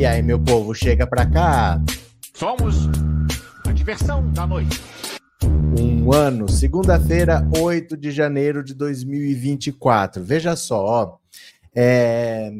E 0.00 0.06
aí, 0.06 0.22
meu 0.22 0.40
povo, 0.40 0.74
chega 0.74 1.06
pra 1.06 1.26
cá. 1.26 1.78
Somos 2.32 2.88
a 3.66 3.70
diversão 3.70 4.32
da 4.32 4.46
noite. 4.46 4.80
Um 5.78 6.10
ano, 6.10 6.48
segunda-feira, 6.48 7.46
8 7.60 7.98
de 7.98 8.10
janeiro 8.10 8.64
de 8.64 8.72
2024. 8.72 10.24
Veja 10.24 10.56
só, 10.56 10.82
ó. 10.82 11.16
É... 11.76 12.50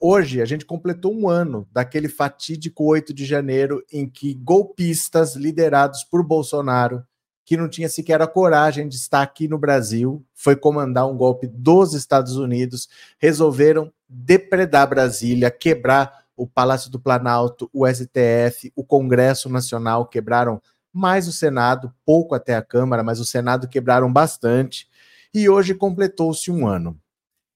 Hoje 0.00 0.42
a 0.42 0.44
gente 0.44 0.66
completou 0.66 1.14
um 1.14 1.28
ano 1.28 1.68
daquele 1.70 2.08
fatídico 2.08 2.82
8 2.82 3.14
de 3.14 3.24
janeiro 3.24 3.80
em 3.92 4.08
que 4.08 4.34
golpistas 4.34 5.36
liderados 5.36 6.02
por 6.02 6.24
Bolsonaro, 6.24 7.04
que 7.44 7.56
não 7.56 7.68
tinha 7.68 7.88
sequer 7.88 8.20
a 8.20 8.26
coragem 8.26 8.88
de 8.88 8.96
estar 8.96 9.22
aqui 9.22 9.46
no 9.46 9.56
Brasil, 9.56 10.26
foi 10.34 10.56
comandar 10.56 11.08
um 11.08 11.16
golpe 11.16 11.46
dos 11.46 11.94
Estados 11.94 12.34
Unidos, 12.34 12.88
resolveram 13.20 13.92
depredar 14.08 14.88
Brasília, 14.88 15.48
quebrar 15.48 16.21
o 16.42 16.46
Palácio 16.48 16.90
do 16.90 16.98
Planalto, 16.98 17.70
o 17.72 17.86
STF, 17.86 18.72
o 18.74 18.84
Congresso 18.84 19.48
Nacional, 19.48 20.06
quebraram 20.06 20.60
mais 20.92 21.28
o 21.28 21.32
Senado, 21.32 21.94
pouco 22.04 22.34
até 22.34 22.56
a 22.56 22.62
Câmara, 22.62 23.04
mas 23.04 23.20
o 23.20 23.24
Senado 23.24 23.68
quebraram 23.68 24.12
bastante. 24.12 24.88
E 25.32 25.48
hoje 25.48 25.72
completou-se 25.72 26.50
um 26.50 26.66
ano. 26.66 26.98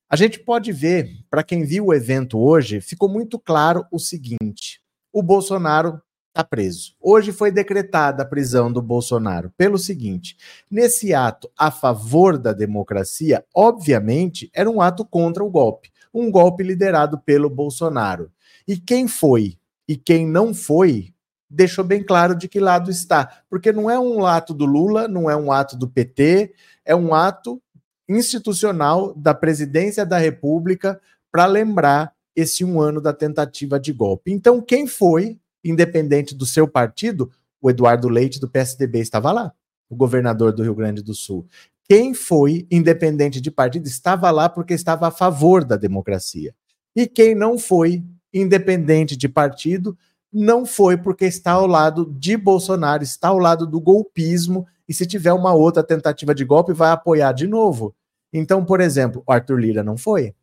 A 0.09 0.15
gente 0.15 0.39
pode 0.39 0.71
ver, 0.71 1.11
para 1.29 1.43
quem 1.43 1.65
viu 1.65 1.87
o 1.87 1.95
evento 1.95 2.39
hoje, 2.39 2.81
ficou 2.81 3.09
muito 3.09 3.41
claro 3.41 3.85
o 3.91 3.99
seguinte: 3.99 4.81
o 5.13 5.21
Bolsonaro 5.21 6.01
está 6.29 6.45
preso. 6.45 6.95
Hoje 7.01 7.33
foi 7.33 7.51
decretada 7.51 8.23
a 8.23 8.27
prisão 8.27 8.73
do 8.73 8.81
Bolsonaro 8.81 9.53
pelo 9.59 9.79
seguinte: 9.79 10.37
nesse 10.71 11.13
ato 11.13 11.51
a 11.59 11.73
favor 11.73 12.39
da 12.39 12.53
democracia, 12.53 13.45
obviamente, 13.53 14.49
era 14.55 14.71
um 14.71 14.81
ato 14.81 15.05
contra 15.05 15.43
o 15.43 15.51
golpe, 15.51 15.91
um 16.15 16.31
golpe 16.31 16.63
liderado 16.63 17.19
pelo 17.19 17.51
Bolsonaro. 17.51 18.31
E 18.67 18.77
quem 18.77 19.07
foi 19.07 19.59
e 19.89 19.97
quem 19.97 20.27
não 20.27 20.53
foi 20.53 21.15
deixou 21.49 21.85
bem 21.85 22.03
claro 22.03 22.35
de 22.35 22.49
que 22.49 22.59
lado 22.59 22.91
está, 22.91 23.43
porque 23.49 23.73
não 23.73 23.89
é 23.89 23.99
um 23.99 24.27
ato 24.27 24.53
do 24.53 24.65
Lula, 24.65 25.07
não 25.07 25.31
é 25.31 25.37
um 25.37 25.53
ato 25.53 25.77
do 25.77 25.89
PT, 25.89 26.53
é 26.85 26.95
um 26.95 27.15
ato 27.15 27.63
institucional 28.09 29.15
da 29.15 29.33
presidência 29.33 30.05
da 30.05 30.19
República 30.19 31.01
para 31.31 31.47
lembrar 31.47 32.13
esse 32.35 32.65
um 32.65 32.81
ano 32.81 33.01
da 33.01 33.13
tentativa 33.13 33.79
de 33.79 33.93
golpe. 33.93 34.33
Então, 34.33 34.61
quem 34.61 34.87
foi, 34.87 35.39
independente 35.65 36.35
do 36.35 36.45
seu 36.45 36.69
partido, 36.69 37.31
o 37.61 37.71
Eduardo 37.71 38.09
Leite 38.09 38.39
do 38.39 38.49
PSDB 38.49 39.01
estava 39.01 39.33
lá, 39.33 39.53
o 39.89 39.97
governador 39.97 40.53
do 40.53 40.63
Rio 40.63 40.75
Grande 40.75 41.03
do 41.03 41.15
Sul. 41.15 41.47
Quem 41.89 42.13
foi, 42.13 42.67
independente 42.71 43.41
de 43.41 43.51
partido, 43.51 43.87
estava 43.87 44.31
lá 44.31 44.49
porque 44.49 44.75
estava 44.75 45.09
a 45.09 45.11
favor 45.11 45.65
da 45.65 45.77
democracia. 45.77 46.55
E 46.95 47.07
quem 47.07 47.35
não 47.35 47.59
foi, 47.59 48.05
independente 48.41 49.17
de 49.17 49.29
partido, 49.29 49.97
não 50.33 50.67
foi 50.67 50.97
porque 50.97 51.25
está 51.25 51.53
ao 51.53 51.67
lado 51.67 52.13
de 52.19 52.37
Bolsonaro, 52.37 53.03
está 53.03 53.29
ao 53.29 53.39
lado 53.39 53.67
do 53.67 53.81
golpismo, 53.81 54.67
e 54.89 54.95
se 54.95 55.07
tiver 55.07 55.33
uma 55.33 55.55
outra 55.55 55.83
tentativa 55.83 56.35
de 56.35 56.45
golpe, 56.45 56.73
vai 56.73 56.91
apoiar 56.91 57.33
de 57.33 57.47
novo. 57.47 57.95
Então, 58.33 58.65
por 58.65 58.81
exemplo, 58.81 59.23
o 59.27 59.33
Arthur 59.33 59.59
Lira 59.59 59.83
não 59.83 59.97
foi. 59.97 60.35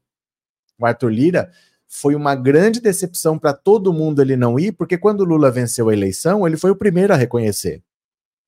O 0.80 0.86
Arthur 0.86 1.10
Lira 1.10 1.52
foi 1.88 2.16
uma 2.16 2.34
grande 2.34 2.82
decepção 2.82 3.38
para 3.38 3.54
todo 3.54 3.94
mundo 3.94 4.22
ele 4.22 4.36
não 4.36 4.60
ir, 4.60 4.72
porque 4.72 4.98
quando 4.98 5.24
Lula 5.24 5.52
venceu 5.52 5.90
a 5.90 5.94
eleição, 5.94 6.48
ele 6.48 6.58
foi 6.58 6.72
o 6.72 6.76
primeiro 6.76 7.14
a 7.14 7.16
reconhecer. 7.16 7.84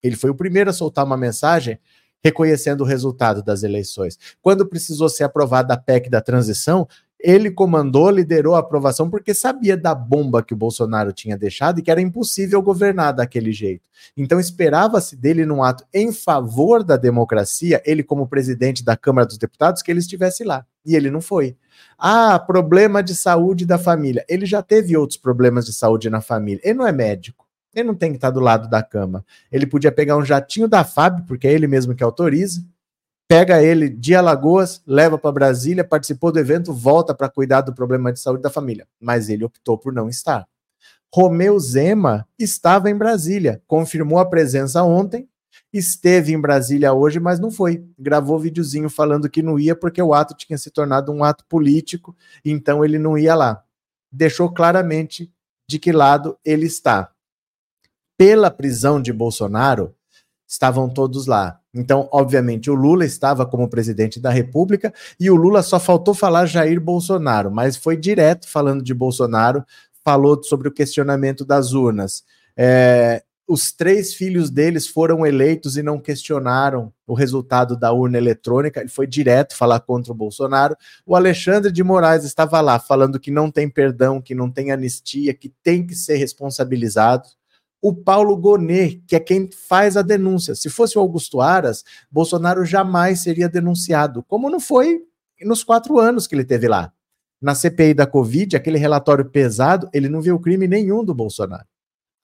Ele 0.02 0.16
foi 0.16 0.30
o 0.30 0.34
primeiro 0.34 0.70
a 0.70 0.72
soltar 0.72 1.04
uma 1.04 1.16
mensagem 1.16 1.78
reconhecendo 2.24 2.80
o 2.80 2.84
resultado 2.84 3.42
das 3.42 3.62
eleições. 3.62 4.18
Quando 4.42 4.66
precisou 4.66 5.08
ser 5.08 5.22
aprovada 5.22 5.74
a 5.74 5.76
PEC 5.76 6.10
da 6.10 6.20
transição, 6.20 6.88
ele 7.26 7.50
comandou, 7.50 8.08
liderou 8.08 8.54
a 8.54 8.60
aprovação 8.60 9.10
porque 9.10 9.34
sabia 9.34 9.76
da 9.76 9.92
bomba 9.92 10.44
que 10.44 10.54
o 10.54 10.56
Bolsonaro 10.56 11.12
tinha 11.12 11.36
deixado 11.36 11.80
e 11.80 11.82
que 11.82 11.90
era 11.90 12.00
impossível 12.00 12.62
governar 12.62 13.12
daquele 13.12 13.50
jeito. 13.50 13.88
Então 14.16 14.38
esperava-se 14.38 15.16
dele 15.16 15.44
num 15.44 15.60
ato 15.60 15.84
em 15.92 16.12
favor 16.12 16.84
da 16.84 16.96
democracia, 16.96 17.82
ele 17.84 18.04
como 18.04 18.28
presidente 18.28 18.84
da 18.84 18.96
Câmara 18.96 19.26
dos 19.26 19.38
Deputados, 19.38 19.82
que 19.82 19.90
ele 19.90 19.98
estivesse 19.98 20.44
lá. 20.44 20.64
E 20.84 20.94
ele 20.94 21.10
não 21.10 21.20
foi. 21.20 21.56
Ah, 21.98 22.38
problema 22.38 23.02
de 23.02 23.12
saúde 23.12 23.66
da 23.66 23.76
família. 23.76 24.24
Ele 24.28 24.46
já 24.46 24.62
teve 24.62 24.96
outros 24.96 25.18
problemas 25.18 25.66
de 25.66 25.72
saúde 25.72 26.08
na 26.08 26.20
família. 26.20 26.60
Ele 26.62 26.78
não 26.78 26.86
é 26.86 26.92
médico. 26.92 27.44
Ele 27.74 27.88
não 27.88 27.94
tem 27.96 28.10
que 28.10 28.18
estar 28.18 28.30
do 28.30 28.38
lado 28.38 28.70
da 28.70 28.84
cama. 28.84 29.24
Ele 29.50 29.66
podia 29.66 29.90
pegar 29.90 30.16
um 30.16 30.24
jatinho 30.24 30.68
da 30.68 30.84
FAB, 30.84 31.26
porque 31.26 31.48
é 31.48 31.52
ele 31.52 31.66
mesmo 31.66 31.92
que 31.92 32.04
autoriza, 32.04 32.64
pega 33.28 33.62
ele 33.62 33.88
de 33.88 34.14
Alagoas, 34.14 34.82
leva 34.86 35.18
para 35.18 35.32
Brasília, 35.32 35.84
participou 35.84 36.30
do 36.30 36.38
evento, 36.38 36.72
volta 36.72 37.14
para 37.14 37.28
cuidar 37.28 37.60
do 37.62 37.74
problema 37.74 38.12
de 38.12 38.20
saúde 38.20 38.42
da 38.42 38.50
família. 38.50 38.86
Mas 39.00 39.28
ele 39.28 39.44
optou 39.44 39.76
por 39.76 39.92
não 39.92 40.08
estar. 40.08 40.46
Romeu 41.12 41.58
Zema 41.58 42.26
estava 42.38 42.90
em 42.90 42.96
Brasília, 42.96 43.62
confirmou 43.66 44.18
a 44.18 44.26
presença 44.26 44.82
ontem, 44.82 45.28
esteve 45.72 46.32
em 46.32 46.40
Brasília 46.40 46.92
hoje, 46.92 47.18
mas 47.18 47.40
não 47.40 47.50
foi. 47.50 47.84
Gravou 47.98 48.38
videozinho 48.38 48.90
falando 48.90 49.28
que 49.28 49.42
não 49.42 49.58
ia 49.58 49.74
porque 49.74 50.02
o 50.02 50.12
ato 50.12 50.34
tinha 50.36 50.58
se 50.58 50.70
tornado 50.70 51.12
um 51.12 51.24
ato 51.24 51.44
político, 51.48 52.14
então 52.44 52.84
ele 52.84 52.98
não 52.98 53.16
ia 53.16 53.34
lá. 53.34 53.64
Deixou 54.12 54.52
claramente 54.52 55.32
de 55.68 55.78
que 55.78 55.92
lado 55.92 56.38
ele 56.44 56.66
está. 56.66 57.10
Pela 58.18 58.50
prisão 58.50 59.00
de 59.00 59.12
Bolsonaro, 59.12 59.94
estavam 60.48 60.88
todos 60.88 61.26
lá. 61.26 61.60
Então, 61.76 62.08
obviamente, 62.10 62.70
o 62.70 62.74
Lula 62.74 63.04
estava 63.04 63.44
como 63.44 63.68
presidente 63.68 64.18
da 64.18 64.30
República 64.30 64.92
e 65.20 65.30
o 65.30 65.36
Lula 65.36 65.62
só 65.62 65.78
faltou 65.78 66.14
falar 66.14 66.46
Jair 66.46 66.80
Bolsonaro, 66.80 67.50
mas 67.50 67.76
foi 67.76 67.96
direto 67.96 68.48
falando 68.48 68.82
de 68.82 68.94
Bolsonaro, 68.94 69.62
falou 70.02 70.42
sobre 70.42 70.68
o 70.68 70.72
questionamento 70.72 71.44
das 71.44 71.72
urnas. 71.72 72.24
É, 72.56 73.22
os 73.46 73.70
três 73.70 74.14
filhos 74.14 74.50
deles 74.50 74.88
foram 74.88 75.26
eleitos 75.26 75.76
e 75.76 75.82
não 75.82 75.98
questionaram 75.98 76.92
o 77.06 77.12
resultado 77.12 77.76
da 77.76 77.92
urna 77.92 78.16
eletrônica, 78.16 78.80
ele 78.80 78.88
foi 78.88 79.06
direto 79.06 79.54
falar 79.54 79.80
contra 79.80 80.12
o 80.12 80.16
Bolsonaro. 80.16 80.74
O 81.04 81.14
Alexandre 81.14 81.70
de 81.70 81.84
Moraes 81.84 82.24
estava 82.24 82.60
lá 82.60 82.78
falando 82.78 83.20
que 83.20 83.30
não 83.30 83.50
tem 83.50 83.68
perdão, 83.68 84.20
que 84.20 84.34
não 84.34 84.50
tem 84.50 84.72
anistia, 84.72 85.34
que 85.34 85.52
tem 85.62 85.86
que 85.86 85.94
ser 85.94 86.16
responsabilizado 86.16 87.28
o 87.88 87.94
Paulo 87.94 88.36
Gonet, 88.36 89.00
que 89.06 89.14
é 89.14 89.20
quem 89.20 89.48
faz 89.48 89.96
a 89.96 90.02
denúncia. 90.02 90.56
Se 90.56 90.68
fosse 90.68 90.98
o 90.98 91.00
Augusto 91.00 91.40
Aras, 91.40 91.84
Bolsonaro 92.10 92.64
jamais 92.64 93.20
seria 93.20 93.48
denunciado, 93.48 94.24
como 94.24 94.50
não 94.50 94.58
foi 94.58 95.04
nos 95.42 95.62
quatro 95.62 95.96
anos 95.96 96.26
que 96.26 96.34
ele 96.34 96.44
teve 96.44 96.66
lá. 96.66 96.92
Na 97.40 97.54
CPI 97.54 97.94
da 97.94 98.04
Covid, 98.04 98.56
aquele 98.56 98.76
relatório 98.76 99.24
pesado, 99.24 99.88
ele 99.92 100.08
não 100.08 100.20
viu 100.20 100.36
crime 100.40 100.66
nenhum 100.66 101.04
do 101.04 101.14
Bolsonaro. 101.14 101.64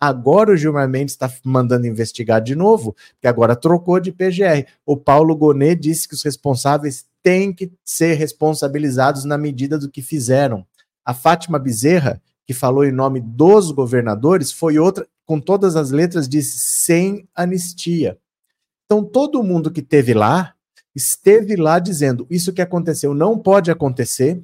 Agora 0.00 0.50
o 0.50 0.56
Gilmar 0.56 0.89
Mendes 0.89 1.15
está 1.15 1.32
mandando 1.44 1.87
investigar 1.87 2.43
de 2.43 2.56
novo, 2.56 2.97
que 3.20 3.29
agora 3.29 3.55
trocou 3.55 4.00
de 4.00 4.11
PGR. 4.11 4.67
O 4.85 4.97
Paulo 4.97 5.37
Gonet 5.37 5.81
disse 5.81 6.08
que 6.08 6.15
os 6.15 6.25
responsáveis 6.25 7.06
têm 7.23 7.53
que 7.53 7.70
ser 7.85 8.15
responsabilizados 8.15 9.25
na 9.25 9.38
medida 9.38 9.79
do 9.79 9.88
que 9.88 10.03
fizeram. 10.03 10.67
A 11.05 11.15
Fátima 11.15 11.56
Bezerra, 11.56 12.20
que 12.44 12.53
falou 12.53 12.85
em 12.85 12.91
nome 12.91 13.20
dos 13.20 13.70
governadores, 13.70 14.50
foi 14.50 14.76
outra 14.76 15.06
com 15.32 15.40
todas 15.40 15.76
as 15.76 15.90
letras, 15.90 16.29
diz 16.29 16.52
sem 16.52 17.26
anistia. 17.34 18.19
Então, 18.84 19.02
todo 19.02 19.43
mundo 19.43 19.70
que 19.70 19.81
esteve 19.81 20.12
lá, 20.12 20.52
esteve 20.94 21.56
lá 21.56 21.79
dizendo: 21.79 22.26
isso 22.29 22.52
que 22.52 22.61
aconteceu 22.61 23.14
não 23.14 23.38
pode 23.38 23.70
acontecer. 23.70 24.43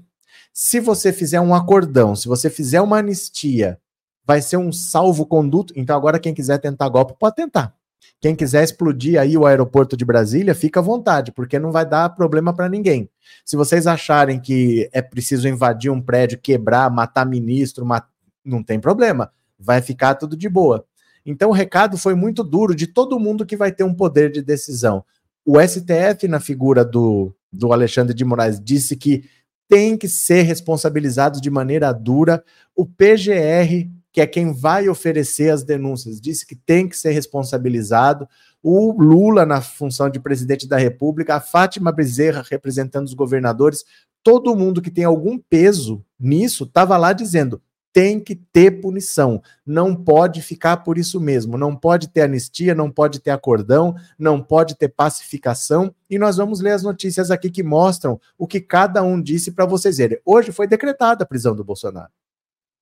Se 0.50 0.80
você 0.80 1.12
fizer 1.12 1.42
um 1.42 1.54
acordão, 1.54 2.16
se 2.16 2.26
você 2.26 2.48
fizer 2.48 2.80
uma 2.80 3.00
anistia, 3.00 3.78
vai 4.24 4.40
ser 4.40 4.56
um 4.56 4.72
salvo-conduto. 4.72 5.74
Então, 5.76 5.94
agora, 5.94 6.18
quem 6.18 6.32
quiser 6.32 6.56
tentar 6.56 6.88
golpe, 6.88 7.14
pode 7.18 7.36
tentar. 7.36 7.74
Quem 8.18 8.34
quiser 8.34 8.64
explodir 8.64 9.20
aí 9.20 9.36
o 9.36 9.44
aeroporto 9.44 9.94
de 9.94 10.06
Brasília, 10.06 10.54
fica 10.54 10.80
à 10.80 10.82
vontade, 10.82 11.32
porque 11.32 11.58
não 11.58 11.70
vai 11.70 11.84
dar 11.84 12.08
problema 12.14 12.54
para 12.54 12.66
ninguém. 12.66 13.10
Se 13.44 13.58
vocês 13.58 13.86
acharem 13.86 14.40
que 14.40 14.88
é 14.90 15.02
preciso 15.02 15.46
invadir 15.46 15.90
um 15.90 16.00
prédio, 16.00 16.38
quebrar, 16.38 16.90
matar 16.90 17.26
ministro, 17.26 17.84
mat... 17.84 18.06
não 18.42 18.62
tem 18.62 18.80
problema 18.80 19.30
vai 19.58 19.82
ficar 19.82 20.14
tudo 20.14 20.36
de 20.36 20.48
boa. 20.48 20.84
Então 21.24 21.50
o 21.50 21.52
recado 21.52 21.98
foi 21.98 22.14
muito 22.14 22.42
duro 22.42 22.74
de 22.74 22.86
todo 22.86 23.18
mundo 23.18 23.44
que 23.44 23.56
vai 23.56 23.72
ter 23.72 23.84
um 23.84 23.94
poder 23.94 24.30
de 24.30 24.40
decisão. 24.40 25.04
O 25.44 25.60
STF, 25.60 26.28
na 26.28 26.40
figura 26.40 26.84
do, 26.84 27.34
do 27.52 27.72
Alexandre 27.72 28.14
de 28.14 28.24
Moraes, 28.24 28.60
disse 28.62 28.96
que 28.96 29.24
tem 29.68 29.96
que 29.96 30.08
ser 30.08 30.42
responsabilizado 30.42 31.40
de 31.40 31.50
maneira 31.50 31.92
dura. 31.92 32.42
O 32.74 32.86
PGR, 32.86 33.90
que 34.10 34.20
é 34.20 34.26
quem 34.26 34.52
vai 34.52 34.88
oferecer 34.88 35.50
as 35.50 35.62
denúncias, 35.62 36.20
disse 36.20 36.46
que 36.46 36.56
tem 36.56 36.88
que 36.88 36.96
ser 36.96 37.10
responsabilizado. 37.10 38.26
O 38.62 38.92
Lula, 39.00 39.44
na 39.44 39.60
função 39.60 40.08
de 40.08 40.18
presidente 40.18 40.66
da 40.66 40.78
República, 40.78 41.36
a 41.36 41.40
Fátima 41.40 41.92
Bezerra, 41.92 42.44
representando 42.50 43.06
os 43.06 43.14
governadores, 43.14 43.84
todo 44.22 44.56
mundo 44.56 44.82
que 44.82 44.90
tem 44.90 45.04
algum 45.04 45.38
peso 45.38 46.04
nisso, 46.18 46.64
estava 46.64 46.96
lá 46.96 47.12
dizendo: 47.12 47.60
tem 47.92 48.20
que 48.20 48.34
ter 48.34 48.80
punição. 48.80 49.42
Não 49.64 49.94
pode 49.94 50.42
ficar 50.42 50.78
por 50.78 50.98
isso 50.98 51.20
mesmo. 51.20 51.56
Não 51.56 51.74
pode 51.74 52.08
ter 52.08 52.22
anistia, 52.22 52.74
não 52.74 52.90
pode 52.90 53.20
ter 53.20 53.30
acordão, 53.30 53.94
não 54.18 54.42
pode 54.42 54.76
ter 54.76 54.88
pacificação. 54.88 55.94
E 56.08 56.18
nós 56.18 56.36
vamos 56.36 56.60
ler 56.60 56.72
as 56.72 56.82
notícias 56.82 57.30
aqui 57.30 57.50
que 57.50 57.62
mostram 57.62 58.20
o 58.36 58.46
que 58.46 58.60
cada 58.60 59.02
um 59.02 59.20
disse 59.20 59.52
para 59.52 59.66
vocês 59.66 59.98
verem. 59.98 60.20
Hoje 60.24 60.52
foi 60.52 60.66
decretada 60.66 61.24
a 61.24 61.26
prisão 61.26 61.54
do 61.54 61.64
Bolsonaro. 61.64 62.10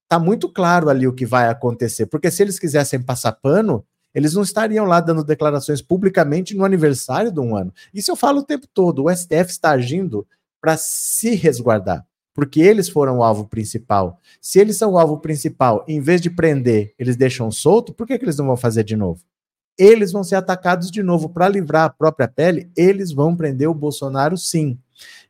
Tá 0.08 0.18
muito 0.18 0.48
claro 0.48 0.88
ali 0.88 1.06
o 1.06 1.12
que 1.12 1.26
vai 1.26 1.48
acontecer, 1.48 2.06
porque 2.06 2.30
se 2.30 2.42
eles 2.42 2.58
quisessem 2.58 3.02
passar 3.02 3.32
pano, 3.32 3.84
eles 4.14 4.34
não 4.34 4.42
estariam 4.42 4.84
lá 4.84 5.00
dando 5.00 5.24
declarações 5.24 5.82
publicamente 5.82 6.56
no 6.56 6.64
aniversário 6.64 7.32
de 7.32 7.40
um 7.40 7.56
ano. 7.56 7.72
Isso 7.92 8.10
eu 8.10 8.16
falo 8.16 8.40
o 8.40 8.44
tempo 8.44 8.66
todo. 8.72 9.04
O 9.04 9.14
STF 9.14 9.50
está 9.50 9.72
agindo 9.72 10.26
para 10.60 10.76
se 10.76 11.34
resguardar 11.34 12.06
porque 12.36 12.60
eles 12.60 12.86
foram 12.86 13.18
o 13.18 13.22
alvo 13.22 13.48
principal. 13.48 14.20
Se 14.42 14.60
eles 14.60 14.76
são 14.76 14.92
o 14.92 14.98
alvo 14.98 15.18
principal, 15.20 15.82
em 15.88 16.02
vez 16.02 16.20
de 16.20 16.28
prender, 16.28 16.94
eles 16.98 17.16
deixam 17.16 17.50
solto, 17.50 17.94
por 17.94 18.06
que, 18.06 18.18
que 18.18 18.24
eles 18.26 18.36
não 18.36 18.46
vão 18.46 18.58
fazer 18.58 18.84
de 18.84 18.94
novo? 18.94 19.22
Eles 19.78 20.12
vão 20.12 20.22
ser 20.22 20.34
atacados 20.34 20.90
de 20.90 21.02
novo 21.02 21.30
para 21.30 21.48
livrar 21.48 21.84
a 21.84 21.90
própria 21.90 22.28
pele, 22.28 22.70
eles 22.76 23.10
vão 23.10 23.34
prender 23.34 23.70
o 23.70 23.74
Bolsonaro 23.74 24.36
sim. 24.36 24.78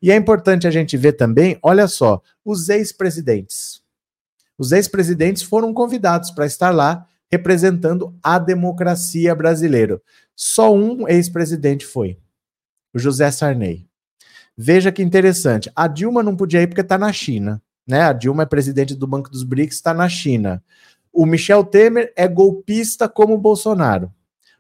E 0.03 0.11
é 0.11 0.17
importante 0.17 0.67
a 0.67 0.71
gente 0.71 0.97
ver 0.97 1.13
também, 1.13 1.57
olha 1.63 1.87
só, 1.87 2.21
os 2.45 2.69
ex-presidentes. 2.69 3.81
Os 4.59 4.73
ex-presidentes 4.73 5.45
foram 5.45 5.73
convidados 5.73 6.33
para 6.33 6.45
estar 6.45 6.71
lá 6.71 7.07
representando 7.31 8.17
a 8.21 8.37
democracia 8.37 9.33
brasileira. 9.33 10.03
Só 10.35 10.75
um 10.75 11.07
ex-presidente 11.07 11.87
foi, 11.87 12.19
o 12.93 12.99
José 12.99 13.31
Sarney. 13.31 13.86
Veja 14.57 14.91
que 14.91 15.03
interessante. 15.03 15.71
A 15.77 15.87
Dilma 15.87 16.23
não 16.23 16.35
podia 16.35 16.63
ir 16.63 16.67
porque 16.67 16.81
está 16.81 16.97
na 16.97 17.13
China. 17.13 17.61
Né? 17.87 18.01
A 18.03 18.13
Dilma 18.13 18.45
é 18.45 18.47
presidente 18.47 18.95
do 18.95 19.07
Banco 19.07 19.31
dos 19.31 19.43
BRICS, 19.43 19.77
está 19.77 19.93
na 19.93 20.09
China. 20.09 20.63
O 21.13 21.27
Michel 21.27 21.65
Temer 21.65 22.13
é 22.17 22.27
golpista 22.27 23.09
como 23.09 23.35
o 23.35 23.39
Bolsonaro. 23.39 24.13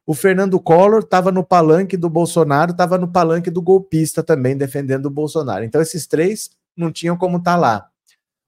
O 0.06 0.14
Fernando 0.14 0.60
Collor 0.60 1.00
estava 1.00 1.32
no 1.32 1.42
palanque 1.42 1.96
do 1.96 2.08
Bolsonaro, 2.08 2.70
estava 2.70 2.96
no 2.96 3.08
palanque 3.08 3.50
do 3.50 3.60
golpista 3.60 4.22
também, 4.22 4.56
defendendo 4.56 5.06
o 5.06 5.10
Bolsonaro. 5.10 5.64
Então, 5.64 5.82
esses 5.82 6.06
três 6.06 6.50
não 6.76 6.92
tinham 6.92 7.16
como 7.16 7.38
estar 7.38 7.54
tá 7.54 7.56
lá. 7.56 7.88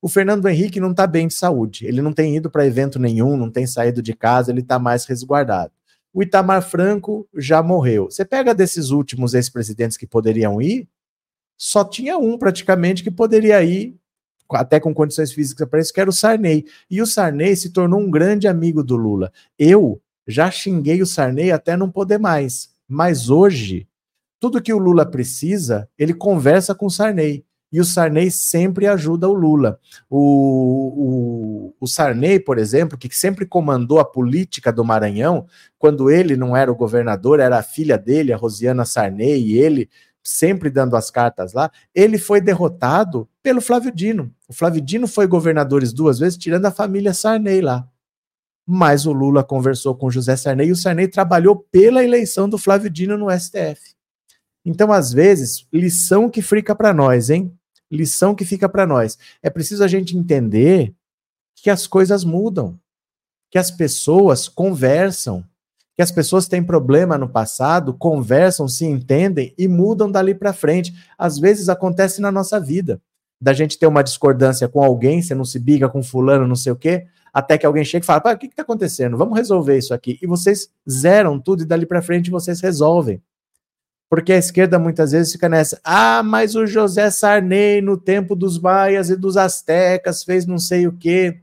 O 0.01 0.09
Fernando 0.09 0.49
Henrique 0.49 0.79
não 0.79 0.93
está 0.93 1.07
bem 1.07 1.27
de 1.27 1.35
saúde. 1.35 1.85
Ele 1.85 2.01
não 2.01 2.13
tem 2.13 2.37
ido 2.37 2.49
para 2.49 2.65
evento 2.65 3.01
nenhum, 3.01 3.37
não 3.37 3.51
tem 3.51 3.67
saído 3.67 4.01
de 4.01 4.15
casa, 4.15 4.53
ele 4.53 4.61
está 4.61 4.79
mais 4.79 5.05
resguardado. 5.05 5.73
O 6.15 6.23
Itamar 6.23 6.63
Franco 6.63 7.29
já 7.35 7.61
morreu. 7.61 8.05
Você 8.05 8.25
pega 8.25 8.55
desses 8.55 8.91
últimos 8.91 9.35
ex-presidentes 9.35 9.97
que 9.97 10.07
poderiam 10.07 10.63
ir, 10.63 10.89
só 11.59 11.85
tinha 11.85 12.17
um 12.17 12.39
praticamente 12.39 13.03
que 13.03 13.11
poderia 13.11 13.63
ir, 13.65 13.97
até 14.51 14.79
com 14.79 14.95
condições 14.95 15.33
físicas 15.33 15.69
para 15.69 15.81
isso, 15.81 15.93
que 15.93 16.01
era 16.01 16.09
o 16.09 16.13
Sarney. 16.13 16.65
E 16.89 17.03
o 17.03 17.07
Sarney 17.07 17.55
se 17.57 17.71
tornou 17.71 18.01
um 18.01 18.11
grande 18.11 18.47
amigo 18.47 18.83
do 18.83 18.97
Lula. 18.97 19.33
Eu 19.59 20.01
já 20.27 20.51
xinguei 20.51 21.03
o 21.03 21.07
Sarney 21.07 21.51
até 21.51 21.77
não 21.77 21.91
poder 21.91 22.19
mais. 22.19 22.71
Mas 22.89 23.29
hoje, 23.29 23.89
tudo 24.41 24.63
que 24.63 24.73
o 24.73 24.79
Lula 24.79 25.05
precisa, 25.05 25.89
ele 25.99 26.15
conversa 26.15 26.75
com 26.75 26.87
o 26.87 26.91
Sarney. 26.91 27.45
E 27.71 27.81
o 27.81 27.85
Sarney 27.85 28.31
sempre 28.31 28.87
ajuda 28.87 29.29
o 29.29 29.35
Lula. 29.35 29.79
O, 30.09 31.69
o, 31.69 31.75
o 31.79 31.87
Sarney, 31.87 32.41
por 32.41 32.57
exemplo, 32.57 32.97
que 32.97 33.15
sempre 33.15 33.45
comandou 33.45 33.99
a 33.99 34.05
política 34.05 34.73
do 34.73 34.85
Maranhão, 34.85 35.47
quando 35.79 36.11
ele 36.11 36.35
não 36.35 36.57
era 36.57 36.73
o 36.73 36.77
governador, 36.77 37.41
era 37.41 37.59
a 37.59 37.63
filha 37.63 37.99
dele, 37.99 38.33
a 38.33 38.39
Rosiana 38.39 38.87
Sarney, 38.87 39.43
e 39.43 39.59
ele 39.59 39.91
sempre 40.23 40.71
dando 40.71 40.97
as 40.97 41.11
cartas 41.11 41.53
lá, 41.53 41.71
ele 41.95 42.19
foi 42.19 42.41
derrotado 42.41 43.29
pelo 43.43 43.61
Flávio 43.61 43.91
Dino. 43.91 44.35
O 44.49 44.53
Flávio 44.53 44.81
Dino 44.81 45.09
foi 45.09 45.27
governador 45.27 45.83
duas 45.93 46.19
vezes, 46.19 46.39
tirando 46.39 46.67
a 46.67 46.71
família 46.71 47.15
Sarney 47.15 47.61
lá. 47.61 47.89
Mas 48.67 49.07
o 49.07 49.13
Lula 49.13 49.43
conversou 49.43 49.95
com 49.95 50.11
José 50.11 50.37
Sarney 50.37 50.69
e 50.69 50.73
o 50.73 50.77
Sarney 50.77 51.09
trabalhou 51.09 51.57
pela 51.71 52.05
eleição 52.05 52.49
do 52.49 52.59
Flávio 52.59 52.91
Dino 52.91 53.17
no 53.17 53.31
STF. 53.31 53.97
Então, 54.65 54.93
às 54.93 55.13
vezes, 55.13 55.67
lição 55.73 56.29
que 56.29 56.43
fica 56.43 56.75
para 56.75 56.93
nós, 56.93 57.31
hein? 57.31 57.51
Lição 57.91 58.35
que 58.35 58.45
fica 58.45 58.69
para 58.69 58.87
nós. 58.87 59.17
É 59.43 59.49
preciso 59.49 59.83
a 59.83 59.89
gente 59.89 60.15
entender 60.15 60.95
que 61.57 61.71
as 61.71 61.87
coisas 61.87 62.23
mudam, 62.23 62.79
que 63.51 63.59
as 63.59 63.71
pessoas 63.71 64.47
conversam, 64.47 65.43
que 65.99 66.03
as 66.03 66.13
pessoas 66.13 66.47
têm 66.47 66.63
problema 66.63 67.19
no 67.19 67.29
passado, 67.29 67.93
conversam, 67.93 68.69
se 68.69 68.85
entendem 68.85 69.53
e 69.59 69.67
mudam 69.67 70.09
dali 70.09 70.33
para 70.33 70.53
frente. 70.53 70.95
Às 71.19 71.41
vezes 71.41 71.69
acontece 71.69 72.21
na 72.21 72.31
nossa 72.31 72.61
vida, 72.61 73.03
da 73.41 73.53
gente 73.53 73.77
ter 73.77 73.89
uma 73.89 74.05
discordância 74.05 74.69
com 74.69 74.81
alguém, 74.81 75.21
você 75.21 75.35
não 75.35 75.45
se 75.45 75.59
biga 75.59 75.89
com 75.89 76.01
fulano, 76.01 76.47
não 76.47 76.55
sei 76.55 76.71
o 76.71 76.77
quê, 76.77 77.07
até 77.35 77.59
que 77.59 77.67
alguém 77.67 77.85
chega 77.85 78.05
e 78.05 78.07
fala: 78.07 78.33
o 78.33 78.39
que 78.39 78.47
está 78.47 78.63
acontecendo? 78.63 79.17
Vamos 79.17 79.37
resolver 79.37 79.77
isso 79.77 79.93
aqui. 79.93 80.21
E 80.23 80.27
vocês 80.29 80.71
zeram 80.89 81.37
tudo 81.37 81.65
e 81.65 81.67
dali 81.67 81.85
para 81.85 82.01
frente 82.01 82.31
vocês 82.31 82.61
resolvem. 82.61 83.21
Porque 84.09 84.33
a 84.33 84.39
esquerda 84.39 84.79
muitas 84.79 85.11
vezes 85.11 85.33
fica 85.33 85.49
nessa. 85.49 85.81
Ah, 85.83 86.23
mas 86.23 86.55
o 86.55 86.65
José 86.65 87.11
Sarney, 87.11 87.83
no 87.83 87.97
tempo 87.97 88.37
dos 88.37 88.57
maias 88.61 89.11
e 89.11 89.17
dos 89.17 89.37
astecas, 89.37 90.23
fez 90.23 90.47
não 90.47 90.59
sei 90.59 90.87
o 90.87 90.93
quê. 90.93 91.41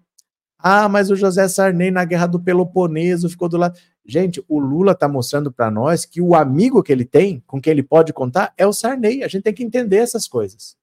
Ah, 0.58 0.88
mas 0.88 1.12
o 1.12 1.16
José 1.18 1.46
Sarney 1.50 1.92
na 1.92 2.06
guerra 2.06 2.26
do 2.26 2.40
Peloponeso 2.40 3.30
ficou 3.30 3.50
do 3.50 3.58
lado. 3.58 3.78
Gente, 4.06 4.44
o 4.48 4.60
Lula 4.60 4.92
está 4.92 5.08
mostrando 5.08 5.52
para 5.52 5.72
nós 5.72 6.06
que 6.06 6.22
o 6.22 6.36
amigo 6.36 6.84
que 6.84 6.92
ele 6.92 7.06
tem, 7.06 7.44
com 7.48 7.60
quem 7.60 7.72
ele 7.72 7.82
pode 7.82 8.14
contar, 8.14 8.54
é 8.56 8.68
o 8.68 8.72
Sarney. 8.74 9.24
A 9.24 9.28
gente 9.28 9.44
tem 9.44 9.54
que 9.54 9.64
entender 9.64 9.98
essas 9.98 10.28
coisas. 10.28 10.78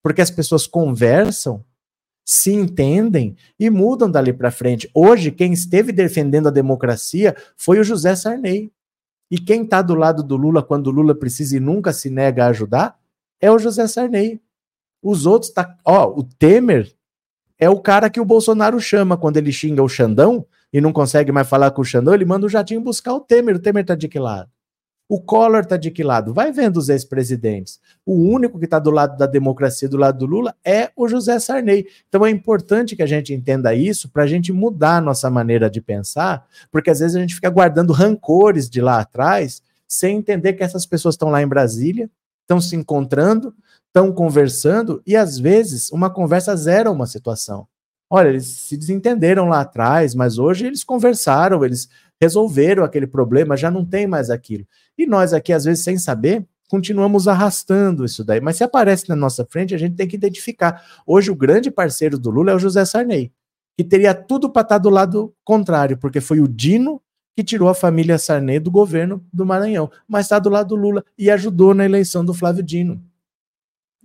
Porque 0.00 0.20
as 0.20 0.30
pessoas 0.30 0.66
conversam, 0.66 1.64
se 2.24 2.52
entendem 2.52 3.36
e 3.58 3.68
mudam 3.68 4.08
dali 4.08 4.32
para 4.32 4.52
frente. 4.52 4.88
Hoje, 4.94 5.32
quem 5.32 5.52
esteve 5.52 5.90
defendendo 5.90 6.46
a 6.48 6.52
democracia 6.52 7.36
foi 7.56 7.80
o 7.80 7.84
José 7.84 8.14
Sarney. 8.14 8.72
E 9.28 9.38
quem 9.38 9.64
está 9.64 9.82
do 9.82 9.94
lado 9.94 10.22
do 10.22 10.36
Lula 10.36 10.62
quando 10.62 10.86
o 10.86 10.90
Lula 10.90 11.14
precisa 11.14 11.56
e 11.56 11.60
nunca 11.60 11.92
se 11.92 12.10
nega 12.10 12.44
a 12.44 12.48
ajudar 12.48 12.96
é 13.40 13.50
o 13.50 13.58
José 13.58 13.88
Sarney. 13.88 14.40
Os 15.02 15.26
outros 15.26 15.50
tá, 15.50 15.76
ó, 15.84 16.08
o 16.08 16.22
Temer 16.22 16.94
é 17.58 17.68
o 17.68 17.80
cara 17.80 18.08
que 18.08 18.20
o 18.20 18.24
Bolsonaro 18.24 18.78
chama 18.80 19.16
quando 19.16 19.36
ele 19.36 19.50
xinga 19.50 19.82
o 19.82 19.88
Xandão 19.88 20.46
e 20.72 20.80
não 20.80 20.92
consegue 20.92 21.30
mais 21.30 21.48
falar 21.48 21.70
com 21.70 21.82
o 21.82 21.84
Xandão, 21.84 22.14
ele 22.14 22.24
manda 22.24 22.46
o 22.46 22.48
jatinho 22.48 22.80
buscar 22.80 23.14
o 23.14 23.20
Temer. 23.20 23.56
O 23.56 23.58
Temer 23.58 23.84
tá 23.84 23.94
de 23.94 24.08
que 24.08 24.18
lado? 24.18 24.48
O 25.08 25.20
Collor 25.20 25.66
tá 25.66 25.76
de 25.76 25.90
que 25.90 26.02
lado? 26.02 26.32
Vai 26.32 26.50
vendo 26.52 26.78
os 26.78 26.88
ex-presidentes. 26.88 27.78
O 28.06 28.14
único 28.14 28.58
que 28.58 28.64
está 28.64 28.78
do 28.78 28.90
lado 28.90 29.18
da 29.18 29.26
democracia, 29.26 29.86
do 29.86 29.98
lado 29.98 30.18
do 30.20 30.24
Lula, 30.24 30.54
é 30.64 30.90
o 30.96 31.06
José 31.06 31.38
Sarney. 31.38 31.86
Então 32.08 32.24
é 32.24 32.30
importante 32.30 32.96
que 32.96 33.02
a 33.02 33.06
gente 33.06 33.34
entenda 33.34 33.74
isso 33.74 34.08
para 34.08 34.22
a 34.22 34.26
gente 34.26 34.52
mudar 34.52 34.96
a 34.96 35.00
nossa 35.02 35.28
maneira 35.28 35.68
de 35.68 35.82
pensar, 35.82 36.46
porque 36.70 36.88
às 36.88 37.00
vezes 37.00 37.14
a 37.14 37.20
gente 37.20 37.34
fica 37.34 37.50
guardando 37.50 37.92
rancores 37.92 38.70
de 38.70 38.80
lá 38.80 39.00
atrás, 39.00 39.60
sem 39.86 40.16
entender 40.16 40.54
que 40.54 40.62
essas 40.62 40.86
pessoas 40.86 41.14
estão 41.14 41.28
lá 41.28 41.42
em 41.42 41.46
Brasília, 41.46 42.10
estão 42.40 42.58
se 42.58 42.74
encontrando, 42.74 43.54
estão 43.88 44.10
conversando, 44.12 45.02
e 45.06 45.14
às 45.14 45.38
vezes 45.38 45.90
uma 45.90 46.08
conversa 46.08 46.56
zera 46.56 46.90
uma 46.90 47.06
situação. 47.06 47.66
Olha, 48.14 48.28
eles 48.28 48.44
se 48.44 48.76
desentenderam 48.76 49.48
lá 49.48 49.62
atrás, 49.62 50.14
mas 50.14 50.36
hoje 50.36 50.66
eles 50.66 50.84
conversaram, 50.84 51.64
eles 51.64 51.88
resolveram 52.20 52.84
aquele 52.84 53.06
problema, 53.06 53.56
já 53.56 53.70
não 53.70 53.86
tem 53.86 54.06
mais 54.06 54.28
aquilo. 54.28 54.66
E 54.98 55.06
nós 55.06 55.32
aqui, 55.32 55.50
às 55.50 55.64
vezes, 55.64 55.82
sem 55.82 55.96
saber, 55.96 56.46
continuamos 56.68 57.26
arrastando 57.26 58.04
isso 58.04 58.22
daí. 58.22 58.38
Mas 58.38 58.58
se 58.58 58.64
aparece 58.64 59.08
na 59.08 59.16
nossa 59.16 59.46
frente, 59.46 59.74
a 59.74 59.78
gente 59.78 59.96
tem 59.96 60.06
que 60.06 60.14
identificar. 60.14 60.84
Hoje, 61.06 61.30
o 61.30 61.34
grande 61.34 61.70
parceiro 61.70 62.18
do 62.18 62.28
Lula 62.28 62.50
é 62.50 62.54
o 62.54 62.58
José 62.58 62.84
Sarney, 62.84 63.32
que 63.78 63.82
teria 63.82 64.12
tudo 64.12 64.50
para 64.50 64.60
estar 64.60 64.74
tá 64.74 64.78
do 64.78 64.90
lado 64.90 65.34
contrário, 65.42 65.96
porque 65.96 66.20
foi 66.20 66.38
o 66.38 66.46
Dino 66.46 67.00
que 67.34 67.42
tirou 67.42 67.70
a 67.70 67.74
família 67.74 68.18
Sarney 68.18 68.60
do 68.60 68.70
governo 68.70 69.24
do 69.32 69.46
Maranhão, 69.46 69.90
mas 70.06 70.26
está 70.26 70.38
do 70.38 70.50
lado 70.50 70.68
do 70.68 70.76
Lula 70.76 71.02
e 71.16 71.30
ajudou 71.30 71.72
na 71.72 71.86
eleição 71.86 72.22
do 72.22 72.34
Flávio 72.34 72.62
Dino. 72.62 73.02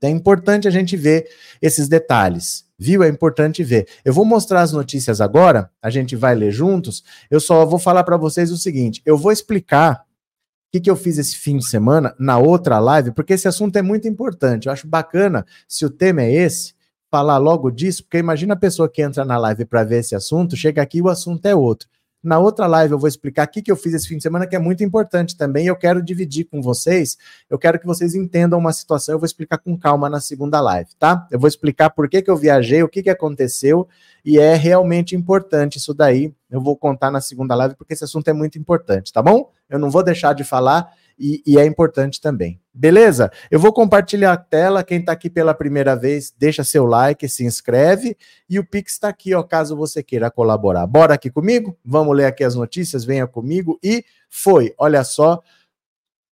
É 0.01 0.10
importante 0.10 0.68
a 0.68 0.72
gente 0.72 0.96
ver 0.96 1.27
esses 1.62 1.88
detalhes. 1.88 2.66
Viu? 2.77 3.01
É 3.04 3.08
importante 3.08 3.63
ver. 3.63 3.88
Eu 4.06 4.13
vou 4.13 4.24
mostrar 4.24 4.62
as 4.62 4.72
notícias 4.72 5.20
agora, 5.20 5.72
a 5.82 5.89
gente 5.89 6.16
vai 6.16 6.36
ler 6.36 6.51
juntos. 6.51 7.04
Eu 7.30 7.39
só 7.39 7.66
vou 7.66 7.80
falar 7.80 8.04
para 8.04 8.18
vocês 8.18 8.51
o 8.51 8.58
seguinte: 8.58 9.01
eu 9.06 9.18
vou 9.18 9.32
explicar 9.32 10.01
o 10.01 10.72
que, 10.72 10.82
que 10.82 10.89
eu 10.89 10.96
fiz 10.96 11.18
esse 11.18 11.36
fim 11.36 11.58
de 11.58 11.68
semana 11.68 12.13
na 12.20 12.38
outra 12.38 12.77
live, 12.77 13.12
porque 13.12 13.34
esse 13.34 13.48
assunto 13.48 13.75
é 13.77 13.82
muito 13.82 14.08
importante. 14.08 14.68
Eu 14.68 14.74
acho 14.74 14.88
bacana, 14.88 15.46
se 15.68 15.86
o 15.86 15.89
tema 15.89 16.22
é 16.22 16.32
esse, 16.32 16.75
falar 17.10 17.38
logo 17.38 17.72
disso, 17.72 18.04
porque 18.04 18.18
imagina 18.18 18.54
a 18.54 18.58
pessoa 18.58 18.89
que 18.89 19.01
entra 19.01 19.25
na 19.25 19.38
live 19.38 19.66
para 19.66 19.84
ver 19.84 20.00
esse 20.00 20.13
assunto, 20.13 20.56
chega 20.56 20.82
aqui 20.82 21.00
e 21.00 21.01
o 21.01 21.10
assunto 21.10 21.46
é 21.46 21.56
outro. 21.56 21.88
Na 22.27 22.39
outra 22.39 22.67
live 22.67 22.91
eu 22.91 23.00
vou 23.00 23.07
explicar 23.07 23.48
o 23.48 23.50
que 23.50 23.72
eu 23.72 23.75
fiz 23.77 23.93
esse 23.93 24.05
fim 24.05 24.17
de 24.17 24.24
semana, 24.24 24.46
que 24.46 24.53
é 24.53 24.60
muito 24.60 24.84
importante 24.84 25.38
também. 25.38 25.65
Eu 25.65 25.77
quero 25.77 26.03
dividir 26.03 26.43
com 26.43 26.62
vocês. 26.62 27.17
Eu 27.50 27.57
quero 27.57 27.79
que 27.79 27.86
vocês 27.86 28.15
entendam 28.15 28.60
uma 28.60 28.74
situação. 28.74 29.15
Eu 29.15 29.19
vou 29.19 29.25
explicar 29.25 29.57
com 29.57 29.77
calma 29.77 30.10
na 30.10 30.19
segunda 30.19 30.60
live, 30.60 30.89
tá? 31.00 31.25
Eu 31.31 31.39
vou 31.39 31.48
explicar 31.48 31.89
por 31.89 32.10
que, 32.10 32.22
que 32.22 32.29
eu 32.29 32.36
viajei, 32.36 32.84
o 32.84 32.89
que, 32.89 33.01
que 33.01 33.10
aconteceu, 33.10 33.88
e 34.25 34.38
é 34.38 34.55
realmente 34.55 35.15
importante 35.15 35.77
isso 35.77 35.93
daí. 35.93 36.34
Eu 36.51 36.60
vou 36.60 36.75
contar 36.75 37.10
na 37.10 37.22
segunda 37.22 37.55
live, 37.55 37.75
porque 37.75 37.93
esse 37.93 38.03
assunto 38.03 38.27
é 38.27 38.34
muito 38.34 38.60
importante, 38.60 39.13
tá 39.13 39.22
bom? 39.22 39.50
Eu 39.69 39.79
não 39.79 39.89
vou 39.89 40.03
deixar 40.03 40.34
de 40.34 40.43
falar 40.43 40.91
e, 41.19 41.41
e 41.45 41.57
é 41.57 41.65
importante 41.65 42.21
também. 42.21 42.59
Beleza? 42.74 43.31
Eu 43.50 43.59
vou 43.59 43.74
compartilhar 43.74 44.33
a 44.33 44.38
tela. 44.38 44.83
Quem 44.83 45.00
está 45.00 45.12
aqui 45.12 45.29
pela 45.29 45.53
primeira 45.53 45.95
vez, 45.95 46.33
deixa 46.38 46.63
seu 46.63 46.86
like, 46.86 47.27
se 47.27 47.43
inscreve. 47.43 48.15
E 48.50 48.59
o 48.59 48.65
Pix 48.65 48.93
está 48.93 49.09
aqui, 49.09 49.33
ó, 49.33 49.41
caso 49.41 49.75
você 49.75 50.03
queira 50.03 50.29
colaborar. 50.29 50.86
Bora 50.86 51.15
aqui 51.15 51.29
comigo? 51.29 51.77
Vamos 51.83 52.15
ler 52.15 52.25
aqui 52.25 52.43
as 52.43 52.55
notícias, 52.55 53.03
venha 53.03 53.25
comigo. 53.25 53.79
E 53.83 54.05
foi, 54.29 54.74
olha 54.77 55.03
só, 55.03 55.41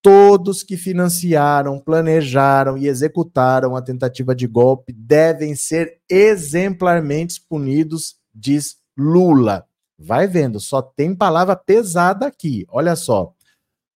todos 0.05 0.61
que 0.61 0.77
financiaram, 0.77 1.79
planejaram 1.79 2.77
e 2.77 2.87
executaram 2.87 3.75
a 3.75 3.81
tentativa 3.81 4.35
de 4.35 4.45
golpe 4.45 4.93
devem 4.93 5.55
ser 5.55 5.97
exemplarmente 6.07 7.41
punidos, 7.41 8.15
diz 8.31 8.77
Lula. 8.95 9.65
Vai 9.97 10.27
vendo, 10.27 10.59
só 10.59 10.81
tem 10.81 11.15
palavra 11.15 11.55
pesada 11.55 12.27
aqui. 12.27 12.67
Olha 12.69 12.95
só. 12.95 13.33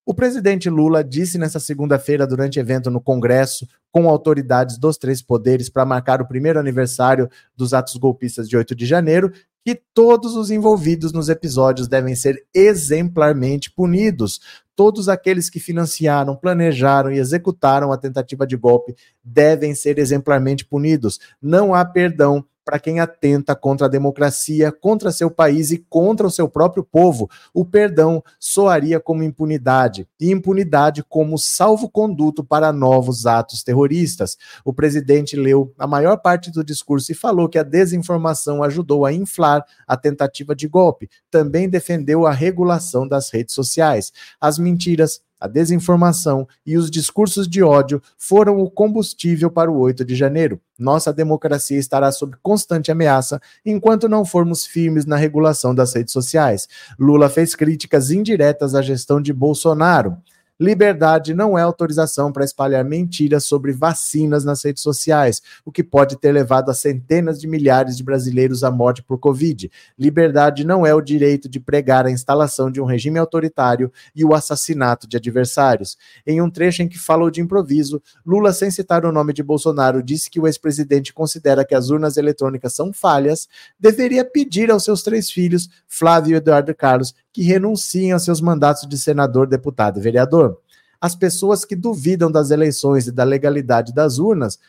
O 0.10 0.14
presidente 0.16 0.72
Lula 0.72 1.04
disse 1.04 1.38
nessa 1.38 1.60
segunda-feira, 1.60 2.26
durante 2.26 2.60
evento 2.60 2.90
no 2.90 3.00
Congresso, 3.00 3.68
com 3.92 4.10
autoridades 4.10 4.76
dos 4.80 4.98
três 4.98 5.22
poderes, 5.22 5.70
para 5.70 5.86
marcar 5.86 6.20
o 6.20 6.28
primeiro 6.28 6.60
aniversário 6.60 7.30
dos 7.56 7.76
atos 7.76 7.96
golpistas 7.96 8.50
de 8.50 8.58
8 8.58 8.74
de 8.74 8.88
janeiro, 8.88 9.32
que 9.64 9.80
todos 9.94 10.36
os 10.36 10.50
envolvidos 10.50 11.14
nos 11.14 11.30
episódios 11.30 11.88
devem 11.88 12.16
ser 12.16 12.44
exemplarmente 12.52 13.70
punidos. 13.70 14.42
Todos 14.76 15.08
aqueles 15.08 15.48
que 15.48 15.60
financiaram, 15.60 16.36
planejaram 16.36 17.12
e 17.12 17.20
executaram 17.20 17.92
a 17.92 17.98
tentativa 17.98 18.48
de 18.48 18.58
golpe 18.58 18.96
devem 19.24 19.76
ser 19.76 20.00
exemplarmente 20.00 20.66
punidos. 20.66 21.20
Não 21.40 21.72
há 21.72 21.86
perdão 21.86 22.44
para 22.70 22.80
quem 22.80 23.00
atenta 23.00 23.56
contra 23.56 23.88
a 23.88 23.90
democracia, 23.90 24.72
contra 24.72 25.12
seu 25.12 25.32
país 25.32 25.72
e 25.72 25.80
contra 25.90 26.28
o 26.28 26.30
seu 26.30 26.48
próprio 26.48 26.84
povo. 26.84 27.28
O 27.52 27.66
perdão 27.66 28.24
soaria 28.40 29.00
como 29.00 29.24
impunidade, 29.24 30.08
e 30.20 30.30
impunidade 30.30 31.04
como 31.10 31.36
salvo-conduto 31.36 32.44
para 32.44 32.72
novos 32.72 33.26
atos 33.26 33.64
terroristas. 33.64 34.38
O 34.64 34.72
presidente 34.72 35.36
leu 35.36 35.74
a 35.80 35.88
maior 35.88 36.18
parte 36.18 36.52
do 36.52 36.64
discurso 36.64 37.12
e 37.12 37.16
falou 37.16 37.50
que 37.50 37.58
a 37.58 37.64
desinformação 37.64 38.62
ajudou 38.62 39.04
a 39.04 39.12
inflar 39.12 39.66
a 39.88 39.98
tentativa 39.98 40.56
de 40.56 40.68
golpe. 40.68 41.10
Também 41.32 41.68
defendeu 41.68 42.28
a 42.28 42.32
regulação 42.32 43.08
das 43.08 43.32
redes 43.32 43.56
sociais. 43.56 44.14
As 44.40 44.60
mentiras, 44.60 45.22
a 45.40 45.48
desinformação 45.48 46.48
e 46.66 46.78
os 46.78 46.92
discursos 46.92 47.48
de 47.48 47.64
ódio 47.64 48.02
foram 48.18 48.60
o 48.60 48.70
combustível 48.70 49.50
para 49.50 49.72
o 49.72 49.78
8 49.80 50.04
de 50.04 50.16
janeiro. 50.16 50.60
Nossa 50.78 51.14
democracia 51.14 51.78
estará 51.78 52.12
sob 52.12 52.36
constante 52.42 52.92
ameaça 52.92 53.42
enquanto 53.66 54.10
não 54.10 54.26
formos 54.26 54.66
firmes 54.66 55.06
na 55.06 55.16
regulação 55.16 55.74
das 55.76 55.94
redes 55.94 56.14
sociais. 56.14 56.68
Lula 56.98 57.30
fez 57.30 57.56
críticas 57.56 58.12
indiretas 58.12 58.76
à 58.76 58.82
gestão 58.82 59.22
de 59.22 59.34
Bolsonaro. 59.34 60.18
Liberdade 60.62 61.34
não 61.34 61.58
é 61.58 61.62
autorização 61.62 62.34
para 62.34 62.44
espalhar 62.44 62.84
mentiras 62.84 63.46
sobre 63.46 63.72
vacinas 63.72 64.44
nas 64.44 64.62
redes 64.62 64.84
sociais, 64.84 65.42
o 65.64 65.72
que 65.72 65.82
pode 65.82 66.18
ter 66.18 66.34
levado 66.34 66.70
a 66.70 66.74
centenas 66.74 67.40
de 67.40 67.48
milhares 67.48 67.96
de 67.96 68.04
brasileiros 68.04 68.62
à 68.62 68.70
morte 68.70 69.02
por 69.02 69.18
Covid. 69.18 69.72
Liberdade 69.98 70.66
não 70.66 70.86
é 70.86 70.94
o 70.94 71.00
direito 71.00 71.48
de 71.48 71.62
pregar 71.62 72.06
a 72.06 72.12
instalação 72.12 72.70
de 72.70 72.82
um 72.82 72.86
regime 72.86 73.18
autoritário 73.18 73.90
e 74.14 74.26
o 74.26 74.34
assassinato 74.34 75.08
de 75.08 75.16
adversários. 75.16 75.98
Em 76.28 76.42
um 76.42 76.50
trecho 76.50 76.84
em 76.84 76.90
que 76.90 77.00
falou 77.00 77.32
de 77.32 77.40
improviso, 77.40 78.02
Lula, 78.26 78.52
sem 78.52 78.70
citar 78.70 79.06
o 79.06 79.14
nome 79.14 79.32
de 79.32 79.42
Bolsonaro, 79.42 80.04
disse 80.04 80.30
que 80.30 80.42
o 80.42 80.46
ex-presidente 80.46 81.14
considera 81.14 81.64
que 81.64 81.74
as 81.74 81.90
urnas 81.90 82.18
eletrônicas 82.18 82.74
são 82.74 82.92
falhas, 82.92 83.48
deveria 83.80 84.26
pedir 84.26 84.70
aos 84.70 84.84
seus 84.84 85.04
três 85.04 85.32
filhos, 85.32 85.70
Flávio 85.88 86.34
e 86.34 86.36
Eduardo 86.36 86.76
Carlos, 86.76 87.14
que 87.40 87.44
renunciem 87.44 88.12
a 88.12 88.20
seus 88.20 88.42
mandatos 88.42 88.86
de 88.86 88.98
senador, 88.98 89.48
deputado 89.48 89.98
e 89.98 90.02
vereador. 90.02 90.60
As 91.00 91.16
pessoas 91.16 91.64
que 91.64 91.74
duvidam 91.74 92.30
das 92.30 92.52
eleições 92.52 93.08
e 93.08 93.14
da 93.14 93.24
legalidade 93.24 93.94
das 93.94 94.20
urnas 94.20 94.60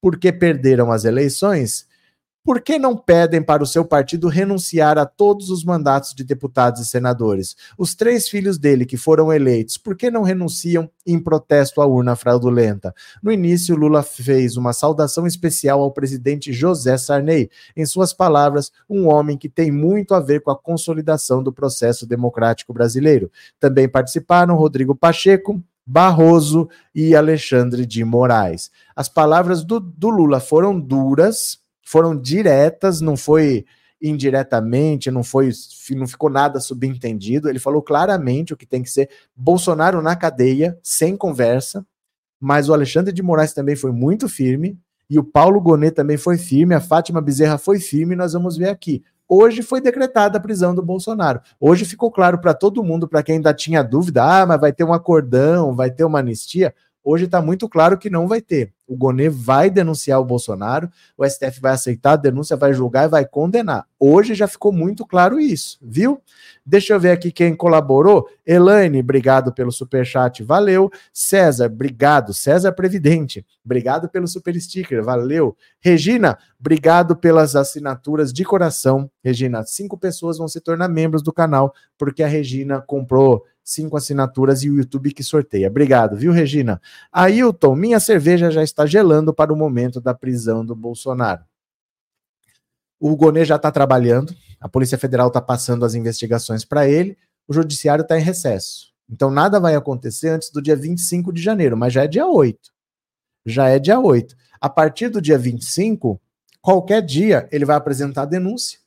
porque 0.00 0.32
perderam 0.32 0.90
as 0.90 1.04
eleições 1.04 1.86
por 2.48 2.62
que 2.62 2.78
não 2.78 2.96
pedem 2.96 3.42
para 3.42 3.62
o 3.62 3.66
seu 3.66 3.84
partido 3.84 4.26
renunciar 4.26 4.96
a 4.96 5.04
todos 5.04 5.50
os 5.50 5.62
mandatos 5.62 6.14
de 6.14 6.24
deputados 6.24 6.80
e 6.80 6.86
senadores? 6.86 7.54
Os 7.76 7.94
três 7.94 8.26
filhos 8.26 8.56
dele 8.56 8.86
que 8.86 8.96
foram 8.96 9.30
eleitos, 9.30 9.76
por 9.76 9.94
que 9.94 10.10
não 10.10 10.22
renunciam 10.22 10.90
em 11.06 11.18
protesto 11.18 11.82
à 11.82 11.86
urna 11.86 12.16
fraudulenta? 12.16 12.94
No 13.22 13.30
início, 13.30 13.76
Lula 13.76 14.02
fez 14.02 14.56
uma 14.56 14.72
saudação 14.72 15.26
especial 15.26 15.82
ao 15.82 15.92
presidente 15.92 16.50
José 16.50 16.96
Sarney. 16.96 17.50
Em 17.76 17.84
suas 17.84 18.14
palavras, 18.14 18.72
um 18.88 19.08
homem 19.08 19.36
que 19.36 19.50
tem 19.50 19.70
muito 19.70 20.14
a 20.14 20.20
ver 20.20 20.40
com 20.40 20.50
a 20.50 20.56
consolidação 20.56 21.42
do 21.42 21.52
processo 21.52 22.06
democrático 22.06 22.72
brasileiro. 22.72 23.30
Também 23.60 23.86
participaram 23.86 24.56
Rodrigo 24.56 24.94
Pacheco, 24.94 25.62
Barroso 25.84 26.66
e 26.94 27.14
Alexandre 27.14 27.84
de 27.84 28.02
Moraes. 28.06 28.70
As 28.96 29.06
palavras 29.06 29.62
do, 29.62 29.78
do 29.78 30.08
Lula 30.08 30.40
foram 30.40 30.80
duras, 30.80 31.58
foram 31.88 32.14
diretas, 32.14 33.00
não 33.00 33.16
foi 33.16 33.64
indiretamente, 34.00 35.10
não 35.10 35.24
foi, 35.24 35.50
não 35.92 36.06
ficou 36.06 36.28
nada 36.28 36.60
subentendido. 36.60 37.48
Ele 37.48 37.58
falou 37.58 37.80
claramente 37.80 38.52
o 38.52 38.56
que 38.58 38.66
tem 38.66 38.82
que 38.82 38.90
ser 38.90 39.08
Bolsonaro 39.34 40.02
na 40.02 40.14
cadeia, 40.14 40.78
sem 40.82 41.16
conversa. 41.16 41.86
Mas 42.38 42.68
o 42.68 42.74
Alexandre 42.74 43.10
de 43.10 43.22
Moraes 43.22 43.54
também 43.54 43.74
foi 43.74 43.90
muito 43.90 44.28
firme 44.28 44.78
e 45.08 45.18
o 45.18 45.24
Paulo 45.24 45.62
Gonet 45.62 45.94
também 45.94 46.18
foi 46.18 46.36
firme, 46.36 46.74
a 46.74 46.80
Fátima 46.80 47.22
Bezerra 47.22 47.56
foi 47.56 47.80
firme, 47.80 48.14
nós 48.14 48.34
vamos 48.34 48.58
ver 48.58 48.68
aqui. 48.68 49.02
Hoje 49.26 49.62
foi 49.62 49.80
decretada 49.80 50.36
a 50.36 50.40
prisão 50.40 50.74
do 50.74 50.82
Bolsonaro. 50.82 51.40
Hoje 51.58 51.86
ficou 51.86 52.10
claro 52.10 52.38
para 52.38 52.52
todo 52.52 52.84
mundo, 52.84 53.08
para 53.08 53.22
quem 53.22 53.36
ainda 53.36 53.54
tinha 53.54 53.82
dúvida, 53.82 54.22
ah, 54.22 54.44
mas 54.44 54.60
vai 54.60 54.74
ter 54.74 54.84
um 54.84 54.92
acordão, 54.92 55.74
vai 55.74 55.90
ter 55.90 56.04
uma 56.04 56.18
anistia. 56.18 56.74
Hoje 57.02 57.24
está 57.24 57.40
muito 57.40 57.66
claro 57.66 57.96
que 57.96 58.10
não 58.10 58.28
vai 58.28 58.42
ter. 58.42 58.74
O 58.88 58.96
Gonê 58.96 59.28
vai 59.28 59.68
denunciar 59.68 60.18
o 60.18 60.24
Bolsonaro, 60.24 60.90
o 61.16 61.28
STF 61.28 61.60
vai 61.60 61.72
aceitar 61.72 62.12
a 62.12 62.16
denúncia, 62.16 62.56
vai 62.56 62.72
julgar 62.72 63.04
e 63.04 63.10
vai 63.10 63.26
condenar. 63.26 63.86
Hoje 64.00 64.34
já 64.34 64.48
ficou 64.48 64.72
muito 64.72 65.06
claro 65.06 65.38
isso, 65.38 65.78
viu? 65.82 66.22
Deixa 66.64 66.94
eu 66.94 67.00
ver 67.00 67.10
aqui 67.10 67.30
quem 67.30 67.54
colaborou. 67.54 68.28
Elaine, 68.46 69.00
obrigado 69.00 69.52
pelo 69.52 69.70
super 69.70 70.06
chat, 70.06 70.42
valeu. 70.42 70.90
César, 71.12 71.66
obrigado. 71.66 72.32
César 72.32 72.72
Previdente, 72.72 73.44
obrigado 73.64 74.08
pelo 74.08 74.26
super 74.26 74.58
sticker, 74.58 75.04
valeu. 75.04 75.54
Regina, 75.80 76.38
obrigado 76.58 77.14
pelas 77.14 77.54
assinaturas 77.54 78.32
de 78.32 78.44
coração. 78.44 79.10
Regina, 79.22 79.64
cinco 79.64 79.98
pessoas 79.98 80.38
vão 80.38 80.48
se 80.48 80.60
tornar 80.60 80.88
membros 80.88 81.22
do 81.22 81.32
canal 81.32 81.74
porque 81.98 82.22
a 82.22 82.28
Regina 82.28 82.80
comprou 82.80 83.44
cinco 83.68 83.98
assinaturas 83.98 84.62
e 84.62 84.70
o 84.70 84.76
YouTube 84.76 85.12
que 85.12 85.22
sorteia. 85.22 85.68
Obrigado, 85.68 86.16
viu, 86.16 86.32
Regina? 86.32 86.80
Ailton, 87.12 87.76
minha 87.76 88.00
cerveja 88.00 88.50
já 88.50 88.62
está 88.62 88.86
gelando 88.86 89.34
para 89.34 89.52
o 89.52 89.56
momento 89.56 90.00
da 90.00 90.14
prisão 90.14 90.64
do 90.64 90.74
Bolsonaro. 90.74 91.44
O 92.98 93.14
Gonê 93.14 93.44
já 93.44 93.56
está 93.56 93.70
trabalhando, 93.70 94.34
a 94.58 94.68
Polícia 94.68 94.96
Federal 94.96 95.28
está 95.28 95.40
passando 95.40 95.84
as 95.84 95.94
investigações 95.94 96.64
para 96.64 96.88
ele, 96.88 97.16
o 97.46 97.52
Judiciário 97.52 98.02
está 98.02 98.18
em 98.18 98.22
recesso. 98.22 98.88
Então 99.08 99.30
nada 99.30 99.60
vai 99.60 99.74
acontecer 99.74 100.30
antes 100.30 100.50
do 100.50 100.62
dia 100.62 100.74
25 100.74 101.30
de 101.30 101.42
janeiro, 101.42 101.76
mas 101.76 101.92
já 101.92 102.04
é 102.04 102.08
dia 102.08 102.26
8. 102.26 102.58
Já 103.44 103.68
é 103.68 103.78
dia 103.78 104.00
8. 104.00 104.34
A 104.58 104.70
partir 104.70 105.10
do 105.10 105.20
dia 105.20 105.36
25, 105.36 106.18
qualquer 106.62 107.02
dia 107.02 107.46
ele 107.52 107.66
vai 107.66 107.76
apresentar 107.76 108.22
a 108.22 108.26
denúncia 108.26 108.78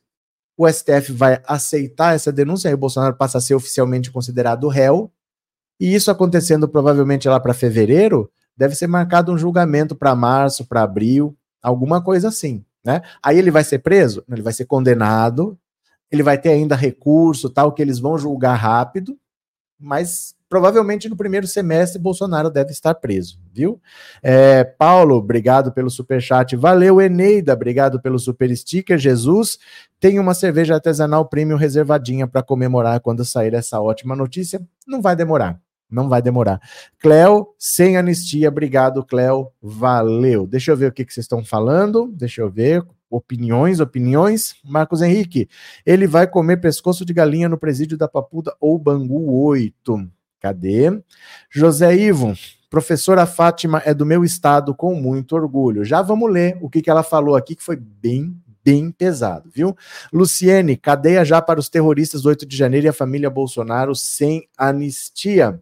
o 0.62 0.72
STF 0.72 1.12
vai 1.12 1.42
aceitar 1.48 2.14
essa 2.14 2.32
denúncia, 2.32 2.74
o 2.74 2.78
Bolsonaro 2.78 3.16
passa 3.16 3.40
a 3.40 3.42
ser 3.42 3.56
oficialmente 3.56 4.12
considerado 4.12 4.68
réu, 4.68 5.12
e 5.80 5.96
isso 5.96 6.12
acontecendo 6.12 6.68
provavelmente 6.68 7.28
lá 7.28 7.40
para 7.40 7.54
fevereiro, 7.54 8.32
deve 8.56 8.76
ser 8.76 8.86
marcado 8.86 9.32
um 9.32 9.38
julgamento 9.38 9.96
para 9.96 10.14
março, 10.14 10.64
para 10.66 10.84
abril, 10.84 11.36
alguma 11.64 12.00
coisa 12.04 12.28
assim, 12.28 12.64
né? 12.86 13.02
Aí 13.24 13.40
ele 13.40 13.50
vai 13.50 13.64
ser 13.64 13.80
preso, 13.80 14.24
ele 14.30 14.44
vai 14.44 14.54
ser 14.54 14.66
condenado, 14.66 15.58
ele 16.12 16.22
vai 16.22 16.38
ter 16.38 16.50
ainda 16.50 16.76
recurso, 16.76 17.50
tal, 17.50 17.72
que 17.72 17.82
eles 17.82 17.98
vão 17.98 18.16
julgar 18.16 18.54
rápido, 18.54 19.18
mas 19.80 20.36
provavelmente 20.52 21.08
no 21.08 21.16
primeiro 21.16 21.48
semestre 21.48 21.98
Bolsonaro 21.98 22.50
deve 22.50 22.72
estar 22.72 22.94
preso, 22.96 23.40
viu? 23.54 23.82
É, 24.22 24.66
Paulo, 24.66 25.16
obrigado 25.16 25.72
pelo 25.72 25.90
super 25.90 26.22
chat. 26.22 26.58
Valeu, 26.58 27.00
Eneida, 27.00 27.54
obrigado 27.54 28.02
pelo 28.02 28.20
super 28.20 28.54
sticker. 28.54 28.98
Jesus, 28.98 29.58
tem 29.98 30.20
uma 30.20 30.34
cerveja 30.34 30.74
artesanal 30.74 31.26
premium 31.30 31.56
reservadinha 31.56 32.28
para 32.28 32.44
comemorar 32.44 33.00
quando 33.00 33.24
sair 33.24 33.54
essa 33.54 33.80
ótima 33.80 34.14
notícia. 34.14 34.62
Não 34.86 35.02
vai 35.02 35.16
demorar. 35.16 35.58
Não 35.90 36.10
vai 36.10 36.22
demorar. 36.22 36.60
Cléo, 37.00 37.48
sem 37.58 37.96
anistia, 37.96 38.50
obrigado, 38.50 39.06
Cléo. 39.06 39.54
Valeu. 39.62 40.46
Deixa 40.46 40.72
eu 40.72 40.76
ver 40.76 40.88
o 40.88 40.92
que, 40.92 41.06
que 41.06 41.14
vocês 41.14 41.24
estão 41.24 41.46
falando. 41.46 42.12
Deixa 42.14 42.42
eu 42.42 42.52
ver. 42.52 42.84
Opiniões, 43.10 43.80
opiniões. 43.80 44.56
Marcos 44.66 45.02
Henrique, 45.02 45.48
ele 45.86 46.08
vai 46.08 46.28
comer 46.28 46.58
pescoço 46.58 47.06
de 47.06 47.14
galinha 47.14 47.48
no 47.48 47.58
presídio 47.58 47.98
da 47.98 48.10
Papuda 48.10 48.54
ou 48.60 48.78
Bangu 48.78 49.32
8. 49.46 50.12
Cadê? 50.42 51.00
José 51.52 51.96
Ivo, 51.96 52.34
professora 52.68 53.28
Fátima 53.28 53.80
é 53.86 53.94
do 53.94 54.08
meu 54.08 54.24
estado 54.24 54.74
com 54.74 54.96
muito 54.96 55.36
orgulho. 55.36 55.86
Já 55.86 56.02
vamos 56.02 56.32
ler 56.32 56.58
o 56.60 56.70
que, 56.70 56.82
que 56.82 56.90
ela 56.90 57.04
falou 57.04 57.36
aqui, 57.36 57.56
que 57.56 57.64
foi 57.64 57.76
bem, 57.76 58.36
bem 58.66 58.92
pesado, 58.92 59.52
viu? 59.54 59.78
Luciene, 60.12 60.76
cadeia 60.76 61.24
já 61.24 61.40
para 61.40 61.60
os 61.60 61.70
terroristas 61.70 62.24
do 62.24 62.30
8 62.30 62.44
de 62.48 62.58
janeiro 62.58 62.88
e 62.88 62.90
a 62.90 62.94
família 62.94 63.30
Bolsonaro 63.30 63.94
sem 63.94 64.48
anistia. 64.58 65.62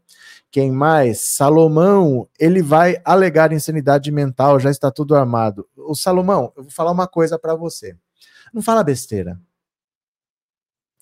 Quem 0.50 0.72
mais? 0.72 1.20
Salomão, 1.20 2.28
ele 2.40 2.62
vai 2.62 3.02
alegar 3.04 3.52
insanidade 3.52 4.10
mental, 4.12 4.62
já 4.62 4.72
está 4.72 4.90
tudo 4.90 5.14
armado. 5.14 5.68
O 5.76 5.94
Salomão, 5.94 6.54
eu 6.56 6.64
vou 6.64 6.72
falar 6.72 6.92
uma 6.92 7.06
coisa 7.06 7.38
para 7.38 7.54
você. 7.54 7.98
Não 8.54 8.62
fala 8.62 8.82
besteira. 8.82 9.38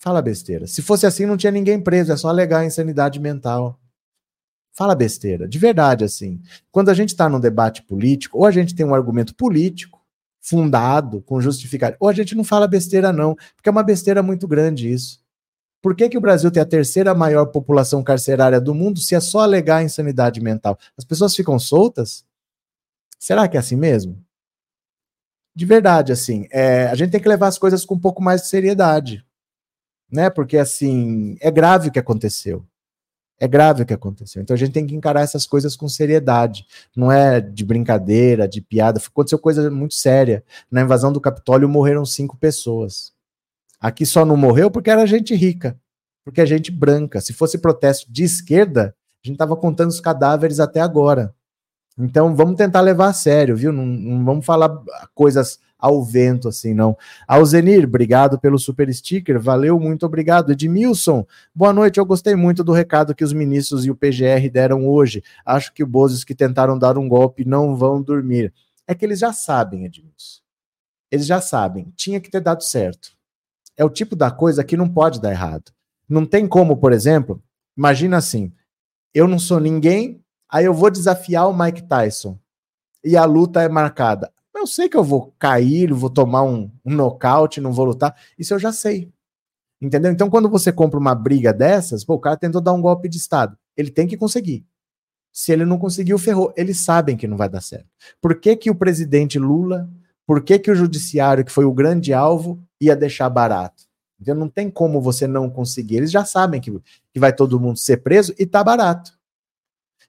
Fala 0.07 0.21
besteira. 0.21 0.65
Se 0.67 0.81
fosse 0.81 1.05
assim, 1.05 1.25
não 1.25 1.35
tinha 1.35 1.51
ninguém 1.51 1.81
preso, 1.81 2.13
é 2.13 2.15
só 2.15 2.29
alegar 2.29 2.65
insanidade 2.65 3.19
mental. 3.19 3.77
Fala 4.71 4.95
besteira, 4.95 5.49
de 5.49 5.59
verdade, 5.59 6.05
assim. 6.05 6.41
Quando 6.71 6.87
a 6.87 6.93
gente 6.93 7.09
está 7.09 7.27
num 7.27 7.41
debate 7.41 7.83
político, 7.83 8.37
ou 8.37 8.45
a 8.45 8.51
gente 8.51 8.73
tem 8.73 8.85
um 8.85 8.95
argumento 8.95 9.35
político, 9.35 10.01
fundado, 10.39 11.21
com 11.23 11.41
justificativo, 11.41 11.97
ou 11.99 12.07
a 12.07 12.13
gente 12.13 12.35
não 12.35 12.45
fala 12.45 12.69
besteira, 12.69 13.11
não, 13.11 13.35
porque 13.53 13.67
é 13.67 13.69
uma 13.69 13.83
besteira 13.83 14.23
muito 14.23 14.47
grande 14.47 14.89
isso. 14.89 15.21
Por 15.81 15.93
que, 15.93 16.07
que 16.07 16.17
o 16.17 16.21
Brasil 16.21 16.49
tem 16.49 16.63
a 16.63 16.65
terceira 16.65 17.13
maior 17.13 17.47
população 17.47 18.01
carcerária 18.01 18.61
do 18.61 18.73
mundo 18.73 19.01
se 19.01 19.13
é 19.13 19.19
só 19.19 19.39
alegar 19.39 19.83
insanidade 19.83 20.39
mental? 20.39 20.79
As 20.97 21.03
pessoas 21.03 21.35
ficam 21.35 21.59
soltas? 21.59 22.23
Será 23.19 23.45
que 23.45 23.57
é 23.57 23.59
assim 23.59 23.75
mesmo? 23.75 24.23
De 25.53 25.65
verdade, 25.65 26.13
assim, 26.13 26.47
é, 26.49 26.87
a 26.87 26.95
gente 26.95 27.11
tem 27.11 27.19
que 27.19 27.27
levar 27.27 27.47
as 27.47 27.57
coisas 27.57 27.83
com 27.83 27.95
um 27.95 27.99
pouco 27.99 28.23
mais 28.23 28.43
de 28.43 28.47
seriedade, 28.47 29.26
né? 30.11 30.29
Porque, 30.29 30.57
assim, 30.57 31.37
é 31.41 31.51
grave 31.51 31.89
o 31.89 31.91
que 31.91 31.99
aconteceu. 31.99 32.65
É 33.39 33.47
grave 33.47 33.83
o 33.83 33.85
que 33.85 33.93
aconteceu. 33.93 34.41
Então 34.41 34.55
a 34.55 34.57
gente 34.57 34.71
tem 34.71 34.87
que 34.87 34.95
encarar 34.95 35.21
essas 35.21 35.45
coisas 35.45 35.75
com 35.75 35.87
seriedade. 35.87 36.65
Não 36.95 37.11
é 37.11 37.39
de 37.39 37.63
brincadeira, 37.63 38.47
de 38.47 38.61
piada. 38.61 38.99
Aconteceu 38.99 39.37
coisa 39.37 39.69
muito 39.69 39.93
séria. 39.93 40.43
Na 40.71 40.81
invasão 40.81 41.13
do 41.13 41.21
Capitólio 41.21 41.69
morreram 41.69 42.03
cinco 42.03 42.35
pessoas. 42.35 43.13
Aqui 43.79 44.05
só 44.07 44.25
não 44.25 44.35
morreu 44.35 44.71
porque 44.71 44.89
era 44.89 45.05
gente 45.05 45.35
rica, 45.35 45.79
porque 46.25 46.41
é 46.41 46.45
gente 46.47 46.71
branca. 46.71 47.21
Se 47.21 47.31
fosse 47.31 47.59
protesto 47.59 48.11
de 48.11 48.23
esquerda, 48.23 48.95
a 49.23 49.27
gente 49.27 49.35
estava 49.35 49.55
contando 49.55 49.89
os 49.89 50.01
cadáveres 50.01 50.59
até 50.59 50.81
agora. 50.81 51.31
Então 51.95 52.35
vamos 52.35 52.55
tentar 52.55 52.81
levar 52.81 53.09
a 53.09 53.13
sério, 53.13 53.55
viu? 53.55 53.71
Não, 53.71 53.85
não 53.85 54.25
vamos 54.25 54.45
falar 54.45 54.81
coisas 55.13 55.59
ao 55.77 56.03
vento 56.03 56.47
assim, 56.47 56.73
não. 56.73 56.97
Alzenir, 57.27 57.85
obrigado 57.85 58.39
pelo 58.39 58.57
super 58.57 58.93
sticker, 58.93 59.39
valeu, 59.39 59.79
muito 59.79 60.05
obrigado. 60.05 60.51
Edmilson, 60.51 61.25
boa 61.53 61.73
noite, 61.73 61.99
eu 61.99 62.05
gostei 62.05 62.35
muito 62.35 62.63
do 62.63 62.71
recado 62.71 63.15
que 63.15 63.23
os 63.23 63.33
ministros 63.33 63.85
e 63.85 63.91
o 63.91 63.95
PGR 63.95 64.49
deram 64.51 64.87
hoje. 64.87 65.23
Acho 65.45 65.73
que 65.73 65.83
os 65.83 65.89
bozos 65.89 66.23
que 66.23 66.35
tentaram 66.35 66.77
dar 66.77 66.97
um 66.97 67.07
golpe 67.07 67.45
não 67.45 67.75
vão 67.75 68.01
dormir. 68.01 68.53
É 68.87 68.95
que 68.95 69.05
eles 69.05 69.19
já 69.19 69.33
sabem, 69.33 69.85
Edmilson. 69.85 70.41
Eles 71.11 71.25
já 71.25 71.39
sabem, 71.39 71.91
tinha 71.95 72.19
que 72.19 72.29
ter 72.29 72.41
dado 72.41 72.63
certo 72.63 73.17
é 73.77 73.85
o 73.85 73.89
tipo 73.89 74.15
da 74.15 74.31
coisa 74.31 74.63
que 74.63 74.75
não 74.75 74.89
pode 74.89 75.21
dar 75.21 75.31
errado. 75.31 75.71
Não 76.09 76.25
tem 76.25 76.47
como, 76.47 76.75
por 76.75 76.91
exemplo, 76.91 77.41
imagina 77.77 78.17
assim: 78.17 78.51
eu 79.13 79.27
não 79.27 79.37
sou 79.37 79.59
ninguém, 79.59 80.21
aí 80.49 80.65
eu 80.65 80.73
vou 80.73 80.89
desafiar 80.89 81.47
o 81.47 81.57
Mike 81.57 81.83
Tyson 81.83 82.37
e 83.03 83.15
a 83.15 83.23
luta 83.23 83.61
é 83.61 83.69
marcada. 83.69 84.33
Eu 84.67 84.69
sei 84.69 84.89
que 84.89 84.97
eu 84.97 85.03
vou 85.03 85.33
cair, 85.39 85.93
vou 85.93 86.09
tomar 86.09 86.43
um, 86.43 86.69
um 86.85 86.93
nocaute, 86.93 87.61
não 87.61 87.71
vou 87.71 87.85
lutar. 87.85 88.13
Isso 88.37 88.53
eu 88.53 88.59
já 88.59 88.73
sei. 88.73 89.09
Entendeu? 89.81 90.11
Então, 90.11 90.29
quando 90.29 90.49
você 90.49 90.73
compra 90.73 90.99
uma 90.99 91.15
briga 91.15 91.53
dessas, 91.53 92.03
pô, 92.03 92.15
o 92.15 92.19
cara 92.19 92.35
tentou 92.35 92.59
dar 92.59 92.73
um 92.73 92.81
golpe 92.81 93.07
de 93.07 93.15
Estado. 93.15 93.57
Ele 93.77 93.89
tem 93.89 94.05
que 94.05 94.17
conseguir. 94.17 94.65
Se 95.31 95.53
ele 95.53 95.63
não 95.63 95.77
conseguiu, 95.77 96.19
ferrou. 96.19 96.53
Eles 96.57 96.79
sabem 96.79 97.15
que 97.15 97.27
não 97.27 97.37
vai 97.37 97.47
dar 97.47 97.61
certo. 97.61 97.87
Por 98.21 98.41
que, 98.41 98.57
que 98.57 98.69
o 98.69 98.75
presidente 98.75 99.39
Lula, 99.39 99.89
por 100.25 100.43
que, 100.43 100.59
que 100.59 100.69
o 100.69 100.75
judiciário, 100.75 101.45
que 101.45 101.51
foi 101.51 101.63
o 101.63 101.73
grande 101.73 102.13
alvo, 102.13 102.61
ia 102.81 102.93
deixar 102.93 103.29
barato. 103.29 103.83
Então 104.19 104.35
não 104.35 104.49
tem 104.49 104.69
como 104.69 104.99
você 104.99 105.25
não 105.27 105.49
conseguir. 105.49 105.95
Eles 105.95 106.11
já 106.11 106.25
sabem 106.25 106.59
que, 106.59 106.77
que 107.13 107.19
vai 107.21 107.31
todo 107.31 107.57
mundo 107.57 107.77
ser 107.77 108.03
preso 108.03 108.35
e 108.37 108.45
tá 108.45 108.61
barato. 108.61 109.16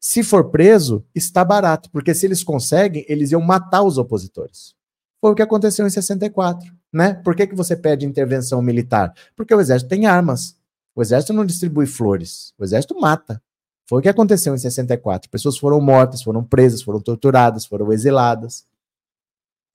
Se 0.01 0.23
for 0.23 0.51
preso, 0.51 1.05
está 1.15 1.45
barato, 1.45 1.91
porque 1.91 2.15
se 2.15 2.27
eles 2.27 2.45
conseguem, 2.45 3.05
eles 3.09 3.33
iam 3.33 3.41
matar 3.41 3.83
os 3.83 3.99
opositores. 3.99 4.75
Foi 5.21 5.33
o 5.33 5.35
que 5.35 5.43
aconteceu 5.43 5.87
em 5.87 5.91
64, 5.91 6.73
né? 6.93 7.15
Por 7.15 7.35
que, 7.35 7.47
que 7.47 7.55
você 7.55 7.77
pede 7.77 8.07
intervenção 8.07 8.63
militar? 8.63 9.13
Porque 9.37 9.53
o 9.53 9.61
exército 9.61 9.89
tem 9.89 10.07
armas. 10.07 10.57
O 10.95 11.03
exército 11.03 11.33
não 11.33 11.45
distribui 11.45 11.87
flores. 11.87 12.53
O 12.57 12.65
exército 12.65 12.99
mata. 13.01 13.43
Foi 13.89 13.99
o 13.99 14.03
que 14.03 14.09
aconteceu 14.09 14.55
em 14.55 14.59
64. 14.59 15.29
Pessoas 15.31 15.59
foram 15.59 15.81
mortas, 15.81 16.23
foram 16.23 16.45
presas, 16.45 16.83
foram 16.83 17.01
torturadas, 17.01 17.67
foram 17.67 17.93
exiladas. 17.93 18.67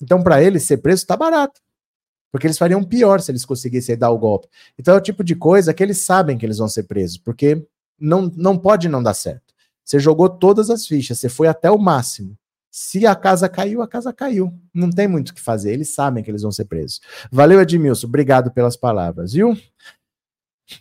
Então, 0.01 0.23
para 0.23 0.41
eles, 0.41 0.63
ser 0.63 0.77
preso 0.77 1.03
está 1.03 1.17
barato. 1.17 1.59
Porque 2.31 2.47
eles 2.47 2.57
fariam 2.57 2.83
pior 2.83 3.21
se 3.21 3.31
eles 3.31 3.45
conseguissem 3.45 3.97
dar 3.97 4.09
o 4.09 4.17
golpe. 4.17 4.47
Então 4.77 4.95
é 4.95 4.97
o 4.97 5.01
tipo 5.01 5.23
de 5.23 5.35
coisa 5.35 5.73
que 5.73 5.83
eles 5.83 5.99
sabem 5.99 6.35
que 6.35 6.43
eles 6.43 6.57
vão 6.57 6.67
ser 6.67 6.83
presos, 6.83 7.17
porque 7.17 7.63
não, 7.99 8.23
não 8.35 8.57
pode 8.57 8.89
não 8.89 9.03
dar 9.03 9.13
certo. 9.13 9.42
Você 9.83 9.99
jogou 9.99 10.29
todas 10.29 10.69
as 10.69 10.87
fichas, 10.87 11.19
você 11.19 11.29
foi 11.29 11.47
até 11.47 11.69
o 11.69 11.77
máximo. 11.77 12.37
Se 12.71 13.05
a 13.05 13.15
casa 13.15 13.47
caiu, 13.47 13.81
a 13.81 13.87
casa 13.87 14.11
caiu. 14.11 14.51
Não 14.73 14.89
tem 14.89 15.07
muito 15.07 15.29
o 15.29 15.33
que 15.33 15.41
fazer. 15.41 15.73
Eles 15.73 15.93
sabem 15.93 16.23
que 16.23 16.31
eles 16.31 16.41
vão 16.41 16.51
ser 16.51 16.65
presos. 16.65 17.01
Valeu, 17.31 17.61
Edmilson. 17.61 18.07
Obrigado 18.07 18.51
pelas 18.51 18.75
palavras, 18.75 19.33
viu? 19.33 19.55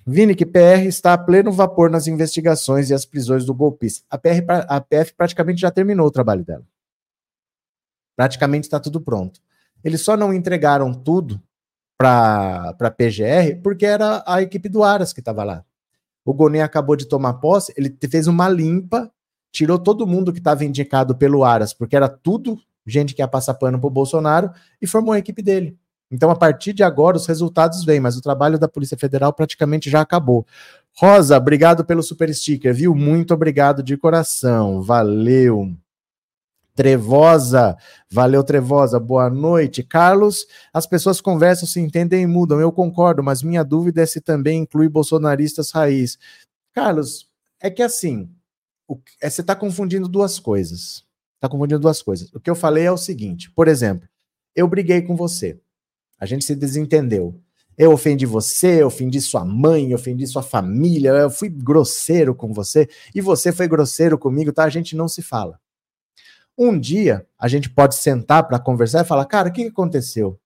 Vini, 0.07 0.35
que 0.35 0.47
PR 0.47 0.87
está 0.87 1.13
a 1.13 1.19
pleno 1.19 1.53
vapor 1.53 1.91
nas 1.91 2.07
investigações 2.07 2.89
e 2.89 2.95
as 2.95 3.05
prisões 3.05 3.45
do 3.45 3.53
golpista. 3.53 4.07
A, 4.09 4.17
PR, 4.17 4.43
a 4.69 4.81
PF 4.81 5.13
praticamente 5.15 5.61
já 5.61 5.71
terminou 5.71 6.07
o 6.07 6.11
trabalho 6.11 6.45
dela. 6.45 6.65
Praticamente 8.17 8.67
está 8.67 8.81
tudo 8.81 9.01
pronto. 9.01 9.41
Eles 9.85 10.01
só 10.01 10.17
não 10.17 10.33
entregaram 10.33 10.95
tudo 10.95 11.43
para 11.99 12.75
a 12.81 12.91
PGR 12.91 13.61
porque 13.63 13.85
era 13.85 14.23
a 14.27 14.41
equipe 14.41 14.69
do 14.69 14.83
Aras 14.83 15.13
que 15.13 15.21
estava 15.21 15.45
lá. 15.45 15.65
O 16.25 16.33
Gonet 16.33 16.63
acabou 16.63 16.97
de 16.97 17.07
tomar 17.07 17.35
posse, 17.35 17.73
ele 17.77 17.97
fez 18.11 18.27
uma 18.27 18.49
limpa, 18.49 19.11
tirou 19.51 19.79
todo 19.79 20.07
mundo 20.07 20.33
que 20.33 20.39
estava 20.39 20.65
indicado 20.65 21.17
pelo 21.17 21.45
Aras, 21.45 21.75
porque 21.75 21.97
era 21.97 22.09
tudo 22.09 22.59
gente 22.87 23.15
que 23.15 23.23
ia 23.23 23.29
passar 23.29 23.55
pano 23.55 23.79
para 23.79 23.87
o 23.87 23.91
Bolsonaro, 23.91 24.51
e 24.81 24.87
formou 24.87 25.13
a 25.13 25.19
equipe 25.19 25.43
dele. 25.43 25.77
Então, 26.11 26.31
a 26.31 26.37
partir 26.37 26.73
de 26.75 26.83
agora, 26.83 27.17
os 27.17 27.27
resultados 27.27 27.85
vêm, 27.85 27.99
mas 27.99 28.17
o 28.17 28.21
trabalho 28.21 28.59
da 28.59 28.69
Polícia 28.69 28.99
Federal 28.99 29.33
praticamente 29.33 29.89
já 29.89 30.03
acabou. 30.03 30.47
Rosa, 30.95 31.39
obrigado 31.39 31.85
pelo 31.87 32.03
super 32.03 32.33
sticker, 32.35 32.75
viu? 32.75 32.95
Muito 32.95 33.33
obrigado 33.33 33.83
de 33.83 33.97
coração. 33.97 34.83
Valeu. 34.83 35.75
Trevosa, 36.75 37.77
valeu 38.11 38.43
Trevosa, 38.43 38.99
boa 38.99 39.29
noite. 39.29 39.83
Carlos, 39.83 40.47
as 40.73 40.87
pessoas 40.87 41.21
conversam, 41.21 41.69
se 41.69 41.81
entendem 41.81 42.23
e 42.23 42.27
mudam, 42.27 42.59
eu 42.61 42.73
concordo, 42.73 43.23
mas 43.23 43.43
minha 43.43 43.63
dúvida 43.63 44.03
é 44.03 44.07
se 44.07 44.21
também 44.21 44.61
inclui 44.61 44.89
bolsonaristas 44.89 45.71
raiz. 45.71 46.19
Carlos, 46.73 47.29
é 47.61 47.71
que 47.71 47.83
assim, 47.83 48.31
o, 48.89 48.99
é, 49.21 49.29
você 49.29 49.43
está 49.43 49.55
confundindo 49.55 50.09
duas 50.09 50.39
coisas. 50.39 51.05
Está 51.35 51.49
confundindo 51.49 51.81
duas 51.81 52.01
coisas. 52.01 52.33
O 52.33 52.41
que 52.41 52.49
eu 52.49 52.55
falei 52.55 52.85
é 52.85 52.93
o 52.93 52.97
seguinte, 52.97 53.51
por 53.51 53.69
exemplo, 53.69 54.09
eu 54.57 54.67
briguei 54.67 55.03
com 55.03 55.15
você, 55.15 55.61
a 56.19 56.25
gente 56.25 56.45
se 56.45 56.55
desentendeu. 56.55 57.39
Eu 57.77 57.93
ofendi 57.93 58.27
você, 58.27 58.83
ofendi 58.83 59.21
sua 59.21 59.45
mãe, 59.45 59.95
ofendi 59.95 60.27
sua 60.27 60.43
família, 60.43 61.11
eu 61.11 61.31
fui 61.31 61.49
grosseiro 61.49 62.35
com 62.35 62.53
você 62.53 62.89
e 63.15 63.21
você 63.21 63.51
foi 63.51 63.67
grosseiro 63.67 64.19
comigo, 64.19 64.53
tá? 64.53 64.65
A 64.65 64.71
gente 64.71 64.95
não 64.95 65.09
se 65.09 65.23
fala. 65.23 65.59
Um 66.57 66.79
dia 66.79 67.27
a 67.39 67.49
gente 67.49 67.71
pode 67.71 67.95
sentar 67.95 68.47
para 68.47 68.59
conversar 68.59 69.03
e 69.03 69.09
falar: 69.09 69.25
cara, 69.25 69.49
o 69.49 69.53
que 69.53 69.67
aconteceu? 69.67 70.39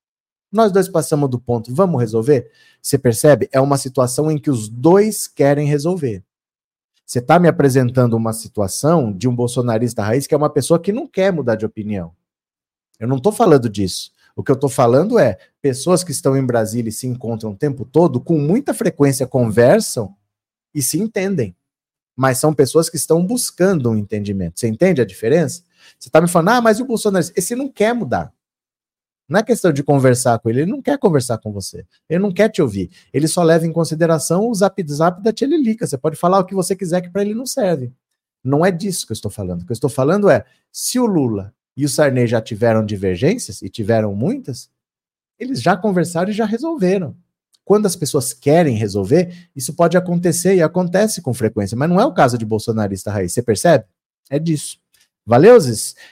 Nós 0.51 0.71
dois 0.71 0.87
passamos 0.87 1.29
do 1.29 1.39
ponto, 1.39 1.73
vamos 1.73 1.99
resolver? 1.99 2.49
Você 2.81 2.97
percebe? 2.97 3.49
É 3.51 3.59
uma 3.59 3.77
situação 3.77 4.31
em 4.31 4.37
que 4.37 4.49
os 4.49 4.69
dois 4.69 5.27
querem 5.27 5.67
resolver. 5.67 6.23
Você 7.05 7.19
está 7.19 7.39
me 7.39 7.47
apresentando 7.47 8.15
uma 8.15 8.33
situação 8.33 9.13
de 9.13 9.27
um 9.27 9.35
bolsonarista 9.35 10.03
raiz 10.03 10.27
que 10.27 10.33
é 10.33 10.37
uma 10.37 10.49
pessoa 10.49 10.79
que 10.79 10.91
não 10.91 11.07
quer 11.07 11.31
mudar 11.31 11.55
de 11.55 11.65
opinião. 11.65 12.13
Eu 12.99 13.07
não 13.07 13.17
estou 13.17 13.31
falando 13.31 13.69
disso. 13.69 14.11
O 14.35 14.43
que 14.43 14.51
eu 14.51 14.55
estou 14.55 14.69
falando 14.69 15.17
é 15.17 15.37
pessoas 15.61 16.03
que 16.03 16.11
estão 16.11 16.37
em 16.37 16.45
Brasília 16.45 16.89
e 16.89 16.93
se 16.93 17.07
encontram 17.07 17.51
o 17.51 17.55
tempo 17.55 17.83
todo, 17.83 18.21
com 18.21 18.37
muita 18.37 18.73
frequência 18.73 19.25
conversam 19.25 20.15
e 20.73 20.81
se 20.81 20.99
entendem. 20.99 21.55
Mas 22.15 22.37
são 22.37 22.53
pessoas 22.53 22.89
que 22.89 22.97
estão 22.97 23.25
buscando 23.25 23.89
um 23.89 23.95
entendimento. 23.95 24.59
Você 24.59 24.67
entende 24.67 25.01
a 25.01 25.05
diferença? 25.05 25.63
Você 25.97 26.09
está 26.09 26.21
me 26.21 26.27
falando, 26.27 26.49
ah, 26.49 26.61
mas 26.61 26.79
o 26.79 26.85
Bolsonaro, 26.85 27.25
esse 27.35 27.55
não 27.55 27.67
quer 27.67 27.93
mudar. 27.93 28.33
Não 29.29 29.39
é 29.39 29.43
questão 29.43 29.73
de 29.73 29.83
conversar 29.83 30.39
com 30.39 30.49
ele, 30.49 30.61
ele 30.61 30.71
não 30.71 30.81
quer 30.81 30.97
conversar 30.97 31.37
com 31.37 31.51
você. 31.51 31.85
Ele 32.09 32.19
não 32.19 32.31
quer 32.31 32.49
te 32.49 32.61
ouvir. 32.61 32.89
Ele 33.11 33.27
só 33.27 33.43
leva 33.43 33.67
em 33.67 33.73
consideração 33.73 34.47
o 34.47 34.55
zap 34.55 34.81
zap 34.89 35.21
da 35.21 35.33
Tiririca. 35.33 35.85
Você 35.85 35.97
pode 35.97 36.15
falar 36.15 36.39
o 36.39 36.45
que 36.45 36.55
você 36.55 36.75
quiser 36.75 37.01
que 37.01 37.09
para 37.09 37.23
ele 37.23 37.33
não 37.33 37.45
serve. 37.45 37.91
Não 38.41 38.65
é 38.65 38.71
disso 38.71 39.05
que 39.05 39.11
eu 39.11 39.15
estou 39.15 39.29
falando. 39.29 39.63
O 39.63 39.65
que 39.65 39.71
eu 39.71 39.75
estou 39.75 39.89
falando 39.89 40.29
é, 40.29 40.45
se 40.71 40.97
o 40.97 41.05
Lula 41.05 41.53
e 41.75 41.83
o 41.83 41.89
Sarney 41.89 42.25
já 42.25 42.41
tiveram 42.41 42.85
divergências, 42.85 43.61
e 43.61 43.69
tiveram 43.69 44.15
muitas, 44.15 44.69
eles 45.37 45.61
já 45.61 45.77
conversaram 45.77 46.29
e 46.31 46.33
já 46.33 46.45
resolveram. 46.45 47.15
Quando 47.63 47.85
as 47.85 47.95
pessoas 47.95 48.33
querem 48.33 48.75
resolver, 48.75 49.49
isso 49.55 49.73
pode 49.73 49.97
acontecer 49.97 50.55
e 50.55 50.61
acontece 50.61 51.21
com 51.21 51.33
frequência, 51.33 51.77
mas 51.77 51.89
não 51.89 51.99
é 51.99 52.05
o 52.05 52.13
caso 52.13 52.37
de 52.37 52.45
bolsonarista 52.45 53.11
raiz. 53.11 53.33
Você 53.33 53.43
percebe? 53.43 53.85
É 54.29 54.39
disso. 54.39 54.79
Valeu? 55.27 55.57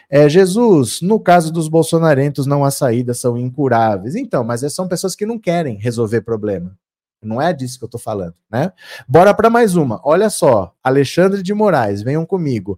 É, 0.09 0.27
Jesus, 0.27 0.99
no 1.01 1.17
caso 1.21 1.49
dos 1.49 1.69
bolsonarentos, 1.69 2.45
não 2.45 2.65
há 2.65 2.69
saídas, 2.69 3.17
são 3.17 3.37
incuráveis. 3.37 4.13
Então, 4.13 4.43
mas 4.43 4.59
são 4.73 4.89
pessoas 4.89 5.15
que 5.15 5.25
não 5.25 5.39
querem 5.39 5.77
resolver 5.77 6.19
problema. 6.19 6.77
Não 7.23 7.41
é 7.41 7.53
disso 7.53 7.79
que 7.79 7.85
eu 7.85 7.89
tô 7.89 7.97
falando, 7.97 8.35
né? 8.51 8.73
Bora 9.07 9.33
para 9.33 9.49
mais 9.49 9.77
uma. 9.77 10.01
Olha 10.03 10.29
só, 10.29 10.75
Alexandre 10.83 11.41
de 11.41 11.53
Moraes, 11.53 12.03
venham 12.03 12.25
comigo. 12.25 12.77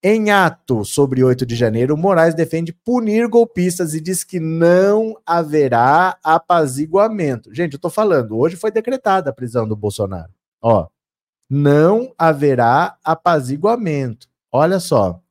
Em 0.00 0.30
ato 0.30 0.84
sobre 0.84 1.24
8 1.24 1.44
de 1.44 1.56
janeiro, 1.56 1.96
Moraes 1.96 2.36
defende 2.36 2.72
punir 2.72 3.26
golpistas 3.26 3.94
e 3.94 4.00
diz 4.00 4.22
que 4.22 4.38
não 4.38 5.18
haverá 5.26 6.16
apaziguamento. 6.22 7.52
Gente, 7.52 7.72
eu 7.72 7.80
tô 7.80 7.90
falando, 7.90 8.38
hoje 8.38 8.54
foi 8.54 8.70
decretada 8.70 9.30
a 9.30 9.32
prisão 9.32 9.66
do 9.66 9.74
Bolsonaro. 9.74 10.30
Ó, 10.62 10.86
não 11.50 12.14
haverá 12.16 12.96
apaziguamento. 13.02 14.28
Olha 14.52 14.78
só. 14.78 15.23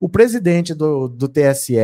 O 0.00 0.08
presidente 0.08 0.74
do, 0.74 1.08
do 1.08 1.28
TSE, 1.28 1.74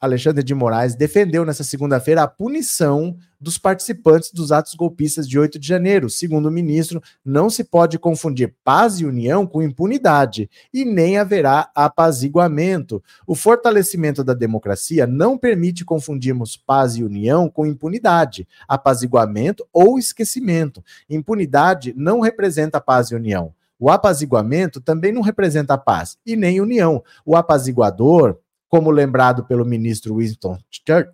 Alexandre 0.00 0.44
de 0.44 0.54
Moraes, 0.54 0.94
defendeu 0.94 1.44
nessa 1.44 1.64
segunda-feira 1.64 2.22
a 2.22 2.28
punição 2.28 3.16
dos 3.40 3.58
participantes 3.58 4.30
dos 4.32 4.52
atos 4.52 4.74
golpistas 4.74 5.28
de 5.28 5.36
8 5.36 5.58
de 5.58 5.66
janeiro. 5.66 6.08
Segundo 6.08 6.46
o 6.46 6.50
ministro, 6.50 7.02
não 7.24 7.50
se 7.50 7.64
pode 7.64 7.98
confundir 7.98 8.54
paz 8.62 9.00
e 9.00 9.04
união 9.04 9.44
com 9.48 9.60
impunidade 9.60 10.48
e 10.72 10.84
nem 10.84 11.18
haverá 11.18 11.68
apaziguamento. 11.74 13.02
O 13.26 13.34
fortalecimento 13.34 14.22
da 14.22 14.32
democracia 14.32 15.04
não 15.04 15.36
permite 15.36 15.84
confundirmos 15.84 16.56
paz 16.56 16.94
e 16.94 17.02
união 17.02 17.48
com 17.48 17.66
impunidade, 17.66 18.46
apaziguamento 18.68 19.66
ou 19.72 19.98
esquecimento. 19.98 20.84
Impunidade 21.08 21.92
não 21.96 22.20
representa 22.20 22.80
paz 22.80 23.08
e 23.08 23.16
união. 23.16 23.52
O 23.80 23.88
apaziguamento 23.88 24.78
também 24.78 25.10
não 25.10 25.22
representa 25.22 25.78
paz 25.78 26.18
e 26.26 26.36
nem 26.36 26.60
união. 26.60 27.02
O 27.24 27.34
apaziguador, 27.34 28.38
como 28.68 28.90
lembrado 28.90 29.44
pelo 29.46 29.64
ministro 29.64 30.16
Winston, 30.16 30.58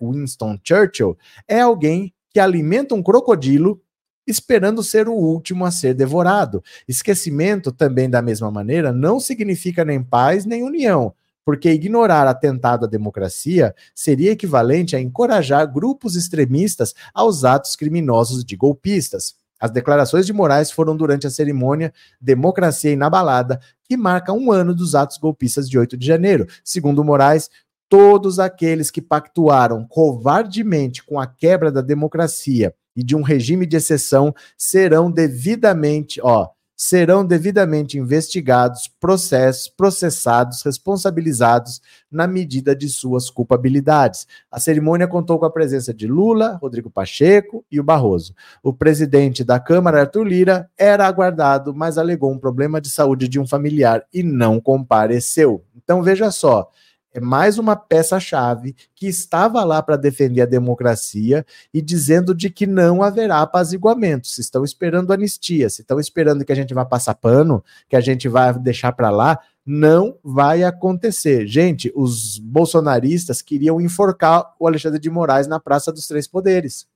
Winston 0.02 0.58
Churchill, 0.64 1.16
é 1.46 1.60
alguém 1.60 2.12
que 2.30 2.40
alimenta 2.40 2.94
um 2.94 3.02
crocodilo 3.02 3.80
esperando 4.26 4.82
ser 4.82 5.08
o 5.08 5.14
último 5.14 5.64
a 5.64 5.70
ser 5.70 5.94
devorado. 5.94 6.60
Esquecimento, 6.88 7.70
também 7.70 8.10
da 8.10 8.20
mesma 8.20 8.50
maneira, 8.50 8.92
não 8.92 9.20
significa 9.20 9.84
nem 9.84 10.02
paz 10.02 10.44
nem 10.44 10.64
união, 10.64 11.14
porque 11.44 11.70
ignorar 11.70 12.26
atentado 12.26 12.84
à 12.84 12.88
democracia 12.88 13.72
seria 13.94 14.32
equivalente 14.32 14.96
a 14.96 15.00
encorajar 15.00 15.72
grupos 15.72 16.16
extremistas 16.16 16.92
aos 17.14 17.44
atos 17.44 17.76
criminosos 17.76 18.44
de 18.44 18.56
golpistas. 18.56 19.36
As 19.60 19.70
declarações 19.70 20.26
de 20.26 20.32
Moraes 20.32 20.70
foram 20.70 20.96
durante 20.96 21.26
a 21.26 21.30
cerimônia 21.30 21.92
Democracia 22.20 22.92
Inabalada, 22.92 23.60
que 23.84 23.96
marca 23.96 24.32
um 24.32 24.52
ano 24.52 24.74
dos 24.74 24.94
atos 24.94 25.16
golpistas 25.16 25.68
de 25.68 25.78
8 25.78 25.96
de 25.96 26.06
janeiro. 26.06 26.46
Segundo 26.62 27.04
Moraes, 27.04 27.48
todos 27.88 28.38
aqueles 28.38 28.90
que 28.90 29.00
pactuaram 29.00 29.86
covardemente 29.86 31.04
com 31.04 31.20
a 31.20 31.26
quebra 31.26 31.70
da 31.70 31.80
democracia 31.80 32.74
e 32.94 33.02
de 33.02 33.14
um 33.14 33.22
regime 33.22 33.66
de 33.66 33.76
exceção 33.76 34.34
serão 34.56 35.10
devidamente, 35.10 36.20
ó, 36.22 36.48
serão 36.76 37.24
devidamente 37.24 37.98
investigados, 37.98 38.86
processos, 39.00 39.66
processados, 39.66 40.62
responsabilizados 40.62 41.80
na 42.10 42.26
medida 42.26 42.76
de 42.76 42.88
suas 42.88 43.30
culpabilidades. 43.30 44.26
A 44.50 44.60
cerimônia 44.60 45.08
contou 45.08 45.38
com 45.38 45.46
a 45.46 45.50
presença 45.50 45.94
de 45.94 46.06
Lula, 46.06 46.58
Rodrigo 46.60 46.90
Pacheco 46.90 47.64
e 47.72 47.80
o 47.80 47.84
Barroso. 47.84 48.34
O 48.62 48.74
presidente 48.74 49.42
da 49.42 49.58
Câmara, 49.58 50.00
Arthur 50.00 50.24
Lira, 50.24 50.70
era 50.76 51.06
aguardado, 51.06 51.74
mas 51.74 51.96
alegou 51.96 52.30
um 52.30 52.38
problema 52.38 52.80
de 52.80 52.90
saúde 52.90 53.26
de 53.26 53.40
um 53.40 53.46
familiar 53.46 54.04
e 54.12 54.22
não 54.22 54.60
compareceu. 54.60 55.64
Então 55.74 56.02
veja 56.02 56.30
só, 56.30 56.68
é 57.18 57.20
mais 57.20 57.58
uma 57.58 57.74
peça-chave 57.74 58.76
que 58.94 59.06
estava 59.06 59.64
lá 59.64 59.82
para 59.82 59.96
defender 59.96 60.42
a 60.42 60.46
democracia 60.46 61.46
e 61.72 61.80
dizendo 61.80 62.34
de 62.34 62.50
que 62.50 62.66
não 62.66 63.02
haverá 63.02 63.40
apaziguamento. 63.40 64.26
Se 64.28 64.40
estão 64.40 64.64
esperando 64.64 65.12
anistia, 65.12 65.70
se 65.70 65.80
estão 65.80 65.98
esperando 65.98 66.44
que 66.44 66.52
a 66.52 66.56
gente 66.56 66.74
vá 66.74 66.84
passar 66.84 67.14
pano, 67.14 67.64
que 67.88 67.96
a 67.96 68.00
gente 68.00 68.28
vai 68.28 68.52
deixar 68.58 68.92
para 68.92 69.10
lá, 69.10 69.38
não 69.64 70.18
vai 70.22 70.62
acontecer. 70.62 71.46
Gente, 71.46 71.90
os 71.94 72.38
bolsonaristas 72.38 73.40
queriam 73.40 73.80
enforcar 73.80 74.54
o 74.60 74.66
Alexandre 74.66 75.00
de 75.00 75.10
Moraes 75.10 75.46
na 75.46 75.58
Praça 75.58 75.90
dos 75.90 76.06
Três 76.06 76.28
Poderes. 76.28 76.86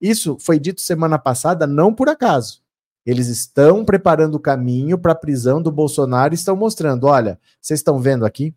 Isso 0.00 0.36
foi 0.40 0.58
dito 0.58 0.80
semana 0.80 1.18
passada, 1.18 1.66
não 1.66 1.94
por 1.94 2.08
acaso. 2.08 2.60
Eles 3.06 3.28
estão 3.28 3.84
preparando 3.84 4.34
o 4.34 4.40
caminho 4.40 4.98
para 4.98 5.12
a 5.12 5.16
prisão 5.16 5.62
do 5.62 5.70
Bolsonaro 5.70 6.34
e 6.34 6.36
estão 6.36 6.56
mostrando: 6.56 7.06
olha, 7.06 7.38
vocês 7.62 7.78
estão 7.78 8.00
vendo 8.00 8.26
aqui? 8.26 8.52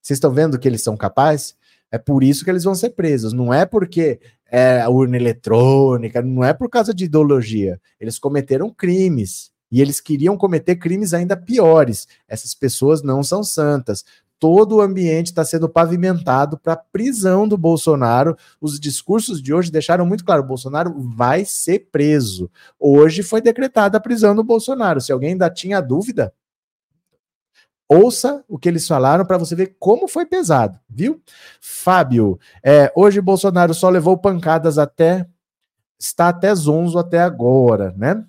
Vocês 0.00 0.16
estão 0.16 0.32
vendo 0.32 0.58
que 0.58 0.66
eles 0.66 0.82
são 0.82 0.96
capazes? 0.96 1.54
É 1.90 1.98
por 1.98 2.22
isso 2.22 2.44
que 2.44 2.50
eles 2.50 2.64
vão 2.64 2.74
ser 2.74 2.90
presos. 2.90 3.32
Não 3.32 3.52
é 3.52 3.66
porque 3.66 4.20
é 4.50 4.80
a 4.80 4.88
urna 4.88 5.16
eletrônica, 5.16 6.22
não 6.22 6.44
é 6.44 6.52
por 6.52 6.68
causa 6.68 6.94
de 6.94 7.04
ideologia. 7.04 7.80
Eles 8.00 8.18
cometeram 8.18 8.70
crimes. 8.70 9.50
E 9.72 9.80
eles 9.80 10.00
queriam 10.00 10.36
cometer 10.36 10.76
crimes 10.76 11.14
ainda 11.14 11.36
piores. 11.36 12.08
Essas 12.26 12.54
pessoas 12.54 13.02
não 13.02 13.22
são 13.22 13.44
santas. 13.44 14.04
Todo 14.38 14.76
o 14.76 14.80
ambiente 14.80 15.26
está 15.26 15.44
sendo 15.44 15.68
pavimentado 15.68 16.58
para 16.58 16.72
a 16.72 16.76
prisão 16.76 17.46
do 17.46 17.58
Bolsonaro. 17.58 18.36
Os 18.60 18.80
discursos 18.80 19.40
de 19.40 19.52
hoje 19.52 19.70
deixaram 19.70 20.06
muito 20.06 20.24
claro: 20.24 20.42
Bolsonaro 20.42 20.94
vai 20.98 21.44
ser 21.44 21.90
preso. 21.92 22.50
Hoje 22.78 23.22
foi 23.22 23.40
decretada 23.40 23.98
a 23.98 24.00
prisão 24.00 24.34
do 24.34 24.42
Bolsonaro. 24.42 25.00
Se 25.00 25.12
alguém 25.12 25.32
ainda 25.32 25.50
tinha 25.50 25.80
dúvida, 25.80 26.32
Ouça 27.92 28.44
o 28.48 28.56
que 28.56 28.68
eles 28.68 28.86
falaram 28.86 29.26
para 29.26 29.36
você 29.36 29.56
ver 29.56 29.74
como 29.76 30.06
foi 30.06 30.24
pesado, 30.24 30.78
viu? 30.88 31.20
Fábio, 31.60 32.38
é, 32.62 32.92
hoje 32.94 33.20
Bolsonaro 33.20 33.74
só 33.74 33.88
levou 33.88 34.16
pancadas 34.16 34.78
até. 34.78 35.26
Está 35.98 36.28
até 36.28 36.54
zonzo 36.54 36.98
até 36.98 37.18
agora, 37.18 37.92
né? 37.96 38.24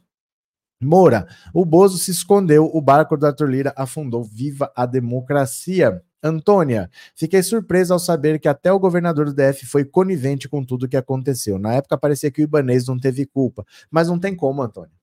Moura, 0.81 1.27
o 1.53 1.63
Bozo 1.63 1.99
se 1.99 2.09
escondeu, 2.09 2.71
o 2.73 2.81
barco 2.81 3.15
do 3.15 3.27
Arthur 3.27 3.49
Lira 3.49 3.73
afundou. 3.77 4.23
Viva 4.23 4.71
a 4.75 4.87
democracia! 4.87 6.01
Antônia, 6.23 6.89
fiquei 7.15 7.41
surpresa 7.41 7.93
ao 7.93 7.99
saber 7.99 8.39
que 8.39 8.47
até 8.47 8.71
o 8.71 8.79
governador 8.79 9.25
do 9.25 9.33
DF 9.33 9.65
foi 9.65 9.85
conivente 9.85 10.49
com 10.49 10.63
tudo 10.63 10.85
o 10.85 10.89
que 10.89 10.97
aconteceu. 10.97 11.59
Na 11.59 11.73
época 11.73 11.97
parecia 11.97 12.31
que 12.31 12.41
o 12.41 12.43
Ibanês 12.43 12.87
não 12.87 12.99
teve 12.99 13.27
culpa, 13.27 13.63
mas 13.91 14.07
não 14.07 14.19
tem 14.19 14.35
como, 14.35 14.61
Antônia. 14.61 15.00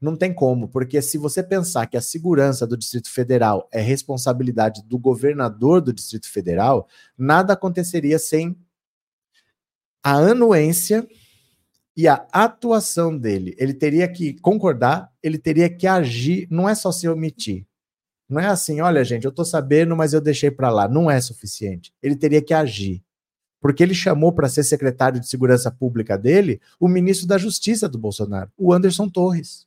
Não 0.00 0.16
tem 0.16 0.32
como, 0.32 0.68
porque 0.68 1.00
se 1.00 1.16
você 1.16 1.42
pensar 1.42 1.86
que 1.86 1.96
a 1.96 2.02
segurança 2.02 2.66
do 2.66 2.76
Distrito 2.76 3.10
Federal 3.10 3.68
é 3.72 3.80
responsabilidade 3.80 4.82
do 4.84 4.98
governador 4.98 5.80
do 5.80 5.92
Distrito 5.92 6.28
Federal, 6.28 6.88
nada 7.16 7.54
aconteceria 7.54 8.18
sem 8.18 8.56
a 10.02 10.14
anuência 10.16 11.06
e 11.96 12.08
a 12.08 12.26
atuação 12.32 13.16
dele. 13.16 13.54
Ele 13.58 13.72
teria 13.72 14.06
que 14.08 14.34
concordar, 14.40 15.10
ele 15.22 15.38
teria 15.38 15.70
que 15.70 15.86
agir, 15.86 16.46
não 16.50 16.68
é 16.68 16.74
só 16.74 16.92
se 16.92 17.08
omitir. 17.08 17.66
Não 18.28 18.40
é 18.40 18.46
assim, 18.46 18.80
olha, 18.80 19.04
gente, 19.04 19.24
eu 19.24 19.32
tô 19.32 19.44
sabendo, 19.44 19.94
mas 19.96 20.12
eu 20.12 20.20
deixei 20.20 20.50
para 20.50 20.70
lá. 20.70 20.88
Não 20.88 21.10
é 21.10 21.20
suficiente. 21.20 21.92
Ele 22.02 22.16
teria 22.16 22.42
que 22.42 22.54
agir. 22.54 23.02
Porque 23.60 23.82
ele 23.82 23.94
chamou 23.94 24.32
para 24.32 24.48
ser 24.48 24.64
secretário 24.64 25.20
de 25.20 25.28
segurança 25.28 25.70
pública 25.70 26.18
dele 26.18 26.60
o 26.78 26.88
ministro 26.88 27.26
da 27.26 27.38
Justiça 27.38 27.88
do 27.88 27.98
Bolsonaro, 27.98 28.50
o 28.58 28.72
Anderson 28.72 29.08
Torres. 29.08 29.66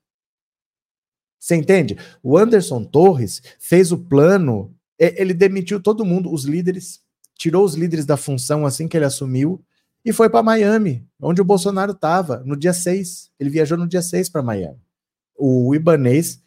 Você 1.47 1.55
entende? 1.55 1.97
O 2.21 2.37
Anderson 2.37 2.83
Torres 2.83 3.41
fez 3.57 3.93
o 3.93 3.97
plano, 3.97 4.75
ele 4.99 5.33
demitiu 5.33 5.81
todo 5.81 6.03
mundo, 6.03 6.29
os 6.29 6.43
líderes, 6.43 6.99
tirou 7.35 7.63
os 7.63 7.73
líderes 7.73 8.05
da 8.05 8.17
função 8.17 8.65
assim 8.65 8.85
que 8.85 8.97
ele 8.97 9.05
assumiu 9.05 9.63
e 10.03 10.11
foi 10.11 10.29
para 10.29 10.43
Miami, 10.43 11.07
onde 11.21 11.39
o 11.39 11.45
Bolsonaro 11.45 11.93
estava, 11.93 12.43
no 12.45 12.57
dia 12.57 12.73
6. 12.73 13.31
Ele 13.39 13.49
viajou 13.49 13.77
no 13.77 13.87
dia 13.87 14.01
6 14.01 14.27
para 14.27 14.41
Miami. 14.41 14.77
O 15.37 15.73
Ibanês 15.73 16.43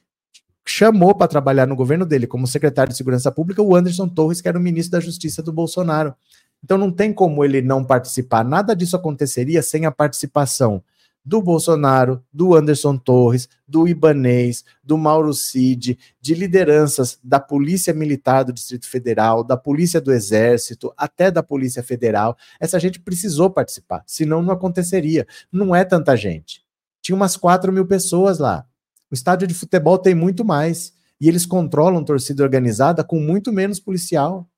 chamou 0.67 1.15
para 1.15 1.29
trabalhar 1.29 1.67
no 1.67 1.75
governo 1.77 2.05
dele 2.05 2.27
como 2.27 2.47
secretário 2.47 2.93
de 2.93 2.99
Segurança 2.99 3.33
Pública 3.33 3.63
o 3.63 3.75
Anderson 3.75 4.07
Torres, 4.07 4.43
que 4.43 4.49
era 4.49 4.59
o 4.59 4.63
ministro 4.63 4.93
da 4.93 5.01
Justiça 5.01 5.43
do 5.43 5.51
Bolsonaro. 5.51 6.15
Então 6.63 6.77
não 6.77 6.93
tem 6.93 7.11
como 7.11 7.43
ele 7.43 7.63
não 7.63 7.83
participar. 7.83 8.45
Nada 8.45 8.77
disso 8.77 8.97
aconteceria 8.97 9.63
sem 9.63 9.87
a 9.87 9.91
participação 9.91 10.85
do 11.25 11.43
Bolsonaro, 11.43 12.25
do 12.33 12.55
Anderson 12.55 12.97
Torres, 12.97 13.49
do 13.67 13.87
Ibanês, 13.87 14.65
do 14.83 14.97
Mauro 14.97 15.33
Cid, 15.35 15.99
de 16.21 16.35
lideranças 16.35 17.19
da 17.23 17.39
Polícia 17.39 17.93
Militar 17.93 18.45
do 18.45 18.53
Distrito 18.53 18.89
Federal, 18.89 19.45
da 19.45 19.57
Polícia 19.57 20.01
do 20.01 20.13
Exército, 20.13 20.93
até 20.97 21.31
da 21.31 21.43
Polícia 21.43 21.83
Federal. 21.83 22.37
Essa 22.59 22.79
gente 22.81 23.01
precisou 23.01 23.51
participar, 23.51 24.03
senão 24.07 24.43
não 24.43 24.53
aconteceria. 24.53 25.27
Não 25.53 25.75
é 25.75 25.85
tanta 25.85 26.17
gente. 26.17 26.65
Tinha 27.03 27.17
umas 27.17 27.37
4 27.37 27.73
mil 27.73 27.87
pessoas 27.87 28.39
lá. 28.39 28.67
O 29.11 29.15
estádio 29.15 29.47
de 29.47 29.55
futebol 29.55 29.99
tem 29.99 30.15
muito 30.15 30.45
mais. 30.45 30.93
E 31.21 31.29
eles 31.29 31.45
controlam 31.45 32.03
torcida 32.03 32.43
organizada 32.43 33.05
com 33.05 33.21
muito 33.21 33.53
menos 33.53 33.79
policial. 33.79 34.49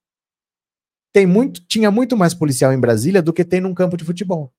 Tem 1.13 1.27
muito, 1.27 1.61
tinha 1.67 1.91
muito 1.91 2.17
mais 2.17 2.35
policial 2.35 2.73
em 2.73 2.79
Brasília 2.79 3.21
do 3.21 3.33
que 3.33 3.45
tem 3.45 3.61
num 3.61 3.75
campo 3.75 3.97
de 3.97 4.05
futebol 4.05 4.53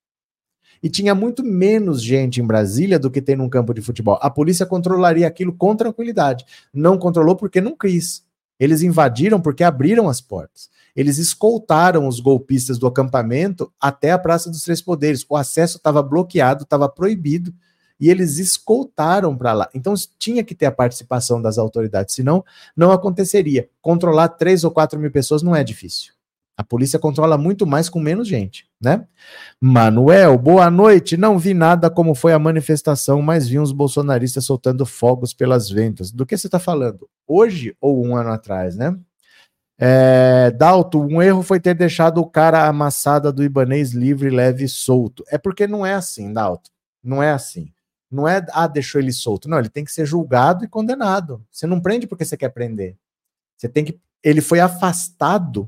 e 0.84 0.90
tinha 0.90 1.16
muito 1.16 1.46
menos 1.46 2.04
gente 2.04 2.42
em 2.42 2.46
Brasília 2.46 3.00
do 3.00 3.10
que 3.10 3.22
tem 3.22 3.38
num 3.38 3.48
campo 3.48 3.74
de 3.74 3.82
futebol. 3.82 4.20
A 4.22 4.30
polícia 4.30 4.66
controlaria 4.66 5.26
aquilo 5.26 5.54
com 5.54 5.74
tranquilidade. 5.74 6.46
Não 6.74 6.98
controlou 6.98 7.38
porque 7.38 7.62
não 7.62 7.78
quis. 7.78 8.22
Eles 8.60 8.82
invadiram 8.82 9.40
porque 9.40 9.64
abriram 9.64 10.10
as 10.10 10.20
portas. 10.20 10.70
Eles 10.94 11.18
escoltaram 11.18 12.06
os 12.06 12.20
golpistas 12.20 12.78
do 12.78 12.86
acampamento 12.86 13.72
até 13.80 14.12
a 14.12 14.20
Praça 14.20 14.50
dos 14.50 14.62
Três 14.62 14.82
Poderes. 14.82 15.26
O 15.28 15.38
acesso 15.38 15.78
estava 15.78 16.04
bloqueado, 16.04 16.64
estava 16.64 16.90
proibido 16.90 17.54
e 17.98 18.10
eles 18.10 18.38
escoltaram 18.38 19.38
para 19.38 19.54
lá. 19.54 19.70
Então 19.74 19.94
tinha 20.20 20.44
que 20.44 20.54
ter 20.54 20.66
a 20.66 20.72
participação 20.72 21.42
das 21.42 21.58
autoridades, 21.58 22.14
senão 22.14 22.44
não 22.76 22.92
aconteceria. 22.92 23.70
Controlar 23.82 24.28
três 24.28 24.66
ou 24.66 24.72
quatro 24.72 25.00
mil 25.00 25.10
pessoas 25.10 25.42
não 25.42 25.56
é 25.56 25.64
difícil. 25.64 26.14
A 26.56 26.64
polícia 26.64 27.00
controla 27.00 27.36
muito 27.36 27.66
mais 27.66 27.90
com 27.90 28.00
menos 28.00 28.28
gente, 28.28 28.68
né? 28.80 29.08
Manuel, 29.60 30.38
boa 30.38 30.70
noite. 30.70 31.18
Não 31.18 31.40
vi 31.40 31.54
nada 31.54 31.90
como 31.90 32.14
foi 32.14 32.32
a 32.32 32.38
manifestação, 32.38 33.22
mas 33.24 33.48
vi 33.48 33.60
uns 33.60 33.72
bolsonaristas 33.72 34.46
soltando 34.46 34.86
fogos 34.86 35.34
pelas 35.34 35.70
ventas. 35.70 36.12
Do 36.12 36.26
que 36.26 36.38
você 36.38 36.48
está 36.48 36.60
falando? 36.60 37.10
Hoje 37.28 37.76
ou 37.82 38.06
um 38.06 38.16
ano 38.16 38.30
atrás, 38.30 38.76
né? 38.76 38.96
É, 39.80 40.52
Dalto, 40.52 41.02
um 41.02 41.22
erro 41.22 41.42
foi 41.42 41.60
ter 41.60 41.74
deixado 41.74 42.20
o 42.20 42.30
cara 42.30 42.68
amassada 42.68 43.34
do 43.34 43.44
Ibanês 43.44 43.92
livre, 43.92 44.30
leve 44.30 44.66
e 44.66 44.70
solto. 44.70 45.24
É 45.30 45.40
porque 45.40 45.66
não 45.66 45.84
é 45.84 45.96
assim, 45.96 46.32
Dalto. 46.32 46.70
Não 47.04 47.22
é 47.22 47.32
assim. 47.32 47.74
Não 48.12 48.28
é, 48.28 48.46
ah, 48.52 48.68
deixou 48.68 49.02
ele 49.02 49.12
solto. 49.12 49.50
Não, 49.50 49.58
ele 49.58 49.70
tem 49.70 49.84
que 49.84 49.92
ser 49.92 50.06
julgado 50.06 50.64
e 50.64 50.68
condenado. 50.68 51.44
Você 51.52 51.66
não 51.66 51.82
prende 51.82 52.06
porque 52.06 52.24
você 52.24 52.38
quer 52.38 52.50
prender. 52.50 52.96
Você 53.58 53.68
tem 53.68 53.84
que. 53.84 54.00
Ele 54.24 54.40
foi 54.40 54.60
afastado 54.60 55.68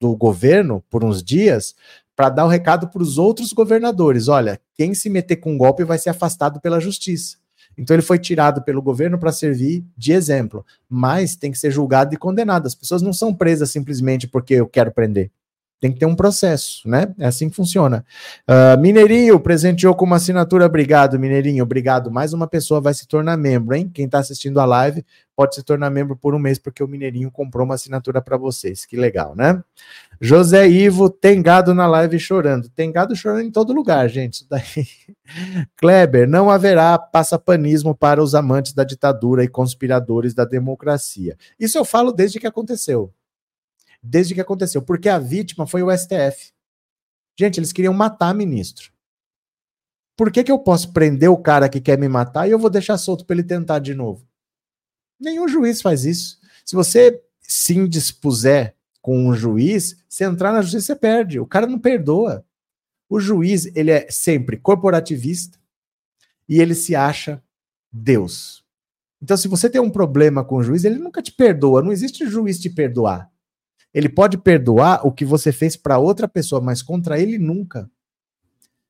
do 0.00 0.16
governo 0.16 0.82
por 0.90 1.04
uns 1.04 1.22
dias 1.22 1.74
para 2.14 2.30
dar 2.30 2.44
o 2.44 2.46
um 2.46 2.50
recado 2.50 2.88
para 2.88 3.02
os 3.02 3.18
outros 3.18 3.52
governadores: 3.52 4.28
olha, 4.28 4.60
quem 4.74 4.94
se 4.94 5.10
meter 5.10 5.36
com 5.36 5.52
um 5.52 5.58
golpe 5.58 5.84
vai 5.84 5.98
ser 5.98 6.10
afastado 6.10 6.60
pela 6.60 6.80
justiça. 6.80 7.36
Então 7.78 7.94
ele 7.94 8.02
foi 8.02 8.18
tirado 8.18 8.62
pelo 8.62 8.80
governo 8.80 9.18
para 9.18 9.30
servir 9.30 9.84
de 9.96 10.12
exemplo, 10.12 10.64
mas 10.88 11.36
tem 11.36 11.52
que 11.52 11.58
ser 11.58 11.70
julgado 11.70 12.14
e 12.14 12.16
condenado. 12.16 12.66
As 12.66 12.74
pessoas 12.74 13.02
não 13.02 13.12
são 13.12 13.34
presas 13.34 13.70
simplesmente 13.70 14.26
porque 14.26 14.54
eu 14.54 14.66
quero 14.66 14.90
prender. 14.90 15.30
Tem 15.78 15.92
que 15.92 15.98
ter 15.98 16.06
um 16.06 16.16
processo, 16.16 16.88
né? 16.88 17.14
É 17.18 17.26
assim 17.26 17.50
que 17.50 17.56
funciona. 17.56 18.04
Uh, 18.48 18.80
Mineirinho 18.80 19.38
presenteou 19.38 19.94
com 19.94 20.06
uma 20.06 20.16
assinatura. 20.16 20.64
Obrigado, 20.64 21.18
Mineirinho. 21.18 21.62
Obrigado. 21.62 22.10
Mais 22.10 22.32
uma 22.32 22.46
pessoa 22.46 22.80
vai 22.80 22.94
se 22.94 23.06
tornar 23.06 23.36
membro, 23.36 23.76
hein? 23.76 23.90
Quem 23.92 24.06
está 24.06 24.18
assistindo 24.18 24.58
a 24.58 24.64
live 24.64 25.04
pode 25.36 25.54
se 25.54 25.62
tornar 25.62 25.90
membro 25.90 26.16
por 26.16 26.34
um 26.34 26.38
mês, 26.38 26.58
porque 26.58 26.82
o 26.82 26.88
Mineirinho 26.88 27.30
comprou 27.30 27.66
uma 27.66 27.74
assinatura 27.74 28.22
para 28.22 28.38
vocês. 28.38 28.86
Que 28.86 28.96
legal, 28.96 29.36
né? 29.36 29.62
José 30.18 30.66
Ivo, 30.66 31.10
tem 31.10 31.42
gado 31.42 31.74
na 31.74 31.86
live 31.86 32.18
chorando. 32.18 32.70
Tem 32.70 32.90
gado 32.90 33.14
chorando 33.14 33.42
em 33.42 33.50
todo 33.50 33.74
lugar, 33.74 34.08
gente. 34.08 34.34
Isso 34.36 34.46
daí. 34.48 34.86
Kleber, 35.76 36.26
não 36.26 36.48
haverá 36.48 36.98
passapanismo 36.98 37.94
para 37.94 38.22
os 38.22 38.34
amantes 38.34 38.72
da 38.72 38.82
ditadura 38.82 39.44
e 39.44 39.48
conspiradores 39.48 40.32
da 40.32 40.46
democracia. 40.46 41.36
Isso 41.60 41.76
eu 41.76 41.84
falo 41.84 42.12
desde 42.12 42.40
que 42.40 42.46
aconteceu 42.46 43.12
desde 44.02 44.34
que 44.34 44.40
aconteceu, 44.40 44.82
porque 44.82 45.08
a 45.08 45.18
vítima 45.18 45.66
foi 45.66 45.82
o 45.82 45.96
STF. 45.96 46.52
Gente, 47.38 47.58
eles 47.58 47.72
queriam 47.72 47.92
matar 47.92 48.34
ministro. 48.34 48.92
Por 50.16 50.32
que, 50.32 50.42
que 50.42 50.50
eu 50.50 50.58
posso 50.58 50.92
prender 50.92 51.30
o 51.30 51.36
cara 51.36 51.68
que 51.68 51.80
quer 51.80 51.98
me 51.98 52.08
matar 52.08 52.48
e 52.48 52.50
eu 52.50 52.58
vou 52.58 52.70
deixar 52.70 52.96
solto 52.96 53.24
para 53.26 53.36
ele 53.36 53.44
tentar 53.44 53.78
de 53.78 53.94
novo? 53.94 54.26
Nenhum 55.20 55.46
juiz 55.46 55.82
faz 55.82 56.04
isso. 56.04 56.38
Se 56.64 56.74
você 56.74 57.22
se 57.40 57.76
indispuser 57.76 58.74
com 59.02 59.28
um 59.28 59.34
juiz, 59.34 59.96
se 60.08 60.24
entrar 60.24 60.52
na 60.52 60.62
justiça, 60.62 60.86
você 60.86 60.96
perde. 60.96 61.38
O 61.38 61.46
cara 61.46 61.66
não 61.66 61.78
perdoa. 61.78 62.44
O 63.08 63.20
juiz, 63.20 63.66
ele 63.76 63.90
é 63.90 64.10
sempre 64.10 64.56
corporativista 64.56 65.58
e 66.48 66.60
ele 66.60 66.74
se 66.74 66.96
acha 66.96 67.42
Deus. 67.92 68.64
Então, 69.22 69.36
se 69.36 69.48
você 69.48 69.70
tem 69.70 69.80
um 69.80 69.90
problema 69.90 70.44
com 70.44 70.56
o 70.56 70.62
juiz, 70.62 70.84
ele 70.84 70.98
nunca 70.98 71.22
te 71.22 71.32
perdoa. 71.32 71.82
Não 71.82 71.92
existe 71.92 72.26
juiz 72.26 72.58
te 72.58 72.68
perdoar. 72.68 73.30
Ele 73.96 74.10
pode 74.10 74.36
perdoar 74.36 75.06
o 75.06 75.10
que 75.10 75.24
você 75.24 75.50
fez 75.50 75.74
para 75.74 75.96
outra 75.96 76.28
pessoa, 76.28 76.60
mas 76.60 76.82
contra 76.82 77.18
ele 77.18 77.38
nunca. 77.38 77.90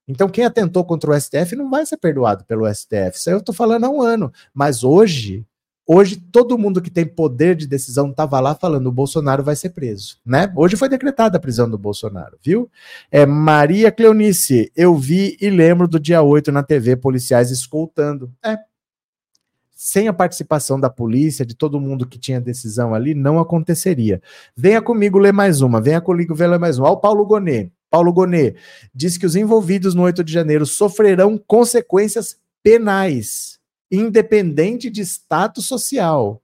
Então, 0.09 0.29
quem 0.29 0.45
atentou 0.45 0.85
contra 0.85 1.12
o 1.12 1.21
STF 1.21 1.55
não 1.55 1.71
vai 1.71 1.87
ser 1.87 1.97
perdoado 1.97 2.45
pelo 2.45 2.66
STF. 2.75 3.12
Isso 3.14 3.31
aí 3.31 3.37
eu 3.37 3.38
estou 3.38 3.55
falando 3.55 3.85
há 3.85 3.88
um 3.88 4.03
ano. 4.03 4.33
Mas 4.53 4.83
hoje, 4.83 5.47
hoje 5.87 6.16
todo 6.16 6.59
mundo 6.59 6.83
que 6.83 6.90
tem 6.90 7.07
poder 7.07 7.55
de 7.55 7.69
decisão 7.69 8.11
estava 8.11 8.40
lá 8.40 8.53
falando 8.57 8.88
o 8.88 8.92
Bolsonaro 8.92 9.45
vai 9.45 9.55
ser 9.55 9.71
preso, 9.71 10.19
né? 10.27 10.53
Hoje 10.57 10.75
foi 10.75 10.88
decretada 10.88 11.37
a 11.37 11.40
prisão 11.40 11.71
do 11.71 11.79
Bolsonaro, 11.79 12.37
viu? 12.42 12.69
É 13.09 13.25
Maria 13.25 13.92
Cleonice, 13.92 14.73
eu 14.75 14.97
vi 14.97 15.37
e 15.40 15.49
lembro 15.51 15.87
do 15.87 16.01
dia 16.01 16.21
8 16.21 16.51
na 16.51 16.64
TV 16.64 16.97
policiais 16.97 17.53
escoltando. 17.53 18.33
É, 18.45 18.59
sem 19.77 20.09
a 20.09 20.12
participação 20.12 20.81
da 20.81 20.89
polícia, 20.89 21.45
de 21.45 21.55
todo 21.55 21.79
mundo 21.79 22.07
que 22.07 22.19
tinha 22.19 22.41
decisão 22.41 22.95
ali, 22.95 23.15
não 23.15 23.39
aconteceria. 23.39 24.23
Venha 24.57 24.81
comigo 24.81 25.19
ler 25.19 25.35
mais 25.35 25.61
uma, 25.61 25.83
venha 25.83 26.01
comigo 26.01 26.35
ver 26.35 26.47
ler 26.47 26.59
mais 26.59 26.79
uma. 26.79 26.89
Olha 26.89 26.97
o 26.97 27.01
Paulo 27.01 27.27
Gonet. 27.27 27.71
Paulo 27.91 28.11
Gonet 28.11 28.57
diz 28.95 29.19
que 29.19 29.27
os 29.27 29.37
envolvidos 29.37 29.95
no 29.95 30.03
8 30.03 30.25
de 30.25 30.33
janeiro 30.33 30.65
sofrerão 30.65 31.37
consequências 31.37 32.41
penais, 32.62 33.61
independente 33.93 34.89
de 34.89 35.03
status 35.03 35.67
social. 35.67 36.43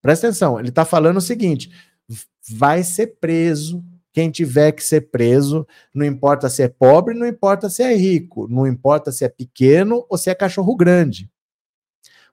Presta 0.00 0.28
atenção, 0.28 0.58
ele 0.58 0.70
está 0.70 0.86
falando 0.86 1.18
o 1.18 1.20
seguinte: 1.20 1.70
vai 2.48 2.82
ser 2.82 3.18
preso 3.20 3.84
quem 4.10 4.30
tiver 4.30 4.72
que 4.72 4.82
ser 4.82 5.10
preso, 5.10 5.66
não 5.92 6.06
importa 6.06 6.48
se 6.48 6.62
é 6.62 6.68
pobre, 6.68 7.12
não 7.12 7.26
importa 7.26 7.68
se 7.68 7.82
é 7.82 7.94
rico, 7.94 8.48
não 8.48 8.66
importa 8.66 9.12
se 9.12 9.22
é 9.22 9.28
pequeno 9.28 10.06
ou 10.08 10.16
se 10.16 10.30
é 10.30 10.34
cachorro 10.34 10.74
grande. 10.74 11.30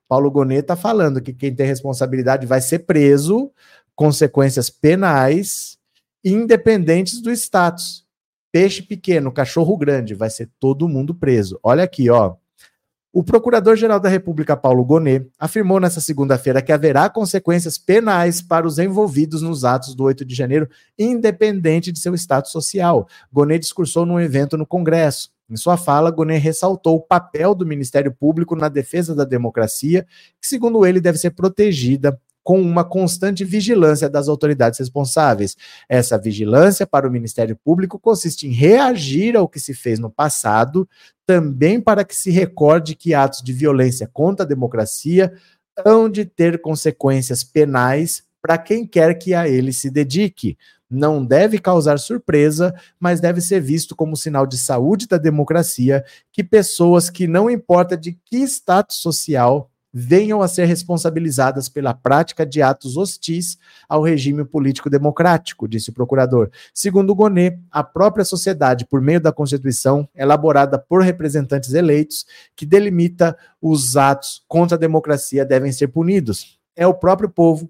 Paulo 0.07 0.29
Gonet 0.29 0.61
está 0.61 0.75
falando 0.75 1.21
que 1.21 1.33
quem 1.33 1.53
tem 1.53 1.65
responsabilidade 1.65 2.45
vai 2.45 2.61
ser 2.61 2.79
preso, 2.79 3.51
consequências 3.95 4.69
penais, 4.69 5.77
independentes 6.23 7.21
do 7.21 7.31
status. 7.31 8.05
Peixe 8.51 8.83
pequeno, 8.83 9.31
cachorro 9.31 9.75
grande, 9.75 10.13
vai 10.13 10.29
ser 10.29 10.49
todo 10.59 10.87
mundo 10.87 11.15
preso. 11.15 11.59
Olha 11.63 11.83
aqui, 11.83 12.09
ó. 12.09 12.35
O 13.15 13.23
Procurador-Geral 13.23 13.99
da 13.99 14.09
República, 14.09 14.57
Paulo 14.57 14.83
Gonet, 14.83 15.29
afirmou 15.37 15.79
nesta 15.79 16.01
segunda-feira 16.01 16.63
que 16.63 16.71
haverá 16.71 17.07
consequências 17.11 17.77
penais 17.77 18.41
para 18.41 18.65
os 18.65 18.79
envolvidos 18.79 19.43
nos 19.43 19.63
atos 19.63 19.93
do 19.93 20.03
8 20.03 20.25
de 20.25 20.33
janeiro, 20.33 20.67
independente 20.97 21.91
de 21.91 21.99
seu 21.99 22.15
status 22.15 22.51
social. 22.51 23.07
Gonet 23.31 23.59
discursou 23.59 24.03
num 24.03 24.19
evento 24.19 24.57
no 24.57 24.65
Congresso. 24.65 25.29
Em 25.53 25.57
sua 25.57 25.77
fala, 25.77 26.09
Gonet 26.09 26.39
ressaltou 26.39 26.95
o 26.95 27.01
papel 27.01 27.53
do 27.53 27.63
Ministério 27.63 28.11
Público 28.11 28.55
na 28.55 28.69
defesa 28.69 29.13
da 29.13 29.23
democracia, 29.23 30.03
que, 30.41 30.47
segundo 30.47 30.83
ele, 30.83 30.99
deve 30.99 31.19
ser 31.19 31.29
protegida 31.29 32.19
com 32.43 32.59
uma 32.59 32.83
constante 32.83 33.45
vigilância 33.45 34.09
das 34.09 34.27
autoridades 34.27 34.79
responsáveis. 34.79 35.55
Essa 35.87 36.17
vigilância 36.17 36.87
para 36.87 37.07
o 37.07 37.11
Ministério 37.11 37.55
Público 37.63 37.99
consiste 37.99 38.47
em 38.47 38.51
reagir 38.51 39.37
ao 39.37 39.47
que 39.47 39.59
se 39.59 39.75
fez 39.75 39.99
no 39.99 40.09
passado, 40.09 40.89
também 41.25 41.79
para 41.79 42.03
que 42.03 42.15
se 42.15 42.31
recorde 42.31 42.95
que 42.95 43.13
atos 43.13 43.43
de 43.43 43.53
violência 43.53 44.09
contra 44.11 44.43
a 44.43 44.49
democracia 44.49 45.31
hão 45.85 46.09
de 46.09 46.25
ter 46.25 46.59
consequências 46.61 47.43
penais 47.43 48.23
para 48.41 48.57
quem 48.57 48.85
quer 48.85 49.13
que 49.13 49.33
a 49.33 49.47
ele 49.47 49.71
se 49.71 49.89
dedique 49.89 50.57
não 50.93 51.25
deve 51.25 51.57
causar 51.57 51.97
surpresa, 51.97 52.73
mas 52.99 53.19
deve 53.19 53.41
ser 53.41 53.59
visto 53.59 53.95
como 53.95 54.15
sinal 54.15 54.45
de 54.45 54.57
saúde 54.57 55.07
da 55.07 55.17
democracia 55.17 56.05
que 56.31 56.43
pessoas 56.43 57.09
que 57.09 57.27
não 57.27 57.49
importa 57.49 57.97
de 57.97 58.17
que 58.25 58.37
status 58.43 58.97
social 58.97 59.69
venham 59.93 60.41
a 60.41 60.47
ser 60.47 60.65
responsabilizadas 60.65 61.69
pela 61.69 61.93
prática 61.93 62.45
de 62.45 62.63
atos 62.63 62.97
hostis 62.97 63.59
ao 63.87 64.01
regime 64.01 64.43
político 64.43 64.89
democrático, 64.89 65.67
disse 65.67 65.91
o 65.91 65.93
procurador. 65.93 66.49
Segundo 66.73 67.13
Gonet, 67.13 67.59
a 67.71 67.83
própria 67.83 68.25
sociedade, 68.25 68.87
por 68.87 68.99
meio 68.99 69.21
da 69.21 69.31
Constituição, 69.31 70.09
elaborada 70.15 70.79
por 70.79 71.03
representantes 71.03 71.73
eleitos, 71.73 72.25
que 72.55 72.65
delimita 72.65 73.37
os 73.61 73.95
atos 73.95 74.43
contra 74.47 74.75
a 74.75 74.79
democracia 74.79 75.45
devem 75.45 75.71
ser 75.71 75.89
punidos. 75.89 76.57
É 76.75 76.87
o 76.87 76.93
próprio 76.93 77.29
povo 77.29 77.69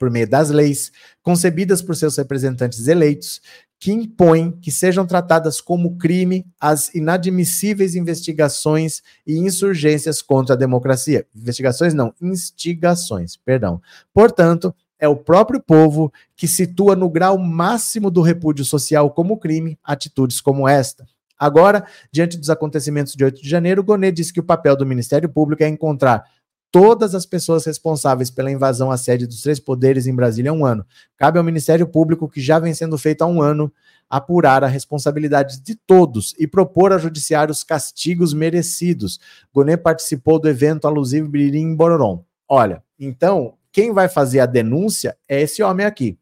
por 0.00 0.10
meio 0.10 0.26
das 0.26 0.48
leis, 0.48 0.90
concebidas 1.22 1.82
por 1.82 1.94
seus 1.94 2.16
representantes 2.16 2.88
eleitos, 2.88 3.42
que 3.78 3.92
impõem 3.92 4.50
que 4.50 4.70
sejam 4.70 5.06
tratadas 5.06 5.60
como 5.60 5.98
crime 5.98 6.46
as 6.58 6.94
inadmissíveis 6.94 7.94
investigações 7.94 9.02
e 9.26 9.38
insurgências 9.38 10.22
contra 10.22 10.54
a 10.54 10.58
democracia. 10.58 11.26
Investigações 11.36 11.92
não, 11.92 12.14
instigações, 12.20 13.36
perdão. 13.36 13.80
Portanto, 14.12 14.74
é 14.98 15.06
o 15.06 15.16
próprio 15.16 15.60
povo 15.60 16.10
que 16.34 16.48
situa 16.48 16.96
no 16.96 17.08
grau 17.08 17.36
máximo 17.38 18.10
do 18.10 18.22
repúdio 18.22 18.64
social 18.64 19.10
como 19.10 19.38
crime 19.38 19.78
atitudes 19.84 20.40
como 20.40 20.66
esta. 20.66 21.06
Agora, 21.38 21.86
diante 22.12 22.36
dos 22.36 22.50
acontecimentos 22.50 23.14
de 23.14 23.24
8 23.24 23.42
de 23.42 23.48
janeiro, 23.48 23.82
Gonet 23.82 24.14
diz 24.14 24.30
que 24.30 24.40
o 24.40 24.44
papel 24.44 24.76
do 24.76 24.84
Ministério 24.84 25.28
Público 25.28 25.62
é 25.62 25.68
encontrar 25.68 26.24
todas 26.70 27.14
as 27.14 27.26
pessoas 27.26 27.64
responsáveis 27.64 28.30
pela 28.30 28.50
invasão 28.50 28.90
à 28.90 28.96
sede 28.96 29.26
dos 29.26 29.42
três 29.42 29.58
poderes 29.58 30.06
em 30.06 30.14
Brasília 30.14 30.50
há 30.50 30.54
um 30.54 30.64
ano. 30.64 30.84
Cabe 31.16 31.38
ao 31.38 31.44
Ministério 31.44 31.86
Público, 31.86 32.28
que 32.28 32.40
já 32.40 32.58
vem 32.58 32.72
sendo 32.72 32.96
feito 32.96 33.22
há 33.22 33.26
um 33.26 33.42
ano, 33.42 33.72
apurar 34.08 34.64
a 34.64 34.68
responsabilidade 34.68 35.60
de 35.60 35.74
todos 35.74 36.34
e 36.38 36.46
propor 36.46 36.92
a 36.92 36.98
judiciário 36.98 37.52
os 37.52 37.62
castigos 37.62 38.32
merecidos. 38.34 39.20
Gonet 39.52 39.82
participou 39.82 40.38
do 40.38 40.48
evento 40.48 40.86
alusivo 40.86 41.28
Biririm 41.28 41.62
em 41.62 41.76
Bororom. 41.76 42.24
Olha, 42.48 42.82
então, 42.98 43.54
quem 43.72 43.92
vai 43.92 44.08
fazer 44.08 44.40
a 44.40 44.46
denúncia 44.46 45.16
é 45.28 45.40
esse 45.40 45.62
homem 45.62 45.86
aqui. 45.86 46.18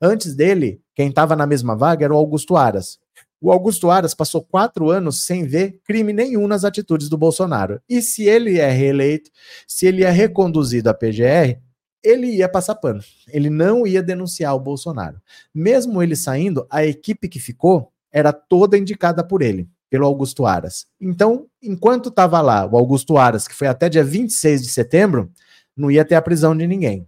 Antes 0.00 0.34
dele, 0.34 0.80
quem 0.94 1.08
estava 1.08 1.36
na 1.36 1.46
mesma 1.46 1.76
vaga 1.76 2.04
era 2.04 2.14
o 2.14 2.16
Augusto 2.16 2.56
Aras. 2.56 2.98
O 3.44 3.52
Augusto 3.52 3.90
Aras 3.90 4.14
passou 4.14 4.42
quatro 4.42 4.88
anos 4.88 5.26
sem 5.26 5.44
ver 5.44 5.78
crime 5.84 6.14
nenhum 6.14 6.48
nas 6.48 6.64
atitudes 6.64 7.10
do 7.10 7.18
Bolsonaro. 7.18 7.78
E 7.86 8.00
se 8.00 8.22
ele 8.22 8.58
é 8.58 8.70
reeleito, 8.70 9.30
se 9.68 9.84
ele 9.84 10.02
é 10.02 10.08
reconduzido 10.08 10.88
à 10.88 10.94
PGR, 10.94 11.60
ele 12.02 12.28
ia 12.28 12.48
passar 12.48 12.74
pano. 12.74 13.02
Ele 13.28 13.50
não 13.50 13.86
ia 13.86 14.02
denunciar 14.02 14.56
o 14.56 14.60
Bolsonaro. 14.60 15.20
Mesmo 15.54 16.02
ele 16.02 16.16
saindo, 16.16 16.66
a 16.70 16.86
equipe 16.86 17.28
que 17.28 17.38
ficou 17.38 17.92
era 18.10 18.32
toda 18.32 18.78
indicada 18.78 19.22
por 19.22 19.42
ele, 19.42 19.68
pelo 19.90 20.06
Augusto 20.06 20.46
Aras. 20.46 20.86
Então, 20.98 21.46
enquanto 21.62 22.08
estava 22.08 22.40
lá 22.40 22.64
o 22.64 22.78
Augusto 22.78 23.18
Aras, 23.18 23.46
que 23.46 23.54
foi 23.54 23.66
até 23.66 23.90
dia 23.90 24.02
26 24.02 24.62
de 24.62 24.68
setembro, 24.70 25.30
não 25.76 25.90
ia 25.90 26.02
ter 26.02 26.14
a 26.14 26.22
prisão 26.22 26.56
de 26.56 26.66
ninguém. 26.66 27.06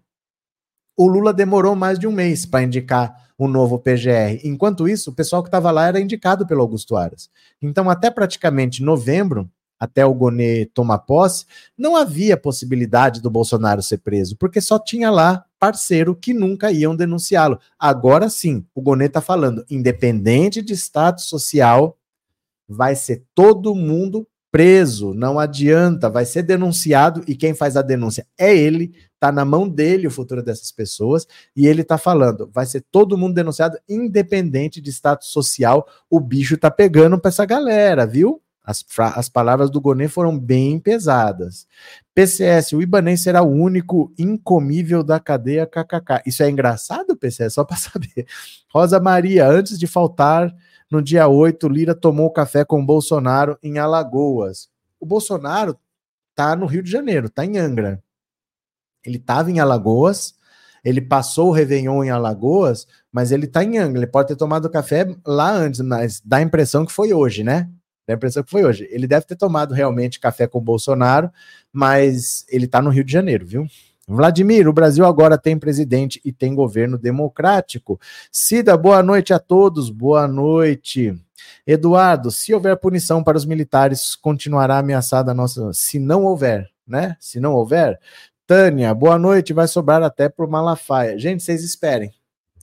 O 0.94 1.06
Lula 1.06 1.32
demorou 1.32 1.74
mais 1.74 1.98
de 1.98 2.06
um 2.06 2.12
mês 2.12 2.44
para 2.44 2.62
indicar 2.62 3.25
o 3.38 3.46
novo 3.46 3.78
PGR. 3.78 4.40
Enquanto 4.44 4.88
isso, 4.88 5.10
o 5.10 5.14
pessoal 5.14 5.42
que 5.42 5.48
estava 5.48 5.70
lá 5.70 5.86
era 5.86 6.00
indicado 6.00 6.46
pelo 6.46 6.62
Augusto 6.62 6.96
Aras. 6.96 7.30
Então, 7.60 7.90
até 7.90 8.10
praticamente 8.10 8.82
novembro, 8.82 9.50
até 9.78 10.04
o 10.04 10.14
Gonê 10.14 10.66
tomar 10.66 10.98
posse, 11.00 11.44
não 11.76 11.96
havia 11.96 12.36
possibilidade 12.36 13.20
do 13.20 13.30
Bolsonaro 13.30 13.82
ser 13.82 13.98
preso, 13.98 14.36
porque 14.36 14.60
só 14.60 14.78
tinha 14.78 15.10
lá 15.10 15.44
parceiro 15.58 16.14
que 16.14 16.32
nunca 16.32 16.70
iam 16.72 16.96
denunciá-lo. 16.96 17.58
Agora 17.78 18.28
sim, 18.28 18.64
o 18.74 18.80
Gonê 18.80 19.06
está 19.06 19.20
falando, 19.20 19.64
independente 19.70 20.62
de 20.62 20.74
status 20.74 21.24
social, 21.24 21.98
vai 22.68 22.94
ser 22.94 23.24
todo 23.34 23.74
mundo 23.74 24.26
preso, 24.50 25.12
não 25.12 25.38
adianta, 25.38 26.08
vai 26.08 26.24
ser 26.24 26.42
denunciado 26.42 27.22
e 27.28 27.36
quem 27.36 27.52
faz 27.52 27.76
a 27.76 27.82
denúncia 27.82 28.26
é 28.38 28.56
ele, 28.56 28.94
tá 29.18 29.32
na 29.32 29.44
mão 29.44 29.68
dele 29.68 30.06
o 30.06 30.10
futuro 30.10 30.42
dessas 30.42 30.70
pessoas 30.70 31.26
e 31.54 31.66
ele 31.66 31.82
tá 31.82 31.98
falando, 31.98 32.50
vai 32.52 32.66
ser 32.66 32.84
todo 32.90 33.16
mundo 33.16 33.34
denunciado 33.34 33.78
independente 33.88 34.80
de 34.80 34.90
status 34.90 35.28
social, 35.28 35.86
o 36.10 36.20
bicho 36.20 36.56
tá 36.56 36.70
pegando 36.70 37.18
para 37.18 37.28
essa 37.28 37.44
galera, 37.44 38.06
viu? 38.06 38.42
As, 38.66 38.84
as 39.14 39.28
palavras 39.28 39.70
do 39.70 39.80
Gonê 39.80 40.08
foram 40.08 40.36
bem 40.36 40.80
pesadas. 40.80 41.68
PCS, 42.12 42.72
o 42.72 42.82
Ibanês 42.82 43.22
será 43.22 43.40
o 43.40 43.48
único 43.48 44.12
incomível 44.18 45.04
da 45.04 45.20
cadeia 45.20 45.64
KKK. 45.64 46.22
Isso 46.26 46.42
é 46.42 46.50
engraçado, 46.50 47.16
PCS? 47.16 47.54
Só 47.54 47.64
para 47.64 47.76
saber. 47.78 48.26
Rosa 48.68 48.98
Maria, 48.98 49.48
antes 49.48 49.78
de 49.78 49.86
faltar, 49.86 50.52
no 50.90 51.00
dia 51.00 51.28
8, 51.28 51.68
Lira 51.68 51.94
tomou 51.94 52.28
café 52.32 52.64
com 52.64 52.84
Bolsonaro 52.84 53.56
em 53.62 53.78
Alagoas. 53.78 54.68
O 54.98 55.06
Bolsonaro 55.06 55.78
tá 56.34 56.56
no 56.56 56.66
Rio 56.66 56.82
de 56.82 56.90
Janeiro, 56.90 57.30
tá 57.30 57.44
em 57.44 57.58
Angra. 57.58 58.02
Ele 59.06 59.16
estava 59.16 59.50
em 59.50 59.60
Alagoas, 59.60 60.34
ele 60.84 61.00
passou 61.00 61.48
o 61.48 61.52
Réveillon 61.52 62.04
em 62.04 62.10
Alagoas, 62.10 62.86
mas 63.10 63.32
ele 63.32 63.46
tá 63.46 63.64
em 63.64 63.78
Angra. 63.78 63.98
Ele 63.98 64.06
pode 64.06 64.28
ter 64.28 64.36
tomado 64.36 64.70
café 64.70 65.06
lá 65.26 65.50
antes, 65.50 65.80
mas 65.80 66.20
dá 66.24 66.36
a 66.36 66.42
impressão 66.42 66.84
que 66.84 66.92
foi 66.92 67.12
hoje, 67.12 67.42
né? 67.42 67.68
Dá 68.06 68.14
a 68.14 68.16
impressão 68.16 68.42
que 68.42 68.50
foi 68.50 68.64
hoje. 68.64 68.86
Ele 68.90 69.06
deve 69.06 69.26
ter 69.26 69.36
tomado 69.36 69.74
realmente 69.74 70.20
café 70.20 70.46
com 70.46 70.58
o 70.58 70.62
Bolsonaro, 70.62 71.30
mas 71.72 72.46
ele 72.48 72.66
está 72.66 72.80
no 72.80 72.90
Rio 72.90 73.02
de 73.02 73.12
Janeiro, 73.12 73.44
viu? 73.44 73.66
Vladimir, 74.08 74.68
o 74.68 74.72
Brasil 74.72 75.04
agora 75.04 75.36
tem 75.36 75.58
presidente 75.58 76.20
e 76.24 76.32
tem 76.32 76.54
governo 76.54 76.96
democrático. 76.96 77.98
Cida, 78.30 78.76
boa 78.76 79.02
noite 79.02 79.34
a 79.34 79.40
todos, 79.40 79.90
boa 79.90 80.28
noite. 80.28 81.12
Eduardo, 81.66 82.30
se 82.30 82.54
houver 82.54 82.76
punição 82.76 83.24
para 83.24 83.36
os 83.36 83.44
militares, 83.44 84.14
continuará 84.14 84.78
ameaçada 84.78 85.32
a 85.32 85.34
nossa. 85.34 85.72
Se 85.72 85.98
não 85.98 86.24
houver, 86.24 86.70
né? 86.86 87.16
Se 87.18 87.40
não 87.40 87.54
houver. 87.54 87.98
Tânia, 88.46 88.94
boa 88.94 89.18
noite, 89.18 89.52
vai 89.52 89.66
sobrar 89.66 90.00
até 90.04 90.28
por 90.28 90.48
Malafaia. 90.48 91.18
Gente, 91.18 91.42
vocês 91.42 91.64
esperem. 91.64 92.12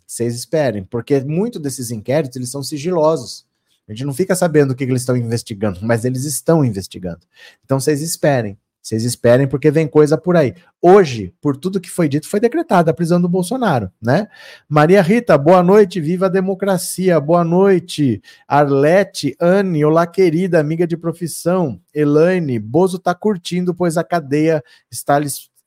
Vocês 0.07 0.33
esperem, 0.33 0.85
porque 0.85 1.19
muito 1.19 1.59
desses 1.59 1.91
inquéritos 1.91 2.37
eles 2.37 2.49
são 2.49 2.63
sigilosos. 2.63 3.45
A 3.85 3.91
gente 3.91 4.05
não 4.05 4.13
fica 4.13 4.33
sabendo 4.33 4.71
o 4.71 4.75
que 4.75 4.85
eles 4.85 5.01
estão 5.01 5.17
investigando, 5.17 5.79
mas 5.81 6.05
eles 6.05 6.23
estão 6.23 6.63
investigando. 6.63 7.19
Então 7.65 7.81
vocês 7.81 8.01
esperem. 8.01 8.57
Vocês 8.81 9.03
esperem, 9.05 9.47
porque 9.47 9.71
vem 9.71 9.87
coisa 9.87 10.17
por 10.17 10.35
aí. 10.35 10.53
Hoje, 10.81 11.33
por 11.41 11.55
tudo 11.55 11.79
que 11.79 11.89
foi 11.89 12.09
dito, 12.09 12.27
foi 12.27 12.39
decretada 12.39 12.91
a 12.91 12.93
prisão 12.93 13.19
do 13.19 13.29
Bolsonaro, 13.29 13.89
né? 14.01 14.27
Maria 14.67 15.01
Rita, 15.01 15.37
boa 15.37 15.63
noite, 15.63 16.01
viva 16.01 16.25
a 16.25 16.29
democracia, 16.29 17.17
boa 17.17 17.45
noite. 17.45 18.21
Arlete, 18.45 19.37
Anne, 19.39 19.85
olá 19.85 20.05
querida, 20.05 20.59
amiga 20.59 20.85
de 20.85 20.97
profissão. 20.97 21.79
Elaine, 21.93 22.59
Bozo 22.59 22.99
tá 22.99 23.15
curtindo, 23.15 23.73
pois 23.73 23.97
a 23.97 24.03
cadeia 24.03 24.61
está, 24.91 25.17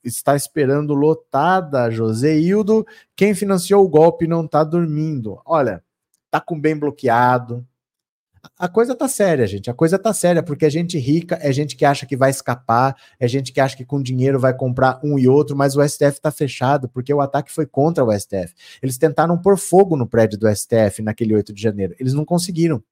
está 0.06 0.36
esperando 0.36 0.94
lotada. 0.94 1.90
José 1.90 2.38
Hildo, 2.38 2.86
quem 3.14 3.34
financiou 3.34 3.84
o 3.84 3.88
golpe 3.88 4.26
não 4.26 4.46
tá 4.46 4.64
dormindo. 4.64 5.40
Olha, 5.44 5.82
tá 6.30 6.40
com 6.40 6.58
bem 6.58 6.76
bloqueado, 6.76 7.66
a 8.58 8.68
coisa 8.68 8.94
tá 8.94 9.08
séria, 9.08 9.46
gente. 9.46 9.70
A 9.70 9.74
coisa 9.74 9.98
tá 9.98 10.12
séria, 10.12 10.42
porque 10.42 10.66
é 10.66 10.70
gente 10.70 10.98
rica, 10.98 11.38
é 11.42 11.52
gente 11.52 11.76
que 11.76 11.84
acha 11.84 12.06
que 12.06 12.16
vai 12.16 12.30
escapar, 12.30 12.96
é 13.18 13.26
gente 13.26 13.52
que 13.52 13.60
acha 13.60 13.76
que 13.76 13.84
com 13.84 14.02
dinheiro 14.02 14.38
vai 14.38 14.54
comprar 14.54 15.00
um 15.02 15.18
e 15.18 15.26
outro, 15.26 15.56
mas 15.56 15.76
o 15.76 15.86
STF 15.86 16.20
tá 16.20 16.30
fechado, 16.30 16.88
porque 16.88 17.12
o 17.12 17.20
ataque 17.20 17.52
foi 17.52 17.66
contra 17.66 18.04
o 18.04 18.12
STF. 18.12 18.54
Eles 18.82 18.98
tentaram 18.98 19.36
pôr 19.38 19.58
fogo 19.58 19.96
no 19.96 20.06
prédio 20.06 20.38
do 20.38 20.54
STF 20.54 21.02
naquele 21.02 21.34
8 21.34 21.52
de 21.52 21.60
janeiro. 21.60 21.94
Eles 21.98 22.14
não 22.14 22.24
conseguiram. 22.24 22.82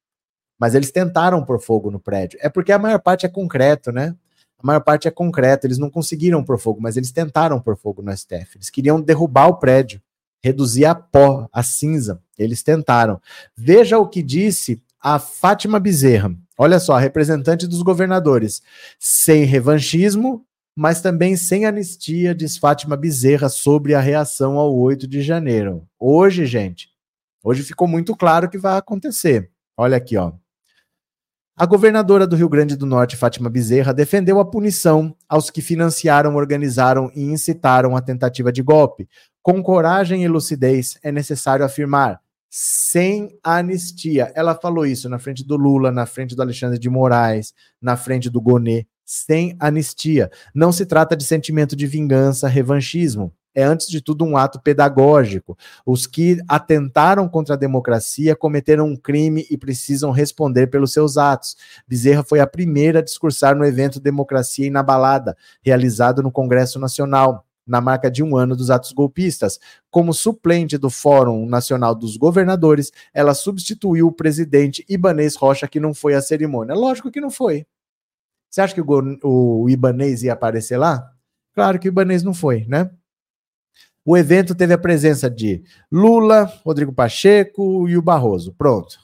Mas 0.58 0.74
eles 0.74 0.90
tentaram 0.90 1.44
pôr 1.44 1.60
fogo 1.60 1.90
no 1.90 1.98
prédio. 1.98 2.38
É 2.40 2.48
porque 2.48 2.72
a 2.72 2.78
maior 2.78 3.00
parte 3.00 3.26
é 3.26 3.28
concreto, 3.28 3.90
né? 3.90 4.14
A 4.64 4.66
maior 4.66 4.80
parte 4.80 5.06
é 5.06 5.10
concreto. 5.10 5.66
Eles 5.66 5.76
não 5.76 5.90
conseguiram 5.90 6.42
pôr 6.42 6.58
fogo, 6.58 6.80
mas 6.80 6.96
eles 6.96 7.12
tentaram 7.12 7.60
pôr 7.60 7.76
fogo 7.76 8.00
no 8.00 8.10
STF. 8.16 8.56
Eles 8.56 8.70
queriam 8.70 8.98
derrubar 8.98 9.48
o 9.48 9.58
prédio, 9.58 10.00
reduzir 10.42 10.86
a 10.86 10.94
pó, 10.94 11.46
a 11.52 11.62
cinza. 11.62 12.18
Eles 12.38 12.62
tentaram. 12.62 13.20
Veja 13.54 13.98
o 13.98 14.08
que 14.08 14.22
disse 14.22 14.82
a 14.98 15.18
Fátima 15.18 15.78
Bezerra. 15.78 16.34
Olha 16.56 16.80
só, 16.80 16.96
representante 16.96 17.66
dos 17.66 17.82
governadores. 17.82 18.62
Sem 18.98 19.44
revanchismo, 19.44 20.46
mas 20.74 21.02
também 21.02 21.36
sem 21.36 21.66
anistia, 21.66 22.34
diz 22.34 22.56
Fátima 22.56 22.96
Bezerra 22.96 23.50
sobre 23.50 23.94
a 23.94 24.00
reação 24.00 24.56
ao 24.56 24.74
8 24.74 25.06
de 25.06 25.20
janeiro. 25.20 25.86
Hoje, 26.00 26.46
gente, 26.46 26.88
hoje 27.42 27.62
ficou 27.62 27.86
muito 27.86 28.16
claro 28.16 28.46
o 28.46 28.50
que 28.50 28.56
vai 28.56 28.78
acontecer. 28.78 29.50
Olha 29.76 29.98
aqui, 29.98 30.16
ó. 30.16 30.32
A 31.56 31.66
governadora 31.66 32.26
do 32.26 32.34
Rio 32.34 32.48
Grande 32.48 32.74
do 32.74 32.84
Norte, 32.84 33.16
Fátima 33.16 33.48
Bezerra, 33.48 33.94
defendeu 33.94 34.40
a 34.40 34.44
punição 34.44 35.16
aos 35.28 35.50
que 35.50 35.62
financiaram, 35.62 36.34
organizaram 36.34 37.12
e 37.14 37.22
incitaram 37.22 37.96
a 37.96 38.00
tentativa 38.00 38.50
de 38.50 38.60
golpe. 38.60 39.08
Com 39.40 39.62
coragem 39.62 40.24
e 40.24 40.28
lucidez, 40.28 40.98
é 41.00 41.12
necessário 41.12 41.64
afirmar: 41.64 42.20
sem 42.50 43.38
anistia. 43.40 44.32
Ela 44.34 44.56
falou 44.56 44.84
isso 44.84 45.08
na 45.08 45.20
frente 45.20 45.46
do 45.46 45.56
Lula, 45.56 45.92
na 45.92 46.06
frente 46.06 46.34
do 46.34 46.42
Alexandre 46.42 46.76
de 46.76 46.90
Moraes, 46.90 47.54
na 47.80 47.96
frente 47.96 48.28
do 48.28 48.40
Gonê, 48.40 48.84
sem 49.04 49.56
anistia. 49.60 50.32
Não 50.52 50.72
se 50.72 50.84
trata 50.84 51.16
de 51.16 51.24
sentimento 51.24 51.76
de 51.76 51.86
vingança, 51.86 52.48
revanchismo. 52.48 53.32
É, 53.54 53.62
antes 53.62 53.88
de 53.88 54.00
tudo, 54.00 54.24
um 54.24 54.36
ato 54.36 54.60
pedagógico. 54.60 55.56
Os 55.86 56.06
que 56.06 56.38
atentaram 56.48 57.28
contra 57.28 57.54
a 57.54 57.58
democracia 57.58 58.34
cometeram 58.34 58.86
um 58.86 58.96
crime 58.96 59.46
e 59.50 59.56
precisam 59.56 60.10
responder 60.10 60.66
pelos 60.66 60.92
seus 60.92 61.16
atos. 61.16 61.56
Bezerra 61.86 62.24
foi 62.24 62.40
a 62.40 62.46
primeira 62.46 62.98
a 62.98 63.02
discursar 63.02 63.54
no 63.56 63.64
evento 63.64 64.00
Democracia 64.00 64.66
Inabalada, 64.66 65.36
realizado 65.62 66.22
no 66.22 66.32
Congresso 66.32 66.78
Nacional 66.78 67.46
na 67.66 67.80
marca 67.80 68.10
de 68.10 68.22
um 68.22 68.36
ano 68.36 68.54
dos 68.54 68.70
atos 68.70 68.92
golpistas. 68.92 69.58
Como 69.90 70.12
suplente 70.12 70.76
do 70.76 70.90
Fórum 70.90 71.46
Nacional 71.46 71.94
dos 71.94 72.16
Governadores, 72.16 72.92
ela 73.12 73.34
substituiu 73.34 74.08
o 74.08 74.12
presidente 74.12 74.84
Ibanês 74.88 75.34
Rocha, 75.36 75.66
que 75.66 75.80
não 75.80 75.94
foi 75.94 76.14
à 76.14 76.20
cerimônia. 76.20 76.74
Lógico 76.74 77.10
que 77.10 77.20
não 77.20 77.30
foi. 77.30 77.66
Você 78.50 78.60
acha 78.60 78.74
que 78.74 78.80
o, 78.80 79.18
o 79.22 79.70
Ibanês 79.70 80.22
ia 80.22 80.32
aparecer 80.32 80.76
lá? 80.76 81.10
Claro 81.54 81.78
que 81.78 81.88
o 81.88 81.90
Ibanês 81.90 82.22
não 82.22 82.34
foi, 82.34 82.64
né? 82.66 82.90
O 84.06 84.18
evento 84.18 84.54
teve 84.54 84.74
a 84.74 84.78
presença 84.78 85.30
de 85.30 85.62
Lula, 85.90 86.44
Rodrigo 86.62 86.92
Pacheco 86.92 87.88
e 87.88 87.96
o 87.96 88.02
Barroso. 88.02 88.52
Pronto. 88.52 88.98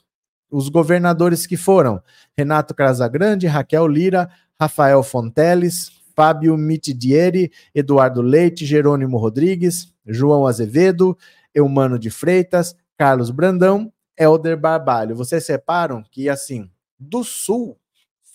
Os 0.51 0.69
governadores 0.69 1.47
que 1.47 1.57
foram 1.57 2.03
Renato 2.37 2.75
Casagrande, 2.75 3.47
Raquel 3.47 3.87
Lira, 3.87 4.29
Rafael 4.61 5.03
Fonteles, 5.03 5.91
Fábio 6.15 6.55
Mitidieri, 6.59 7.51
Eduardo 7.75 8.21
Leite, 8.21 8.67
Jerônimo 8.67 9.17
Rodrigues, 9.17 9.91
João 10.07 10.47
Azevedo, 10.47 11.17
Eumano 11.55 11.99
de 11.99 12.11
Freitas, 12.11 12.77
Carlos 12.99 13.31
Brandão, 13.31 13.91
Helder 14.19 14.59
Barbalho. 14.59 15.17
Vocês 15.17 15.47
separam 15.47 16.05
que, 16.11 16.29
assim, 16.29 16.71
do 16.99 17.25
sul, 17.25 17.79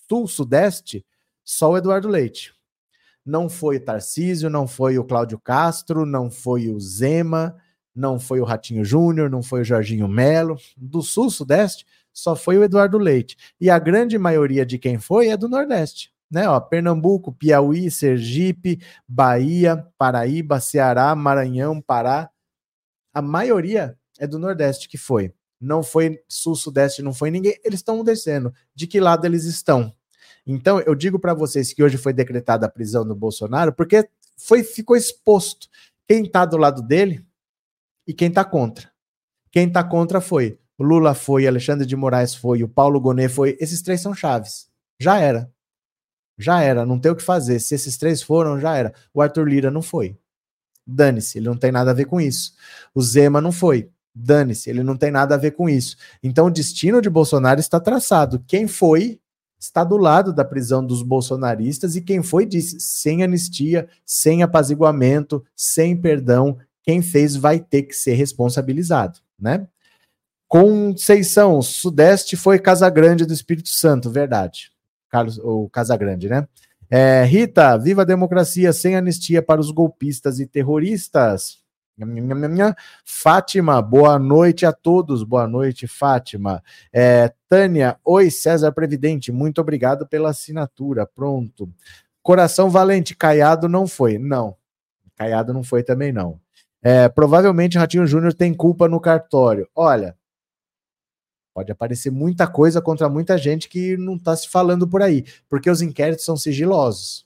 sul-sudeste, 0.09 1.05
só 1.43 1.71
o 1.71 1.77
Eduardo 1.77 2.07
Leite. 2.07 2.55
Não 3.25 3.49
foi 3.49 3.77
o 3.77 3.83
Tarcísio, 3.83 4.49
não 4.49 4.67
foi 4.67 4.99
o 4.99 5.03
Cláudio 5.03 5.39
Castro, 5.39 6.05
não 6.05 6.29
foi 6.29 6.69
o 6.69 6.79
Zema, 6.79 7.55
não 7.95 8.19
foi 8.19 8.39
o 8.39 8.43
Ratinho 8.43 8.85
Júnior, 8.85 9.29
não 9.29 9.41
foi 9.41 9.61
o 9.61 9.65
Jorginho 9.65 10.07
Melo. 10.07 10.57
Do 10.77 11.01
sul-sudeste, 11.01 11.85
só 12.13 12.35
foi 12.35 12.57
o 12.57 12.63
Eduardo 12.63 12.97
Leite. 12.97 13.35
E 13.59 13.69
a 13.69 13.79
grande 13.79 14.17
maioria 14.17 14.65
de 14.65 14.77
quem 14.77 14.99
foi 14.99 15.29
é 15.29 15.37
do 15.37 15.49
Nordeste 15.49 16.13
né? 16.29 16.49
Ó, 16.49 16.59
Pernambuco, 16.59 17.31
Piauí, 17.31 17.89
Sergipe, 17.89 18.81
Bahia, 19.07 19.87
Paraíba, 19.97 20.59
Ceará, 20.59 21.15
Maranhão, 21.15 21.81
Pará. 21.81 22.29
A 23.13 23.21
maioria 23.21 23.97
é 24.19 24.27
do 24.27 24.37
Nordeste 24.37 24.89
que 24.89 24.97
foi. 24.97 25.33
Não 25.61 25.81
foi 25.81 26.21
Sul, 26.27 26.55
Sudeste, 26.55 27.01
não 27.01 27.13
foi 27.13 27.31
ninguém. 27.31 27.57
Eles 27.63 27.79
estão 27.79 28.03
descendo. 28.03 28.53
De 28.75 28.85
que 28.85 28.99
lado 28.99 29.25
eles 29.25 29.45
estão? 29.45 29.94
Então, 30.45 30.79
eu 30.81 30.93
digo 30.93 31.19
para 31.19 31.33
vocês 31.33 31.73
que 31.73 31.83
hoje 31.83 31.97
foi 31.97 32.13
decretada 32.13 32.65
a 32.65 32.69
prisão 32.69 33.05
do 33.05 33.15
Bolsonaro, 33.15 33.73
porque 33.73 34.07
foi, 34.37 34.63
ficou 34.63 34.95
exposto 34.95 35.67
quem 36.07 36.23
está 36.23 36.45
do 36.45 36.57
lado 36.57 36.81
dele 36.81 37.25
e 38.07 38.13
quem 38.13 38.27
está 38.27 38.43
contra. 38.43 38.91
Quem 39.51 39.67
está 39.67 39.83
contra 39.83 40.21
foi 40.21 40.59
o 40.77 40.83
Lula 40.83 41.13
foi, 41.13 41.47
Alexandre 41.47 41.85
de 41.85 41.95
Moraes 41.95 42.35
foi, 42.35 42.61
o 42.61 42.67
Paulo 42.67 42.99
Gonet 42.99 43.29
foi. 43.29 43.57
Esses 43.59 43.81
três 43.81 44.01
são 44.01 44.13
chaves. 44.13 44.67
Já 44.99 45.19
era. 45.19 45.49
Já 46.37 46.61
era, 46.61 46.85
não 46.85 46.99
tem 46.99 47.11
o 47.11 47.15
que 47.15 47.23
fazer. 47.23 47.59
Se 47.59 47.75
esses 47.75 47.97
três 47.97 48.21
foram, 48.21 48.59
já 48.59 48.75
era. 48.75 48.93
O 49.13 49.21
Arthur 49.21 49.47
Lira 49.47 49.71
não 49.71 49.81
foi. 49.81 50.17
Dane-se, 50.85 51.37
ele 51.39 51.47
não 51.47 51.57
tem 51.57 51.71
nada 51.71 51.91
a 51.91 51.93
ver 51.93 52.05
com 52.05 52.19
isso. 52.19 52.53
O 52.93 53.01
Zema 53.01 53.39
não 53.39 53.51
foi. 53.51 53.89
Dane-se, 54.13 54.69
ele 54.69 54.83
não 54.83 54.97
tem 54.97 55.11
nada 55.11 55.35
a 55.35 55.37
ver 55.37 55.51
com 55.51 55.69
isso. 55.69 55.95
Então 56.21 56.47
o 56.47 56.51
destino 56.51 57.01
de 57.01 57.09
Bolsonaro 57.09 57.59
está 57.59 57.79
traçado. 57.79 58.43
Quem 58.47 58.67
foi 58.67 59.19
está 59.59 59.83
do 59.83 59.97
lado 59.97 60.33
da 60.33 60.45
prisão 60.45 60.85
dos 60.85 61.01
bolsonaristas 61.01 61.95
e 61.95 62.01
quem 62.01 62.21
foi 62.21 62.45
disse 62.45 62.79
sem 62.79 63.23
anistia, 63.23 63.87
sem 64.05 64.43
apaziguamento, 64.43 65.43
sem 65.55 65.95
perdão, 65.95 66.57
quem 66.83 67.01
fez 67.01 67.35
vai 67.35 67.59
ter 67.59 67.83
que 67.83 67.95
ser 67.95 68.13
responsabilizado, 68.13 69.19
né? 69.39 69.67
Conceição, 70.47 71.61
Sudeste 71.61 72.37
foi 72.37 72.59
Casa 72.59 72.89
Grande 72.89 73.25
do 73.25 73.33
Espírito 73.33 73.69
Santo, 73.69 74.09
verdade. 74.09 74.71
Carlos, 75.09 75.39
ou 75.39 75.69
Casa 75.69 75.97
Grande, 75.97 76.29
né? 76.29 76.47
É, 76.89 77.23
Rita, 77.25 77.77
viva 77.77 78.03
a 78.03 78.05
democracia 78.05 78.71
sem 78.71 78.95
anistia 78.95 79.41
para 79.41 79.59
os 79.59 79.71
golpistas 79.71 80.39
e 80.39 80.45
terroristas. 80.45 81.64
Fátima, 83.05 83.81
boa 83.81 84.19
noite 84.19 84.65
a 84.65 84.73
todos. 84.73 85.23
Boa 85.23 85.47
noite, 85.47 85.87
Fátima. 85.87 86.61
É, 86.91 87.33
Tânia, 87.47 87.97
oi, 88.03 88.29
César 88.29 88.71
Previdente, 88.73 89.31
muito 89.31 89.61
obrigado 89.61 90.05
pela 90.05 90.31
assinatura. 90.31 91.05
Pronto. 91.05 91.69
Coração 92.21 92.69
Valente, 92.69 93.15
Caiado 93.15 93.69
não 93.69 93.87
foi. 93.87 94.17
Não, 94.17 94.57
Caiado 95.15 95.53
não 95.53 95.63
foi 95.63 95.83
também 95.83 96.11
não. 96.11 96.39
É, 96.81 97.07
provavelmente 97.07 97.77
Ratinho 97.77 98.05
Júnior 98.05 98.33
tem 98.33 98.53
culpa 98.53 98.87
no 98.87 98.99
cartório. 98.99 99.67
Olha, 99.73 100.17
pode 101.53 101.71
aparecer 101.71 102.11
muita 102.11 102.45
coisa 102.45 102.81
contra 102.81 103.07
muita 103.07 103.37
gente 103.37 103.69
que 103.69 103.95
não 103.95 104.17
está 104.17 104.35
se 104.35 104.49
falando 104.49 104.87
por 104.87 105.01
aí, 105.01 105.23
porque 105.47 105.69
os 105.69 105.81
inquéritos 105.81 106.25
são 106.25 106.35
sigilosos. 106.35 107.25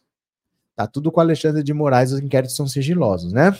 Tá 0.76 0.86
tudo 0.88 1.12
com 1.12 1.20
Alexandre 1.20 1.64
de 1.64 1.74
Moraes, 1.74 2.12
os 2.12 2.20
inquéritos 2.20 2.56
são 2.56 2.68
sigilosos, 2.68 3.34
né? 3.34 3.58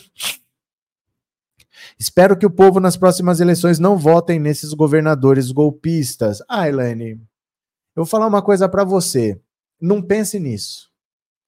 Espero 1.98 2.38
que 2.38 2.46
o 2.46 2.52
povo 2.52 2.80
nas 2.80 2.98
próximas 2.98 3.40
eleições 3.40 3.80
não 3.80 3.98
votem 3.98 4.40
nesses 4.40 4.74
governadores 4.74 5.52
golpistas. 5.52 6.42
Ah, 6.48 6.68
Elaine, 6.68 7.12
eu 7.12 8.04
vou 8.04 8.06
falar 8.06 8.28
uma 8.28 8.42
coisa 8.42 8.68
para 8.68 8.84
você. 8.84 9.40
Não 9.82 10.02
pense 10.02 10.40
nisso. 10.40 10.90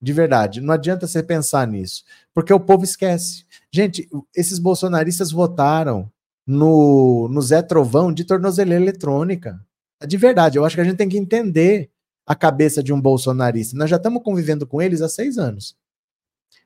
De 0.02 0.14
verdade, 0.14 0.62
não 0.62 0.74
adianta 0.74 1.06
você 1.06 1.22
pensar 1.22 1.68
nisso, 1.68 2.04
porque 2.34 2.52
o 2.52 2.60
povo 2.60 2.84
esquece. 2.84 3.46
Gente, 3.72 4.10
esses 4.36 4.58
bolsonaristas 4.58 5.32
votaram 5.32 6.12
no, 6.46 7.28
no 7.30 7.42
Zé 7.42 7.62
Trovão 7.62 8.12
de 8.12 8.24
tornozeleira 8.24 8.82
eletrônica. 8.84 9.64
De 10.08 10.18
verdade, 10.18 10.58
eu 10.58 10.66
acho 10.66 10.76
que 10.76 10.82
a 10.82 10.84
gente 10.84 10.98
tem 10.98 11.08
que 11.08 11.18
entender 11.18 11.92
a 12.26 12.34
cabeça 12.34 12.82
de 12.82 12.92
um 12.92 13.00
bolsonarista. 13.00 13.78
Nós 13.78 13.90
já 13.90 13.98
estamos 13.98 14.24
convivendo 14.24 14.66
com 14.66 14.82
eles 14.82 15.02
há 15.02 15.10
seis 15.10 15.38
anos. 15.38 15.76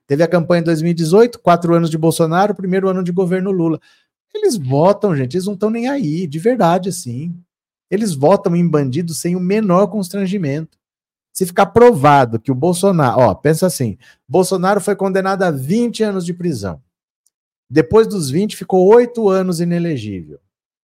Teve 0.08 0.24
a 0.24 0.28
campanha 0.28 0.62
em 0.62 0.66
2018, 0.66 1.40
quatro 1.40 1.74
anos 1.74 1.90
de 1.90 1.98
Bolsonaro, 1.98 2.56
primeiro 2.56 2.88
ano 2.88 3.04
de 3.04 3.12
governo 3.12 3.52
Lula. 3.52 3.80
Eles 4.34 4.58
votam, 4.58 5.16
gente, 5.16 5.36
eles 5.36 5.46
não 5.46 5.54
estão 5.54 5.70
nem 5.70 5.88
aí, 5.88 6.28
de 6.28 6.38
verdade, 6.38 6.90
assim. 6.90 7.34
Eles 7.90 8.14
votam 8.14 8.56
em 8.56 8.68
bandidos 8.68 9.18
sem 9.18 9.36
o 9.36 9.40
menor 9.40 9.88
constrangimento. 9.88 10.78
Se 11.34 11.46
ficar 11.46 11.68
provado 11.68 12.40
que 12.40 12.52
o 12.52 12.56
Bolsonaro, 12.56 13.20
ó, 13.20 13.36
pensa 13.36 13.68
assim: 13.68 13.98
Bolsonaro 14.28 14.80
foi 14.80 14.96
condenado 14.96 15.44
a 15.44 15.52
20 15.52 16.04
anos 16.04 16.26
de 16.26 16.34
prisão. 16.34 16.82
Depois 17.70 18.08
dos 18.08 18.30
20, 18.30 18.56
ficou 18.56 18.88
oito 18.88 19.28
anos 19.28 19.60
inelegível. 19.60 20.40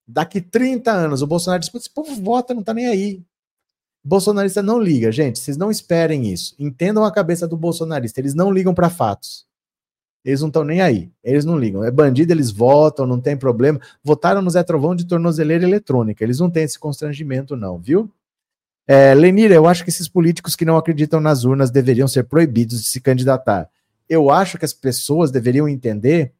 Daqui 0.07 0.41
30 0.41 0.91
anos, 0.91 1.21
o 1.21 1.27
Bolsonaro 1.27 1.59
diz: 1.61 1.73
esse 1.73 1.89
povo 1.89 2.13
vota, 2.15 2.53
não 2.53 2.63
tá 2.63 2.73
nem 2.73 2.87
aí. 2.87 3.23
Bolsonarista 4.03 4.61
não 4.61 4.79
liga, 4.79 5.11
gente. 5.11 5.39
Vocês 5.39 5.57
não 5.57 5.69
esperem 5.69 6.31
isso. 6.31 6.55
Entendam 6.57 7.05
a 7.05 7.11
cabeça 7.11 7.47
do 7.47 7.55
bolsonarista. 7.55 8.19
Eles 8.19 8.33
não 8.33 8.51
ligam 8.51 8.73
para 8.73 8.89
fatos. 8.89 9.45
Eles 10.23 10.41
não 10.41 10.47
estão 10.47 10.63
nem 10.63 10.81
aí. 10.81 11.11
Eles 11.23 11.45
não 11.45 11.57
ligam. 11.57 11.83
É 11.83 11.91
bandido, 11.91 12.31
eles 12.31 12.51
votam, 12.51 13.05
não 13.05 13.19
tem 13.19 13.37
problema. 13.37 13.79
Votaram 14.03 14.41
no 14.41 14.49
Zé 14.49 14.63
Trovão 14.63 14.95
de 14.95 15.05
tornozeleira 15.05 15.63
eletrônica. 15.63 16.23
Eles 16.23 16.39
não 16.39 16.49
têm 16.49 16.63
esse 16.63 16.79
constrangimento, 16.79 17.55
não, 17.55 17.77
viu? 17.77 18.11
É, 18.87 19.13
Lenira, 19.13 19.53
eu 19.53 19.67
acho 19.67 19.83
que 19.83 19.89
esses 19.89 20.07
políticos 20.07 20.55
que 20.55 20.65
não 20.65 20.77
acreditam 20.77 21.19
nas 21.19 21.43
urnas 21.43 21.71
deveriam 21.71 22.07
ser 22.07 22.23
proibidos 22.23 22.81
de 22.81 22.87
se 22.87 22.99
candidatar. 22.99 23.69
Eu 24.09 24.29
acho 24.29 24.57
que 24.57 24.65
as 24.65 24.73
pessoas 24.73 25.31
deveriam 25.31 25.67
entender 25.67 26.33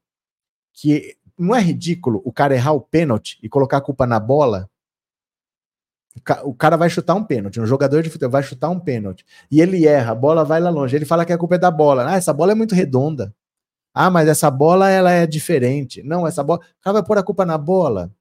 que 0.74 1.16
não 1.38 1.56
é 1.56 1.62
ridículo 1.62 2.22
o 2.26 2.32
cara 2.32 2.56
errar 2.56 2.74
o 2.74 2.82
pênalti 2.82 3.40
e 3.42 3.50
colocar 3.50 3.78
a 3.78 3.82
culpa 3.82 4.06
na 4.06 4.20
bola 4.20 4.70
o 6.44 6.54
cara 6.54 6.76
vai 6.76 6.90
chutar 6.90 7.16
um 7.16 7.24
pênalti, 7.24 7.60
um 7.60 7.66
jogador 7.66 8.04
de 8.04 8.10
futebol 8.10 8.32
vai 8.32 8.44
chutar 8.44 8.70
um 8.70 8.80
pênalti, 8.80 9.26
e 9.50 9.62
ele 9.62 9.86
erra, 9.88 10.12
a 10.12 10.16
bola 10.16 10.44
vai 10.44 10.60
lá 10.60 10.70
longe, 10.70 10.96
ele 10.96 11.06
fala 11.06 11.26
que 11.26 11.34
a 11.34 11.38
culpa 11.38 11.56
é 11.56 11.58
da 11.58 11.72
bola. 11.72 12.10
Ah, 12.10 12.16
essa 12.16 12.34
bola 12.34 12.52
é 12.52 12.56
muito 12.56 12.76
redonda. 12.76 13.34
Ah, 13.94 14.10
mas 14.10 14.28
essa 14.28 14.50
bola 14.50 14.90
ela 14.90 15.12
é 15.12 15.28
diferente. 15.28 16.02
Não, 16.02 16.26
essa 16.26 16.44
bola. 16.44 16.60
O 16.60 16.84
cara 16.84 16.94
vai 16.94 17.04
pôr 17.04 17.18
a 17.18 17.24
culpa 17.24 17.46
na 17.46 17.58
bola. 17.58 18.12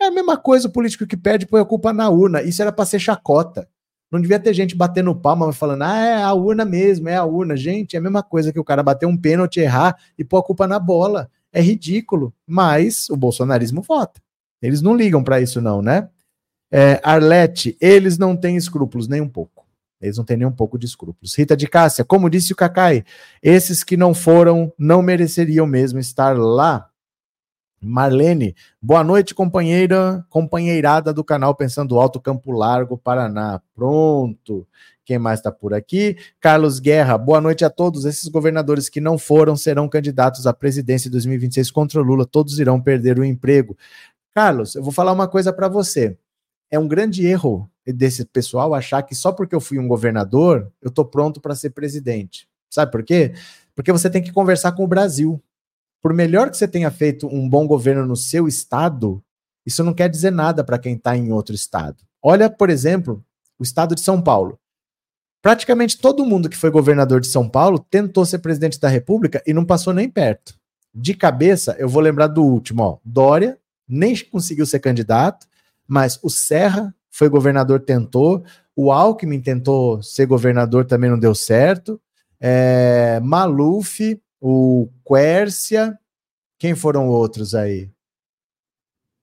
É 0.00 0.06
a 0.06 0.10
mesma 0.10 0.36
coisa 0.36 0.68
o 0.68 0.72
político 0.72 1.06
que 1.06 1.16
perde 1.16 1.46
põe 1.46 1.60
a 1.60 1.64
culpa 1.64 1.92
na 1.92 2.08
urna. 2.10 2.42
Isso 2.42 2.60
era 2.60 2.72
para 2.72 2.84
ser 2.84 2.98
chacota. 2.98 3.68
Não 4.10 4.20
devia 4.20 4.38
ter 4.38 4.52
gente 4.54 4.76
batendo 4.76 5.14
palma 5.14 5.52
falando, 5.52 5.82
ah, 5.82 5.98
é 5.98 6.22
a 6.22 6.32
urna 6.34 6.64
mesmo, 6.64 7.08
é 7.08 7.16
a 7.16 7.24
urna. 7.24 7.56
Gente, 7.56 7.96
é 7.96 7.98
a 7.98 8.02
mesma 8.02 8.22
coisa 8.22 8.52
que 8.52 8.58
o 8.58 8.64
cara 8.64 8.82
bater 8.82 9.06
um 9.06 9.16
pênalti, 9.16 9.60
errar 9.60 9.96
e 10.18 10.24
pôr 10.24 10.38
a 10.38 10.42
culpa 10.42 10.66
na 10.66 10.78
bola. 10.78 11.30
É 11.52 11.60
ridículo. 11.60 12.34
Mas 12.46 13.08
o 13.08 13.16
bolsonarismo 13.16 13.82
vota. 13.82 14.20
Eles 14.60 14.82
não 14.82 14.96
ligam 14.96 15.22
para 15.22 15.40
isso, 15.40 15.60
não, 15.60 15.80
né? 15.80 16.08
É, 16.76 17.00
Arlete, 17.04 17.76
eles 17.80 18.18
não 18.18 18.36
têm 18.36 18.56
escrúpulos, 18.56 19.06
nem 19.06 19.20
um 19.20 19.28
pouco. 19.28 19.64
Eles 20.02 20.18
não 20.18 20.24
têm 20.24 20.38
nem 20.38 20.48
um 20.48 20.50
pouco 20.50 20.76
de 20.76 20.84
escrúpulos. 20.84 21.32
Rita 21.32 21.56
de 21.56 21.68
Cássia, 21.68 22.04
como 22.04 22.28
disse 22.28 22.52
o 22.52 22.56
Cacai, 22.56 23.04
esses 23.40 23.84
que 23.84 23.96
não 23.96 24.12
foram 24.12 24.72
não 24.76 25.00
mereceriam 25.00 25.68
mesmo 25.68 26.00
estar 26.00 26.36
lá. 26.36 26.88
Marlene, 27.80 28.56
boa 28.82 29.04
noite, 29.04 29.36
companheira, 29.36 30.26
companheirada 30.28 31.14
do 31.14 31.22
canal 31.22 31.54
Pensando 31.54 31.96
Alto, 31.96 32.20
Campo 32.20 32.50
Largo, 32.50 32.98
Paraná. 32.98 33.62
Pronto. 33.72 34.66
Quem 35.04 35.16
mais 35.16 35.38
está 35.38 35.52
por 35.52 35.72
aqui? 35.72 36.16
Carlos 36.40 36.80
Guerra, 36.80 37.16
boa 37.16 37.40
noite 37.40 37.64
a 37.64 37.70
todos. 37.70 38.04
Esses 38.04 38.26
governadores 38.26 38.88
que 38.88 39.00
não 39.00 39.16
foram 39.16 39.54
serão 39.54 39.88
candidatos 39.88 40.44
à 40.44 40.52
presidência 40.52 41.06
em 41.06 41.12
2026 41.12 41.70
contra 41.70 42.00
o 42.00 42.02
Lula. 42.02 42.26
Todos 42.26 42.58
irão 42.58 42.80
perder 42.80 43.16
o 43.16 43.24
emprego. 43.24 43.76
Carlos, 44.34 44.74
eu 44.74 44.82
vou 44.82 44.90
falar 44.90 45.12
uma 45.12 45.28
coisa 45.28 45.52
para 45.52 45.68
você 45.68 46.18
é 46.70 46.78
um 46.78 46.88
grande 46.88 47.26
erro 47.26 47.70
desse 47.86 48.24
pessoal 48.24 48.74
achar 48.74 49.02
que 49.02 49.14
só 49.14 49.32
porque 49.32 49.54
eu 49.54 49.60
fui 49.60 49.78
um 49.78 49.86
governador, 49.88 50.72
eu 50.80 50.90
tô 50.90 51.04
pronto 51.04 51.40
para 51.40 51.54
ser 51.54 51.70
presidente. 51.70 52.48
Sabe 52.70 52.90
por 52.90 53.02
quê? 53.02 53.34
Porque 53.74 53.92
você 53.92 54.08
tem 54.08 54.22
que 54.22 54.32
conversar 54.32 54.72
com 54.72 54.84
o 54.84 54.88
Brasil. 54.88 55.42
Por 56.02 56.12
melhor 56.12 56.50
que 56.50 56.56
você 56.56 56.66
tenha 56.66 56.90
feito 56.90 57.26
um 57.26 57.48
bom 57.48 57.66
governo 57.66 58.06
no 58.06 58.16
seu 58.16 58.48
estado, 58.48 59.22
isso 59.64 59.82
não 59.84 59.94
quer 59.94 60.08
dizer 60.08 60.30
nada 60.30 60.62
para 60.62 60.78
quem 60.78 60.94
está 60.94 61.16
em 61.16 61.32
outro 61.32 61.54
estado. 61.54 62.04
Olha, 62.22 62.50
por 62.50 62.70
exemplo, 62.70 63.24
o 63.58 63.62
estado 63.62 63.94
de 63.94 64.00
São 64.00 64.20
Paulo. 64.20 64.58
Praticamente 65.42 65.98
todo 65.98 66.24
mundo 66.24 66.48
que 66.48 66.56
foi 66.56 66.70
governador 66.70 67.20
de 67.20 67.26
São 67.26 67.48
Paulo 67.48 67.78
tentou 67.78 68.24
ser 68.24 68.38
presidente 68.38 68.80
da 68.80 68.88
República 68.88 69.42
e 69.46 69.52
não 69.52 69.64
passou 69.64 69.92
nem 69.92 70.08
perto. 70.08 70.58
De 70.94 71.12
cabeça, 71.14 71.76
eu 71.78 71.88
vou 71.88 72.00
lembrar 72.00 72.28
do 72.28 72.42
último, 72.42 72.82
ó. 72.82 72.98
Dória 73.04 73.58
nem 73.86 74.16
conseguiu 74.24 74.64
ser 74.64 74.80
candidato, 74.80 75.46
mas 75.86 76.18
o 76.22 76.30
Serra 76.30 76.94
foi 77.10 77.28
governador, 77.28 77.80
tentou. 77.80 78.44
O 78.74 78.90
Alckmin 78.90 79.40
tentou 79.40 80.02
ser 80.02 80.26
governador, 80.26 80.84
também 80.84 81.10
não 81.10 81.18
deu 81.18 81.34
certo. 81.34 82.00
É, 82.40 83.20
Maluf, 83.22 84.20
o 84.40 84.88
Quércia. 85.06 85.98
Quem 86.58 86.74
foram 86.74 87.08
outros 87.08 87.54
aí? 87.54 87.90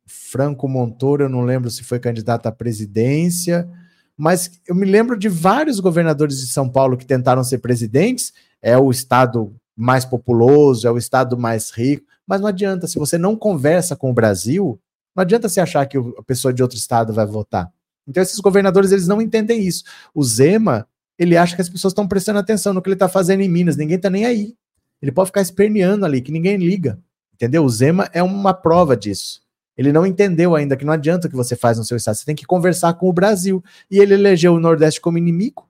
Franco 0.06 0.68
Montoro, 0.68 1.24
eu 1.24 1.30
não 1.30 1.42
lembro 1.42 1.70
se 1.70 1.84
foi 1.84 2.00
candidato 2.00 2.48
à 2.48 2.52
presidência, 2.52 3.70
mas 4.18 4.62
eu 4.68 4.76
me 4.76 4.86
lembro 4.86 5.18
de 5.18 5.30
vários 5.30 5.80
governadores 5.80 6.40
de 6.40 6.48
São 6.48 6.70
Paulo 6.70 6.98
que 6.98 7.06
tentaram 7.06 7.44
ser 7.44 7.60
presidentes. 7.60 8.34
É 8.62 8.78
o 8.78 8.92
estado 8.92 9.56
mais 9.76 10.06
populoso, 10.06 10.88
é 10.88 10.92
o 10.92 10.98
estado 10.98 11.38
mais 11.38 11.72
rico, 11.72 12.06
mas 12.28 12.40
não 12.40 12.48
adianta, 12.48 12.88
se 12.88 13.00
você 13.00 13.18
não 13.18 13.36
conversa 13.36 13.96
com 13.96 14.12
o 14.12 14.14
Brasil, 14.14 14.80
não 15.16 15.22
adianta 15.22 15.50
você 15.50 15.60
achar 15.60 15.86
que 15.86 15.98
a 15.98 16.24
pessoa 16.24 16.54
de 16.54 16.62
outro 16.62 16.78
estado 16.78 17.14
vai 17.14 17.26
votar. 17.26 17.72
Então 18.08 18.22
esses 18.22 18.40
governadores 18.40 18.92
eles 18.92 19.08
não 19.08 19.22
entendem 19.22 19.66
isso. 19.66 19.84
O 20.14 20.24
Zema 20.24 20.88
Ele 21.20 21.38
acha 21.38 21.56
que 21.56 21.62
as 21.62 21.70
pessoas 21.70 21.92
estão 21.92 22.08
prestando 22.08 22.40
atenção 22.40 22.74
no 22.74 22.82
que 22.82 22.90
ele 22.90 22.96
está 22.96 23.08
fazendo 23.08 23.42
em 23.42 23.50
Minas, 23.50 23.78
ninguém 23.78 23.98
está 23.98 24.10
nem 24.10 24.26
aí. 24.26 24.56
Ele 25.02 25.12
pode 25.12 25.28
ficar 25.28 25.42
esperneando 25.42 26.06
ali, 26.06 26.22
que 26.22 26.32
ninguém 26.32 26.58
liga. 26.58 27.00
Entendeu? 27.34 27.64
O 27.64 27.70
Zema 27.70 28.10
é 28.14 28.22
uma 28.22 28.54
prova 28.54 28.96
disso. 28.96 29.42
Ele 29.78 29.92
não 29.92 30.06
entendeu 30.06 30.56
ainda 30.56 30.78
que 30.78 30.86
não 30.86 30.94
adianta 30.94 31.28
o 31.28 31.30
que 31.30 31.36
você 31.36 31.56
faz 31.56 31.78
no 31.78 31.84
seu 31.84 31.98
estado, 31.98 32.16
você 32.16 32.26
tem 32.26 32.36
que 32.36 32.46
conversar 32.46 32.94
com 32.94 33.10
o 33.10 33.14
Brasil. 33.14 33.64
E 33.90 34.00
ele 34.00 34.14
elegeu 34.14 34.54
o 34.54 34.60
Nordeste 34.60 35.02
como 35.02 35.18
inimigo. 35.18 35.68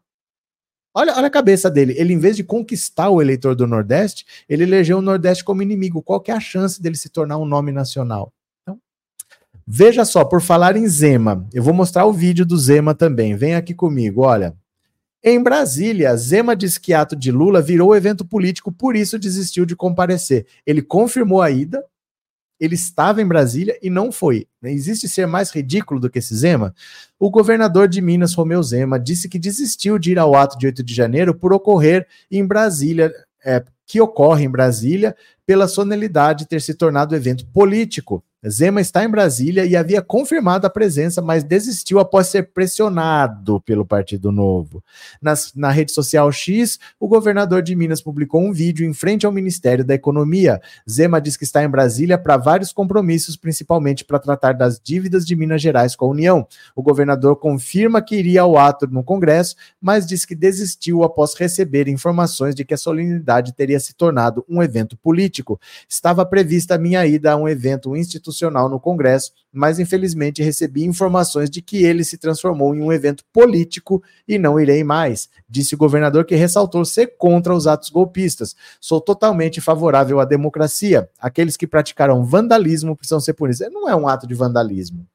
Olha, 0.93 1.15
olha 1.15 1.27
a 1.27 1.31
cabeça 1.31 1.69
dele. 1.69 1.95
Ele, 1.97 2.13
em 2.13 2.19
vez 2.19 2.35
de 2.35 2.43
conquistar 2.43 3.09
o 3.09 3.21
eleitor 3.21 3.55
do 3.55 3.65
Nordeste, 3.65 4.25
ele 4.49 4.63
elegeu 4.63 4.97
o 4.97 5.01
Nordeste 5.01 5.43
como 5.45 5.61
inimigo. 5.61 6.01
Qual 6.01 6.19
que 6.19 6.31
é 6.31 6.33
a 6.33 6.39
chance 6.39 6.81
dele 6.81 6.97
se 6.97 7.07
tornar 7.07 7.37
um 7.37 7.45
nome 7.45 7.71
nacional? 7.71 8.33
Veja 9.67 10.05
só, 10.05 10.25
por 10.25 10.41
falar 10.41 10.75
em 10.75 10.87
Zema, 10.87 11.47
eu 11.53 11.63
vou 11.63 11.73
mostrar 11.73 12.05
o 12.05 12.13
vídeo 12.13 12.45
do 12.45 12.57
Zema 12.57 12.93
também. 12.93 13.35
Vem 13.35 13.55
aqui 13.55 13.73
comigo, 13.73 14.21
olha. 14.21 14.55
Em 15.23 15.41
Brasília, 15.41 16.15
Zema 16.17 16.55
diz 16.55 16.79
que 16.79 16.93
ato 16.93 17.15
de 17.15 17.31
Lula 17.31 17.61
virou 17.61 17.95
evento 17.95 18.25
político, 18.25 18.71
por 18.71 18.95
isso 18.95 19.19
desistiu 19.19 19.65
de 19.65 19.75
comparecer. 19.75 20.47
Ele 20.65 20.81
confirmou 20.81 21.41
a 21.41 21.51
ida, 21.51 21.85
ele 22.59 22.73
estava 22.73 23.21
em 23.21 23.27
Brasília 23.27 23.77
e 23.83 23.89
não 23.89 24.11
foi. 24.11 24.47
Existe 24.63 25.07
ser 25.07 25.27
mais 25.27 25.51
ridículo 25.51 25.99
do 25.99 26.09
que 26.09 26.19
esse 26.19 26.35
Zema? 26.35 26.73
O 27.19 27.29
governador 27.29 27.87
de 27.87 28.01
Minas, 28.01 28.33
Romeu 28.33 28.61
Zema, 28.63 28.99
disse 28.99 29.29
que 29.29 29.39
desistiu 29.39 29.99
de 29.99 30.11
ir 30.11 30.19
ao 30.19 30.35
ato 30.35 30.57
de 30.57 30.65
8 30.67 30.83
de 30.83 30.93
janeiro 30.93 31.35
por 31.35 31.53
ocorrer 31.53 32.07
em 32.29 32.45
Brasília, 32.45 33.11
é, 33.43 33.63
que 33.85 34.01
ocorre 34.01 34.45
em 34.45 34.49
Brasília, 34.49 35.15
pela 35.45 35.67
solenidade 35.67 36.47
ter 36.47 36.61
se 36.61 36.73
tornado 36.73 37.15
evento 37.15 37.45
político. 37.47 38.23
Zema 38.49 38.81
está 38.81 39.03
em 39.03 39.09
Brasília 39.09 39.65
e 39.65 39.75
havia 39.75 40.01
confirmado 40.01 40.65
a 40.65 40.69
presença, 40.69 41.21
mas 41.21 41.43
desistiu 41.43 41.99
após 41.99 42.25
ser 42.25 42.51
pressionado 42.51 43.61
pelo 43.61 43.85
Partido 43.85 44.31
Novo. 44.31 44.83
Nas, 45.21 45.53
na 45.55 45.69
rede 45.69 45.91
social 45.91 46.31
X, 46.31 46.79
o 46.99 47.07
governador 47.07 47.61
de 47.61 47.75
Minas 47.75 48.01
publicou 48.01 48.41
um 48.41 48.51
vídeo 48.51 48.83
em 48.83 48.93
frente 48.93 49.27
ao 49.27 49.31
Ministério 49.31 49.85
da 49.85 49.93
Economia. 49.93 50.59
Zema 50.89 51.21
diz 51.21 51.37
que 51.37 51.43
está 51.43 51.63
em 51.63 51.69
Brasília 51.69 52.17
para 52.17 52.35
vários 52.35 52.73
compromissos, 52.73 53.37
principalmente 53.37 54.03
para 54.03 54.17
tratar 54.17 54.53
das 54.53 54.81
dívidas 54.83 55.23
de 55.23 55.35
Minas 55.35 55.61
Gerais 55.61 55.95
com 55.95 56.05
a 56.05 56.09
União. 56.09 56.47
O 56.75 56.81
governador 56.81 57.35
confirma 57.35 58.01
que 58.01 58.15
iria 58.15 58.41
ao 58.41 58.57
ato 58.57 58.87
no 58.87 59.03
Congresso, 59.03 59.55
mas 59.79 60.07
diz 60.07 60.25
que 60.25 60.33
desistiu 60.33 61.03
após 61.03 61.35
receber 61.35 61.87
informações 61.87 62.55
de 62.55 62.65
que 62.65 62.73
a 62.73 62.77
solenidade 62.77 63.53
teria 63.53 63.79
se 63.79 63.93
tornado 63.93 64.43
um 64.49 64.63
evento 64.63 64.97
político. 64.97 65.61
Estava 65.87 66.25
prevista 66.25 66.73
a 66.73 66.79
minha 66.79 67.05
ida 67.05 67.33
a 67.33 67.37
um 67.37 67.47
evento 67.47 67.95
institucional 67.95 68.30
institucional 68.31 68.67
no 68.67 68.79
Congresso, 68.79 69.31
mas 69.53 69.79
infelizmente 69.79 70.41
recebi 70.41 70.83
informações 70.83 71.49
de 71.49 71.61
que 71.61 71.83
ele 71.83 72.03
se 72.03 72.17
transformou 72.17 72.73
em 72.73 72.81
um 72.81 72.91
evento 72.91 73.23
político 73.31 74.01
e 74.27 74.39
não 74.39 74.59
irei 74.59 74.83
mais. 74.83 75.29
Disse 75.47 75.75
o 75.75 75.77
governador 75.77 76.25
que 76.25 76.35
ressaltou 76.35 76.83
ser 76.83 77.15
contra 77.17 77.53
os 77.53 77.67
atos 77.67 77.89
golpistas. 77.89 78.55
Sou 78.79 78.99
totalmente 78.99 79.61
favorável 79.61 80.19
à 80.19 80.25
democracia. 80.25 81.09
Aqueles 81.19 81.55
que 81.55 81.67
praticaram 81.67 82.25
vandalismo 82.25 82.95
precisam 82.95 83.19
ser 83.19 83.33
punidos. 83.33 83.61
Não 83.71 83.87
é 83.87 83.95
um 83.95 84.07
ato 84.07 84.25
de 84.25 84.33
vandalismo. 84.33 85.05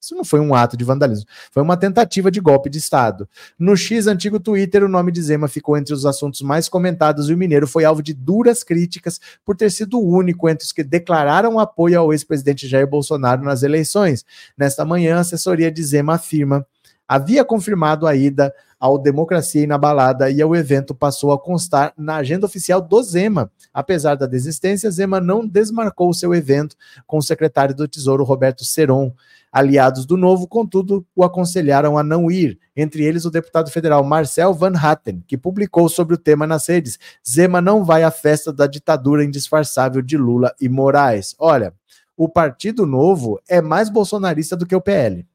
Isso 0.00 0.14
não 0.14 0.24
foi 0.24 0.40
um 0.40 0.54
ato 0.54 0.76
de 0.76 0.84
vandalismo, 0.84 1.26
foi 1.52 1.62
uma 1.62 1.76
tentativa 1.76 2.30
de 2.30 2.40
golpe 2.40 2.70
de 2.70 2.78
Estado. 2.78 3.28
No 3.58 3.76
X 3.76 4.06
antigo 4.06 4.40
Twitter, 4.40 4.82
o 4.82 4.88
nome 4.88 5.12
de 5.12 5.20
Zema 5.20 5.46
ficou 5.46 5.76
entre 5.76 5.92
os 5.92 6.06
assuntos 6.06 6.40
mais 6.40 6.68
comentados 6.68 7.28
e 7.28 7.34
o 7.34 7.36
mineiro 7.36 7.66
foi 7.66 7.84
alvo 7.84 8.02
de 8.02 8.14
duras 8.14 8.62
críticas 8.62 9.20
por 9.44 9.54
ter 9.54 9.70
sido 9.70 9.98
o 9.98 10.08
único 10.08 10.48
entre 10.48 10.64
os 10.64 10.72
que 10.72 10.82
declararam 10.82 11.58
apoio 11.58 12.00
ao 12.00 12.12
ex-presidente 12.12 12.66
Jair 12.66 12.86
Bolsonaro 12.86 13.42
nas 13.42 13.62
eleições. 13.62 14.24
Nesta 14.56 14.84
manhã, 14.84 15.16
a 15.16 15.20
assessoria 15.20 15.70
de 15.70 15.82
Zema 15.82 16.14
afirma 16.14 16.66
havia 17.10 17.44
confirmado 17.44 18.06
a 18.06 18.14
ida 18.14 18.54
ao 18.78 18.96
Democracia 18.96 19.64
Inabalada 19.64 20.30
e 20.30 20.42
o 20.44 20.54
evento 20.54 20.94
passou 20.94 21.32
a 21.32 21.38
constar 21.40 21.92
na 21.98 22.16
agenda 22.16 22.46
oficial 22.46 22.80
do 22.80 23.02
Zema. 23.02 23.50
Apesar 23.74 24.14
da 24.14 24.26
desistência, 24.26 24.88
Zema 24.92 25.20
não 25.20 25.44
desmarcou 25.44 26.14
seu 26.14 26.32
evento 26.32 26.76
com 27.08 27.18
o 27.18 27.22
secretário 27.22 27.74
do 27.74 27.88
Tesouro 27.88 28.22
Roberto 28.22 28.64
Seron. 28.64 29.12
Aliados 29.52 30.06
do 30.06 30.16
Novo, 30.16 30.46
contudo, 30.46 31.04
o 31.14 31.24
aconselharam 31.24 31.98
a 31.98 32.04
não 32.04 32.30
ir, 32.30 32.58
entre 32.76 33.02
eles 33.02 33.24
o 33.24 33.30
deputado 33.30 33.70
federal 33.70 34.04
Marcel 34.04 34.54
Van 34.54 34.76
Hatten, 34.76 35.24
que 35.26 35.36
publicou 35.36 35.88
sobre 35.88 36.14
o 36.14 36.18
tema 36.18 36.46
nas 36.46 36.68
redes: 36.68 36.98
Zema 37.28 37.60
não 37.60 37.84
vai 37.84 38.04
à 38.04 38.10
festa 38.10 38.52
da 38.52 38.66
ditadura 38.66 39.24
indisfarçável 39.24 40.02
de 40.02 40.16
Lula 40.16 40.54
e 40.60 40.68
Moraes. 40.68 41.34
Olha, 41.38 41.74
o 42.16 42.28
Partido 42.28 42.86
Novo 42.86 43.40
é 43.48 43.60
mais 43.60 43.88
bolsonarista 43.88 44.56
do 44.56 44.66
que 44.66 44.76
o 44.76 44.80
PL. 44.80 45.26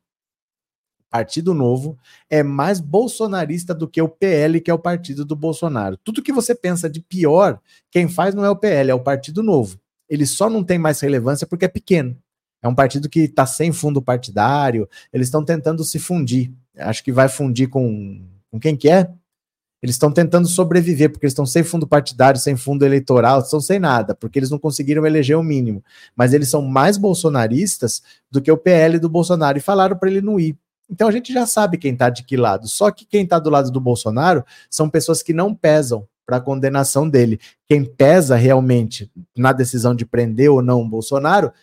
Partido 1.09 1.53
Novo 1.53 1.97
é 2.29 2.43
mais 2.43 2.79
bolsonarista 2.79 3.73
do 3.73 3.87
que 3.87 4.01
o 4.01 4.09
PL, 4.09 4.59
que 4.59 4.69
é 4.69 4.73
o 4.73 4.79
partido 4.79 5.23
do 5.23 5.35
Bolsonaro. 5.35 5.97
Tudo 6.03 6.21
que 6.21 6.33
você 6.33 6.53
pensa 6.53 6.89
de 6.89 6.99
pior, 6.99 7.59
quem 7.89 8.07
faz 8.07 8.35
não 8.35 8.43
é 8.43 8.49
o 8.49 8.55
PL, 8.55 8.91
é 8.91 8.93
o 8.93 8.99
Partido 8.99 9.41
Novo. 9.41 9.79
Ele 10.09 10.25
só 10.25 10.49
não 10.49 10.63
tem 10.63 10.77
mais 10.77 10.99
relevância 10.99 11.47
porque 11.47 11.65
é 11.65 11.69
pequeno. 11.69 12.17
É 12.65 12.67
um 12.67 12.73
partido 12.73 13.07
que 13.07 13.19
está 13.19 13.45
sem 13.45 13.71
fundo 13.71 14.01
partidário, 14.01 14.89
eles 15.13 15.27
estão 15.27 15.45
tentando 15.45 15.83
se 15.83 15.99
fundir. 15.99 16.51
Acho 16.75 17.03
que 17.03 17.11
vai 17.11 17.29
fundir 17.29 17.69
com, 17.69 18.19
com 18.49 18.59
quem 18.59 18.75
que 18.75 18.89
é? 18.89 19.07
Eles 19.83 19.93
estão 19.93 20.11
tentando 20.11 20.47
sobreviver, 20.47 21.11
porque 21.11 21.27
eles 21.27 21.33
estão 21.33 21.45
sem 21.45 21.63
fundo 21.63 21.85
partidário, 21.85 22.39
sem 22.39 22.55
fundo 22.55 22.83
eleitoral, 22.83 23.41
estão 23.41 23.61
sem 23.61 23.77
nada, 23.77 24.15
porque 24.15 24.39
eles 24.39 24.49
não 24.49 24.57
conseguiram 24.57 25.05
eleger 25.05 25.37
o 25.37 25.43
mínimo. 25.43 25.83
Mas 26.15 26.33
eles 26.33 26.49
são 26.49 26.63
mais 26.63 26.97
bolsonaristas 26.97 28.01
do 28.31 28.41
que 28.41 28.51
o 28.51 28.57
PL 28.57 28.97
do 28.97 29.09
Bolsonaro 29.09 29.59
e 29.59 29.61
falaram 29.61 29.95
para 29.95 30.09
ele 30.09 30.21
não 30.21 30.39
ir. 30.39 30.57
Então 30.89 31.07
a 31.07 31.11
gente 31.11 31.31
já 31.31 31.45
sabe 31.45 31.77
quem 31.77 31.93
está 31.93 32.09
de 32.09 32.23
que 32.23 32.35
lado. 32.35 32.67
Só 32.67 32.89
que 32.89 33.05
quem 33.05 33.25
está 33.25 33.37
do 33.37 33.51
lado 33.51 33.69
do 33.69 33.79
Bolsonaro 33.79 34.43
são 34.71 34.89
pessoas 34.89 35.21
que 35.21 35.33
não 35.33 35.53
pesam 35.53 36.07
para 36.25 36.37
a 36.37 36.41
condenação 36.41 37.07
dele. 37.07 37.39
Quem 37.67 37.85
pesa 37.85 38.35
realmente 38.35 39.11
na 39.37 39.53
decisão 39.53 39.93
de 39.93 40.03
prender 40.03 40.49
ou 40.49 40.63
não 40.63 40.81
o 40.81 40.89
Bolsonaro 40.89 41.53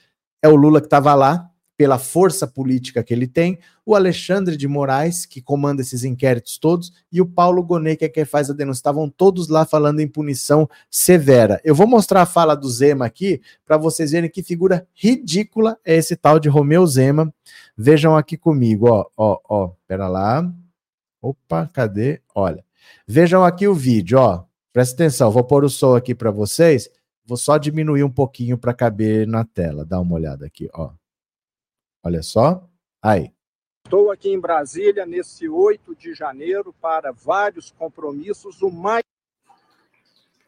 é 0.43 0.49
o 0.49 0.57
Lula 0.57 0.81
que 0.81 0.87
estava 0.87 1.15
lá, 1.15 1.49
pela 1.77 1.99
força 1.99 2.47
política 2.47 3.03
que 3.03 3.13
ele 3.13 3.27
tem, 3.27 3.59
o 3.85 3.97
Alexandre 3.97 4.57
de 4.57 4.69
Moraes, 4.69 5.27
que 5.27 5.41
comanda 5.41 5.83
esses 5.83 6.05
inquéritos 6.05 6.57
todos, 6.59 6.93
e 7.11 7.21
o 7.21 7.27
Paulo 7.27 7.63
Gonet, 7.63 7.97
que 7.97 8.05
é 8.05 8.09
quem 8.09 8.25
faz 8.25 8.49
a 8.49 8.53
denúncia. 8.53 8.79
Estavam 8.79 9.09
todos 9.09 9.49
lá 9.49 9.65
falando 9.65 10.01
em 10.01 10.07
punição 10.07 10.69
severa. 10.91 11.61
Eu 11.65 11.75
vou 11.75 11.87
mostrar 11.87 12.23
a 12.23 12.27
fala 12.27 12.55
do 12.55 12.69
Zema 12.69 13.07
aqui, 13.07 13.41
para 13.65 13.77
vocês 13.77 14.13
verem 14.13 14.31
que 14.31 14.43
figura 14.43 14.87
ridícula 14.95 15.77
é 15.85 15.97
esse 15.97 16.15
tal 16.15 16.39
de 16.39 16.49
Romeu 16.49 16.87
Zema. 16.87 17.35
Vejam 17.77 18.17
aqui 18.17 18.37
comigo, 18.37 18.89
ó, 18.89 19.07
ó, 19.17 19.41
ó, 19.49 19.71
pera 19.89 20.07
lá. 20.07 20.49
Opa, 21.21 21.69
cadê? 21.73 22.21
Olha. 22.35 22.65
Vejam 23.07 23.45
aqui 23.45 23.67
o 23.67 23.75
vídeo, 23.75 24.19
ó. 24.19 24.45
Presta 24.73 24.95
atenção, 24.95 25.31
vou 25.31 25.45
pôr 25.45 25.65
o 25.65 25.71
som 25.71 25.97
aqui 25.97 26.15
para 26.15 26.31
vocês. 26.31 26.89
Vou 27.25 27.37
só 27.37 27.57
diminuir 27.57 28.03
um 28.03 28.11
pouquinho 28.11 28.59
para 28.59 28.75
caber 28.75 29.27
na 29.27 29.45
tela. 29.45 29.85
Dá 29.85 30.01
uma 30.01 30.15
olhada 30.15 30.47
aqui, 30.47 30.69
ó. 30.73 30.93
Olha 32.03 32.23
só. 32.23 32.69
Aí. 33.01 33.33
Estou 33.85 34.11
aqui 34.11 34.31
em 34.31 34.41
Brasília 34.41 35.05
nesse 35.05 35.49
8 35.49 35.95
de 35.95 36.15
janeiro 36.15 36.75
para 36.81 37.13
vários 37.13 37.71
compromissos, 37.71 38.63
o 38.63 38.71
mais 38.71 39.03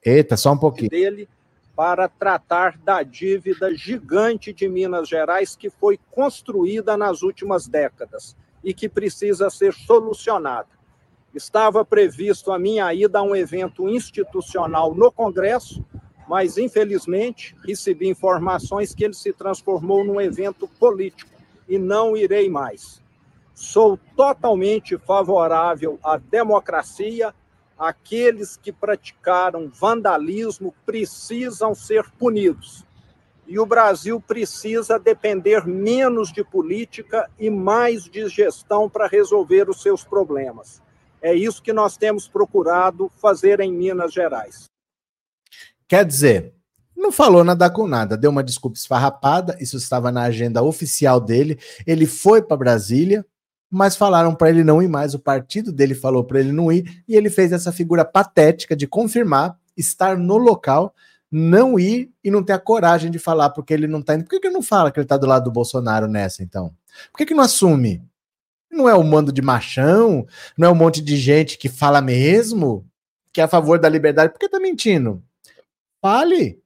Eita, 0.04 0.36
só 0.36 0.52
um 0.52 0.58
pouquinho. 0.58 0.90
dele 0.90 1.28
para 1.74 2.08
tratar 2.08 2.78
da 2.78 3.02
dívida 3.02 3.74
gigante 3.74 4.52
de 4.52 4.68
Minas 4.68 5.08
Gerais 5.08 5.56
que 5.56 5.68
foi 5.68 5.98
construída 6.10 6.96
nas 6.96 7.22
últimas 7.22 7.66
décadas 7.66 8.36
e 8.62 8.72
que 8.72 8.88
precisa 8.88 9.50
ser 9.50 9.74
solucionada. 9.74 10.68
Estava 11.34 11.84
previsto 11.84 12.52
a 12.52 12.58
minha 12.58 12.92
ida 12.94 13.18
a 13.18 13.22
um 13.22 13.34
evento 13.34 13.88
institucional 13.88 14.94
no 14.94 15.10
Congresso, 15.10 15.84
mas 16.34 16.58
infelizmente 16.58 17.54
recebi 17.64 18.08
informações 18.08 18.92
que 18.92 19.04
ele 19.04 19.14
se 19.14 19.32
transformou 19.32 20.04
num 20.04 20.20
evento 20.20 20.66
político 20.66 21.30
e 21.68 21.78
não 21.78 22.16
irei 22.16 22.50
mais. 22.50 23.00
Sou 23.54 23.96
totalmente 24.16 24.98
favorável 24.98 25.96
à 26.02 26.16
democracia. 26.16 27.32
Aqueles 27.78 28.56
que 28.56 28.72
praticaram 28.72 29.70
vandalismo 29.72 30.74
precisam 30.84 31.72
ser 31.72 32.04
punidos. 32.18 32.84
E 33.46 33.56
o 33.60 33.64
Brasil 33.64 34.20
precisa 34.20 34.98
depender 34.98 35.64
menos 35.64 36.32
de 36.32 36.42
política 36.42 37.30
e 37.38 37.48
mais 37.48 38.06
de 38.06 38.28
gestão 38.28 38.90
para 38.90 39.06
resolver 39.06 39.70
os 39.70 39.80
seus 39.80 40.02
problemas. 40.02 40.82
É 41.22 41.32
isso 41.32 41.62
que 41.62 41.72
nós 41.72 41.96
temos 41.96 42.26
procurado 42.26 43.08
fazer 43.20 43.60
em 43.60 43.72
Minas 43.72 44.12
Gerais. 44.12 44.73
Quer 45.94 46.04
dizer, 46.04 46.52
não 46.96 47.12
falou 47.12 47.44
nada 47.44 47.70
com 47.70 47.86
nada, 47.86 48.16
deu 48.16 48.28
uma 48.28 48.42
desculpa 48.42 48.76
esfarrapada, 48.76 49.56
isso 49.60 49.76
estava 49.76 50.10
na 50.10 50.22
agenda 50.22 50.60
oficial 50.60 51.20
dele. 51.20 51.56
Ele 51.86 52.04
foi 52.04 52.42
para 52.42 52.56
Brasília, 52.56 53.24
mas 53.70 53.94
falaram 53.94 54.34
para 54.34 54.50
ele 54.50 54.64
não 54.64 54.82
ir 54.82 54.88
mais. 54.88 55.14
O 55.14 55.20
partido 55.20 55.70
dele 55.70 55.94
falou 55.94 56.24
para 56.24 56.40
ele 56.40 56.50
não 56.50 56.72
ir 56.72 57.04
e 57.06 57.14
ele 57.14 57.30
fez 57.30 57.52
essa 57.52 57.70
figura 57.70 58.04
patética 58.04 58.74
de 58.74 58.88
confirmar 58.88 59.56
estar 59.76 60.18
no 60.18 60.36
local, 60.36 60.92
não 61.30 61.78
ir 61.78 62.10
e 62.24 62.28
não 62.28 62.42
ter 62.42 62.54
a 62.54 62.58
coragem 62.58 63.08
de 63.08 63.20
falar 63.20 63.50
porque 63.50 63.72
ele 63.72 63.86
não 63.86 64.00
está 64.00 64.16
indo. 64.16 64.24
Por 64.24 64.30
que, 64.30 64.40
que 64.40 64.48
ele 64.48 64.54
não 64.54 64.62
fala 64.62 64.90
que 64.90 64.98
ele 64.98 65.04
está 65.04 65.16
do 65.16 65.28
lado 65.28 65.44
do 65.44 65.52
Bolsonaro 65.52 66.08
nessa, 66.08 66.42
então? 66.42 66.74
Por 67.12 67.18
que, 67.18 67.26
que 67.26 67.34
não 67.34 67.44
assume? 67.44 68.02
Não 68.68 68.88
é 68.88 68.96
um 68.96 69.04
mando 69.04 69.30
de 69.30 69.40
machão, 69.40 70.26
não 70.58 70.66
é 70.66 70.72
um 70.72 70.74
monte 70.74 71.00
de 71.00 71.16
gente 71.16 71.56
que 71.56 71.68
fala 71.68 72.00
mesmo 72.00 72.84
que 73.32 73.40
é 73.40 73.44
a 73.44 73.48
favor 73.48 73.78
da 73.78 73.88
liberdade. 73.88 74.32
Por 74.32 74.40
que 74.40 74.48
tá 74.48 74.58
mentindo? 74.58 75.22
Fale. 76.04 76.60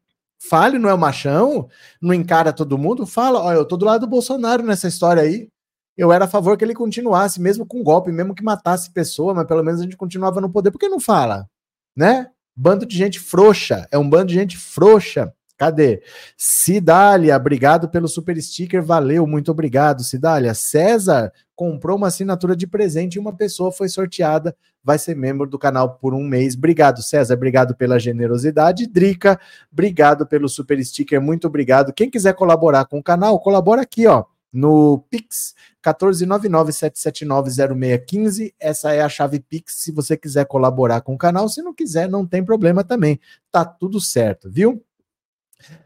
Fale, 0.50 0.80
não 0.80 0.88
é 0.88 0.94
o 0.94 0.98
machão, 0.98 1.68
não 2.02 2.12
encara 2.12 2.52
todo 2.52 2.76
mundo. 2.76 3.06
Fala, 3.06 3.40
olha, 3.40 3.58
eu 3.58 3.64
tô 3.64 3.76
do 3.76 3.84
lado 3.84 4.00
do 4.00 4.06
Bolsonaro 4.08 4.64
nessa 4.64 4.88
história 4.88 5.22
aí. 5.22 5.48
Eu 5.96 6.12
era 6.12 6.24
a 6.24 6.28
favor 6.28 6.56
que 6.56 6.64
ele 6.64 6.74
continuasse, 6.74 7.40
mesmo 7.40 7.64
com 7.64 7.80
golpe, 7.84 8.10
mesmo 8.10 8.34
que 8.34 8.42
matasse 8.42 8.90
pessoa, 8.90 9.32
mas 9.32 9.46
pelo 9.46 9.62
menos 9.62 9.80
a 9.80 9.84
gente 9.84 9.96
continuava 9.96 10.40
no 10.40 10.50
poder. 10.50 10.72
Por 10.72 10.80
que 10.80 10.88
não 10.88 10.98
fala? 10.98 11.48
Né? 11.94 12.28
Bando 12.56 12.84
de 12.84 12.96
gente 12.96 13.20
frouxa. 13.20 13.86
É 13.92 13.98
um 13.98 14.10
bando 14.10 14.26
de 14.26 14.34
gente 14.34 14.56
frouxa. 14.56 15.32
Cadê? 15.58 16.02
Cidália, 16.36 17.36
obrigado 17.36 17.88
pelo 17.88 18.06
super 18.06 18.40
sticker, 18.40 18.80
valeu, 18.80 19.26
muito 19.26 19.50
obrigado, 19.50 20.04
Cidália. 20.04 20.54
César 20.54 21.32
comprou 21.56 21.96
uma 21.96 22.06
assinatura 22.06 22.54
de 22.54 22.64
presente 22.64 23.16
e 23.16 23.18
uma 23.18 23.34
pessoa 23.34 23.72
foi 23.72 23.88
sorteada, 23.88 24.56
vai 24.84 25.00
ser 25.00 25.16
membro 25.16 25.50
do 25.50 25.58
canal 25.58 25.96
por 25.96 26.14
um 26.14 26.22
mês. 26.22 26.54
Obrigado, 26.54 27.02
César, 27.02 27.34
obrigado 27.34 27.74
pela 27.74 27.98
generosidade. 27.98 28.86
Drica, 28.86 29.36
obrigado 29.72 30.24
pelo 30.28 30.48
super 30.48 30.80
sticker, 30.84 31.20
muito 31.20 31.48
obrigado. 31.48 31.92
Quem 31.92 32.08
quiser 32.08 32.34
colaborar 32.34 32.84
com 32.84 33.00
o 33.00 33.02
canal, 33.02 33.40
colabora 33.40 33.82
aqui, 33.82 34.06
ó, 34.06 34.26
no 34.52 35.04
Pix 35.10 35.56
14997790615. 35.82 38.54
Essa 38.60 38.92
é 38.92 39.00
a 39.00 39.08
chave 39.08 39.40
Pix 39.40 39.82
se 39.82 39.90
você 39.90 40.16
quiser 40.16 40.46
colaborar 40.46 41.00
com 41.00 41.14
o 41.14 41.18
canal. 41.18 41.48
Se 41.48 41.62
não 41.62 41.74
quiser, 41.74 42.08
não 42.08 42.24
tem 42.24 42.44
problema 42.44 42.84
também. 42.84 43.18
Tá 43.50 43.64
tudo 43.64 44.00
certo, 44.00 44.48
viu? 44.48 44.80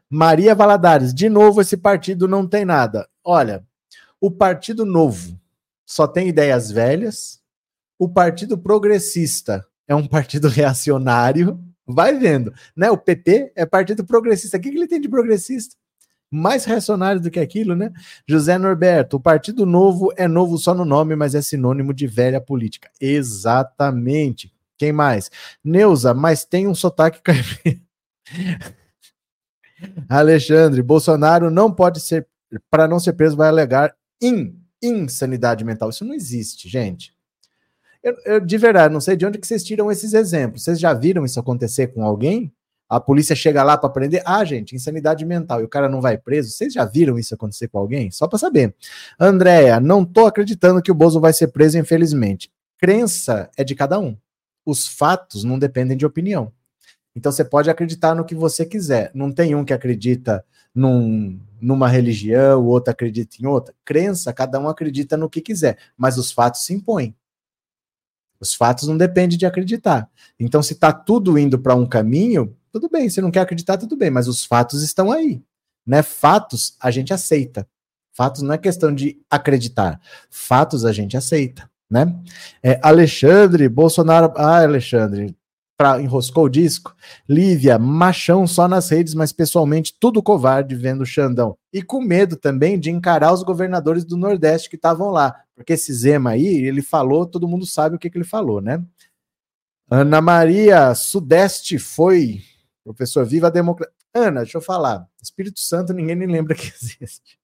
Maria 0.09 0.55
Valadares, 0.55 1.15
de 1.15 1.29
novo, 1.29 1.61
esse 1.61 1.77
partido 1.77 2.29
não 2.29 2.47
tem 2.47 2.65
nada. 2.65 3.09
Olha, 3.25 3.65
o 4.21 4.31
Partido 4.31 4.85
Novo 4.85 5.39
só 5.87 6.07
tem 6.07 6.29
ideias 6.29 6.71
velhas. 6.71 7.41
O 7.99 8.09
Partido 8.09 8.59
Progressista 8.59 9.67
é 9.89 9.95
um 9.95 10.07
partido 10.07 10.49
reacionário. 10.51 11.59
Vai 11.87 12.19
vendo, 12.19 12.53
né? 12.77 12.91
O 12.91 12.97
PT 12.97 13.53
é 13.57 13.67
partido 13.67 14.05
progressista. 14.05 14.57
O 14.57 14.61
que 14.61 14.69
ele 14.69 14.87
tem 14.87 15.01
de 15.01 15.09
progressista? 15.09 15.77
Mais 16.31 16.65
reacionário 16.65 17.21
do 17.21 17.31
que 17.31 17.41
aquilo, 17.41 17.75
né? 17.75 17.93
José 18.27 18.57
Norberto, 18.57 19.17
o 19.17 19.21
Partido 19.21 19.67
Novo 19.67 20.13
é 20.17 20.27
novo 20.27 20.57
só 20.57 20.75
no 20.75 20.85
nome, 20.85 21.15
mas 21.15 21.35
é 21.35 21.43
sinônimo 21.43 21.93
de 21.93 22.07
velha 22.07 22.41
política. 22.41 22.91
Exatamente. 23.01 24.53
Quem 24.79 24.93
mais? 24.93 25.31
Neuza, 25.63 26.15
mas 26.15 26.45
tem 26.45 26.67
um 26.67 26.75
sotaque 26.75 27.21
Alexandre, 30.09 30.83
Bolsonaro 30.83 31.51
não 31.51 31.73
pode 31.73 32.01
ser, 32.01 32.27
para 32.71 32.87
não 32.87 32.99
ser 32.99 33.13
preso, 33.15 33.37
vai 33.37 33.49
alegar 33.49 33.95
in, 34.21 34.55
insanidade 34.83 35.65
mental. 35.65 35.91
Isso 35.91 36.05
não 36.05 36.15
existe, 36.15 36.69
gente. 36.69 37.13
Eu, 38.03 38.17
eu, 38.25 38.41
de 38.41 38.59
verdade, 38.59 38.93
não 38.93 39.01
sei 39.01 39.17
de 39.17 39.25
onde 39.25 39.39
que 39.39 39.47
vocês 39.47 39.63
tiram 39.63 39.91
esses 39.91 40.13
exemplos. 40.13 40.65
Vocês 40.65 40.81
já 40.81 40.93
viram 40.93 41.25
isso 41.25 41.39
acontecer 41.39 41.89
com 41.89 42.05
alguém? 42.05 42.53
A 42.89 43.01
polícia 43.01 43.35
chega 43.35 43.63
lá 43.63 43.79
para 43.79 43.89
prender. 43.89 44.23
Ah, 44.27 44.45
gente, 44.45 44.75
insanidade 44.75 45.25
mental. 45.25 45.61
E 45.61 45.65
o 45.65 45.69
cara 45.69 45.89
não 45.89 46.01
vai 46.01 46.19
preso. 46.19 46.51
Vocês 46.51 46.75
já 46.75 46.85
viram 46.85 47.19
isso 47.19 47.35
acontecer 47.35 47.69
com 47.69 47.79
alguém? 47.79 48.11
Só 48.11 48.27
para 48.27 48.39
saber. 48.39 48.75
Andréia, 49.19 49.81
não 49.81 50.05
tô 50.05 50.27
acreditando 50.27 50.83
que 50.83 50.91
o 50.91 50.95
Bozo 50.95 51.21
vai 51.21 51.33
ser 51.33 51.49
preso, 51.49 51.79
infelizmente. 51.79 52.51
Crença 52.77 53.49
é 53.57 53.65
de 53.65 53.75
cada 53.75 53.99
um. 53.99 54.17
Os 54.67 54.87
fatos 54.87 55.43
não 55.43 55.59
dependem 55.59 55.97
de 55.97 56.05
opinião. 56.05 56.53
Então 57.15 57.31
você 57.31 57.45
pode 57.45 57.71
acreditar 57.71 58.15
no 58.15 58.25
que 58.25 58.35
você 58.35 58.65
quiser. 58.65 59.11
Não 59.15 59.31
tem 59.31 59.55
um 59.55 59.65
que 59.65 59.73
acredita 59.73 60.45
num, 60.75 61.39
numa 61.61 61.89
religião, 61.89 62.61
o 62.61 62.67
outro 62.67 62.91
acredita 62.91 63.37
em 63.41 63.47
outra. 63.47 63.75
Crença, 63.85 64.33
cada 64.33 64.59
um 64.59 64.69
acredita 64.69 65.17
no 65.17 65.29
que 65.29 65.41
quiser, 65.41 65.79
mas 65.97 66.19
os 66.19 66.33
fatos 66.33 66.65
se 66.65 66.73
impõem. 66.73 67.15
Os 68.41 68.55
fatos 68.55 68.89
não 68.89 68.97
dependem 68.97 69.39
de 69.39 69.47
acreditar. 69.47 70.11
Então, 70.39 70.63
se 70.63 70.73
está 70.73 70.93
tudo 70.93 71.39
indo 71.39 71.59
para 71.61 71.77
um 71.77 71.87
caminho, 71.87 72.57
tudo 72.73 72.89
bem. 72.89 73.09
Se 73.09 73.21
não 73.21 73.31
quer 73.31 73.41
acreditar, 73.41 73.77
tudo 73.77 73.97
bem, 73.97 74.11
mas 74.11 74.27
os 74.27 74.45
fatos 74.45 74.83
estão 74.83 75.13
aí. 75.13 75.41
Né? 75.87 76.03
Fatos 76.03 76.77
a 76.81 76.91
gente 76.91 77.13
aceita. 77.13 77.69
Fatos 78.13 78.43
não 78.43 78.53
é 78.53 78.59
questão 78.59 78.93
de 78.93 79.21
acreditar. 79.31 80.01
Fatos 80.29 80.85
a 80.85 80.93
gente 80.93 81.17
aceita. 81.17 81.71
Né? 81.89 82.13
É, 82.63 82.81
Alexandre, 82.83 83.69
Bolsonaro. 83.69 84.33
Ah, 84.37 84.63
Alexandre, 84.63 85.37
pra, 85.83 86.01
enroscou 86.01 86.45
o 86.45 86.49
disco. 86.49 86.95
Lívia, 87.29 87.77
machão 87.77 88.47
só 88.47 88.69
nas 88.69 88.89
redes, 88.89 89.15
mas 89.15 89.33
pessoalmente 89.33 89.93
tudo 89.99 90.23
covarde 90.23 90.77
vendo 90.77 91.01
o 91.01 91.07
Xandão. 91.07 91.59
E 91.73 91.83
com 91.83 92.01
medo 92.01 92.37
também 92.37 92.79
de 92.79 92.89
encarar 92.89 93.33
os 93.33 93.43
governadores 93.43 94.05
do 94.05 94.17
Nordeste 94.17 94.71
que 94.71 94.77
estavam 94.77 95.11
lá. 95.11 95.35
Porque 95.57 95.73
esse 95.73 95.93
Zema 95.93 96.31
aí, 96.31 96.47
ele 96.47 96.83
falou, 96.83 97.27
todo 97.27 97.49
mundo 97.49 97.67
sabe 97.67 97.97
o 97.97 97.99
que, 97.99 98.09
que 98.09 98.17
ele 98.17 98.25
falou, 98.25 98.61
né? 98.61 98.81
Ana 99.91 100.21
Maria, 100.21 100.95
Sudeste 100.95 101.79
foi. 101.81 102.43
Professor, 102.85 103.27
viva 103.27 103.49
a 103.49 103.51
democracia. 103.51 103.93
Ana, 104.15 104.43
deixa 104.43 104.59
eu 104.59 104.63
falar. 104.63 105.05
Espírito 105.21 105.59
Santo 105.59 105.93
ninguém 105.93 106.15
nem 106.15 106.29
lembra 106.29 106.55
que 106.55 106.71
existe. 106.81 107.42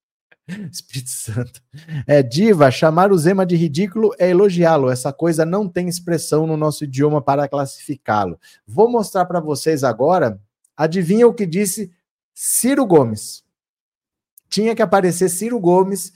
Espírito 0.72 1.10
Santo. 1.10 1.62
É, 2.06 2.22
diva, 2.22 2.70
chamar 2.70 3.12
o 3.12 3.18
Zema 3.18 3.44
de 3.44 3.56
ridículo 3.56 4.14
é 4.18 4.30
elogiá-lo. 4.30 4.90
Essa 4.90 5.12
coisa 5.12 5.44
não 5.44 5.68
tem 5.68 5.88
expressão 5.88 6.46
no 6.46 6.56
nosso 6.56 6.84
idioma 6.84 7.20
para 7.20 7.48
classificá-lo. 7.48 8.38
Vou 8.66 8.90
mostrar 8.90 9.24
para 9.26 9.40
vocês 9.40 9.84
agora. 9.84 10.40
Adivinha 10.76 11.26
o 11.26 11.34
que 11.34 11.46
disse 11.46 11.90
Ciro 12.34 12.86
Gomes? 12.86 13.44
Tinha 14.48 14.74
que 14.74 14.82
aparecer 14.82 15.28
Ciro 15.28 15.60
Gomes 15.60 16.12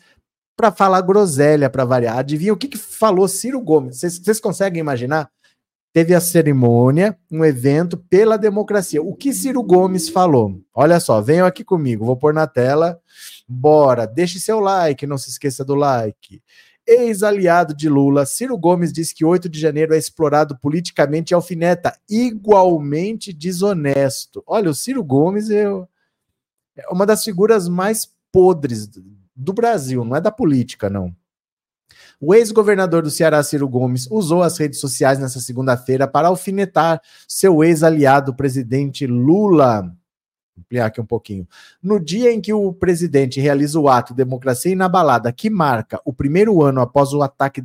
para 0.57 0.73
falar 0.73 1.01
groselha 1.03 1.69
para 1.69 1.85
variar. 1.85 2.19
Adivinha 2.19 2.53
o 2.53 2.57
que, 2.57 2.69
que 2.69 2.79
falou 2.79 3.29
Ciro 3.29 3.61
Gomes? 3.61 4.01
Vocês 4.01 4.41
conseguem 4.41 4.81
imaginar? 4.81 5.31
Teve 5.93 6.15
a 6.15 6.21
cerimônia, 6.21 7.19
um 7.31 7.45
evento 7.45 7.97
pela 7.97 8.39
democracia. 8.39 9.03
O 9.03 9.15
que 9.15 9.33
Ciro 9.33 9.63
Gomes 9.63 10.09
falou? 10.09 10.59
Olha 10.75 10.99
só, 10.99 11.21
venham 11.21 11.47
aqui 11.47 11.63
comigo, 11.63 12.05
vou 12.05 12.17
pôr 12.17 12.33
na 12.33 12.47
tela 12.47 12.99
Bora, 13.49 14.07
deixe 14.07 14.41
seu 14.41 14.61
like, 14.61 15.07
não 15.07 15.19
se 15.19 15.29
esqueça 15.29 15.65
do 15.65 15.75
like. 15.75 16.43
Ex-aliado 16.87 17.75
de 17.77 17.89
Lula, 17.89 18.25
Ciro 18.25 18.57
Gomes 18.57 18.93
diz 18.93 19.13
que 19.13 19.25
8 19.25 19.49
de 19.49 19.61
janeiro 19.61 19.95
é 19.95 19.99
explorado 19.99 20.59
politicamente 20.59 21.33
e 21.33 21.35
alfineta, 21.35 21.97
igualmente 22.09 23.33
desonesto. 23.33 24.43
Olha, 24.47 24.71
o 24.71 24.75
Ciro 24.75 25.05
Gomes 25.05 25.51
é 25.51 25.67
uma 26.91 27.07
das 27.07 27.23
figuras 27.23 27.69
mais 27.69 28.11
podres 28.33 28.89
do 29.37 29.53
Brasil, 29.53 30.05
não 30.05 30.17
é 30.17 30.21
da 30.21 30.33
política, 30.33 30.89
não. 30.89 31.15
O 32.25 32.33
ex-governador 32.33 33.03
do 33.03 33.11
Ceará, 33.11 33.43
Ciro 33.43 33.69
Gomes, 33.69 34.07
usou 34.09 34.45
as 34.45 34.57
redes 34.57 34.79
sociais 34.79 35.19
nessa 35.19 35.41
segunda-feira 35.41 36.07
para 36.07 36.29
alfinetar 36.29 37.03
seu 37.27 37.65
ex-aliado, 37.65 38.33
presidente 38.33 39.09
Lula 39.09 39.93
ampliar 40.59 40.87
aqui 40.87 41.01
um 41.01 41.07
pouquinho. 41.07 41.47
No 41.83 41.99
dia 41.99 42.33
em 42.33 42.41
que 42.41 42.53
o 42.53 42.73
presidente 42.73 43.41
realiza 43.41 43.79
o 43.79 43.89
ato 43.89 44.15
Democracia 44.15 44.73
Inabalada, 44.73 45.33
que 45.33 45.51
marca 45.51 46.01
o 46.05 46.13
primeiro 46.13 46.63
ano 46.63 46.81
após 46.81 47.13
o 47.13 47.23
ataque 47.23 47.63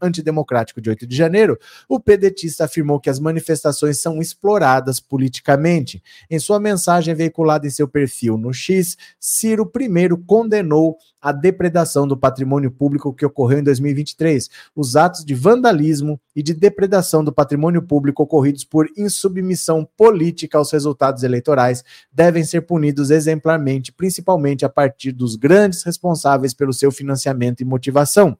antidemocrático 0.00 0.80
de 0.80 0.90
8 0.90 1.06
de 1.06 1.16
janeiro, 1.16 1.58
o 1.88 2.00
pedetista 2.00 2.64
afirmou 2.64 3.00
que 3.00 3.10
as 3.10 3.18
manifestações 3.18 4.00
são 4.00 4.20
exploradas 4.20 5.00
politicamente. 5.00 6.02
Em 6.30 6.38
sua 6.38 6.60
mensagem 6.60 7.14
veiculada 7.14 7.66
em 7.66 7.70
seu 7.70 7.88
perfil 7.88 8.38
no 8.38 8.52
X, 8.52 8.96
Ciro 9.18 9.66
primeiro 9.66 10.16
condenou 10.18 10.96
a 11.20 11.32
depredação 11.32 12.06
do 12.06 12.16
patrimônio 12.16 12.70
público 12.70 13.12
que 13.12 13.26
ocorreu 13.26 13.58
em 13.58 13.62
2023, 13.62 14.48
os 14.74 14.96
atos 14.96 15.24
de 15.24 15.34
vandalismo 15.34 16.20
e 16.34 16.42
de 16.42 16.54
depredação 16.54 17.24
do 17.24 17.32
patrimônio 17.32 17.82
público 17.82 18.22
ocorridos 18.22 18.64
por 18.64 18.88
insubmissão 18.96 19.88
política 19.96 20.58
aos 20.58 20.72
resultados 20.72 21.22
eleitorais 21.22 21.84
devem 22.12 22.44
ser 22.44 22.62
punidos 22.62 23.10
exemplarmente, 23.10 23.92
principalmente 23.92 24.64
a 24.64 24.68
partir 24.68 25.12
dos 25.12 25.36
grandes 25.36 25.82
responsáveis 25.82 26.54
pelo 26.54 26.72
seu 26.72 26.90
financiamento 26.92 27.60
e 27.60 27.64
motivação. 27.64 28.36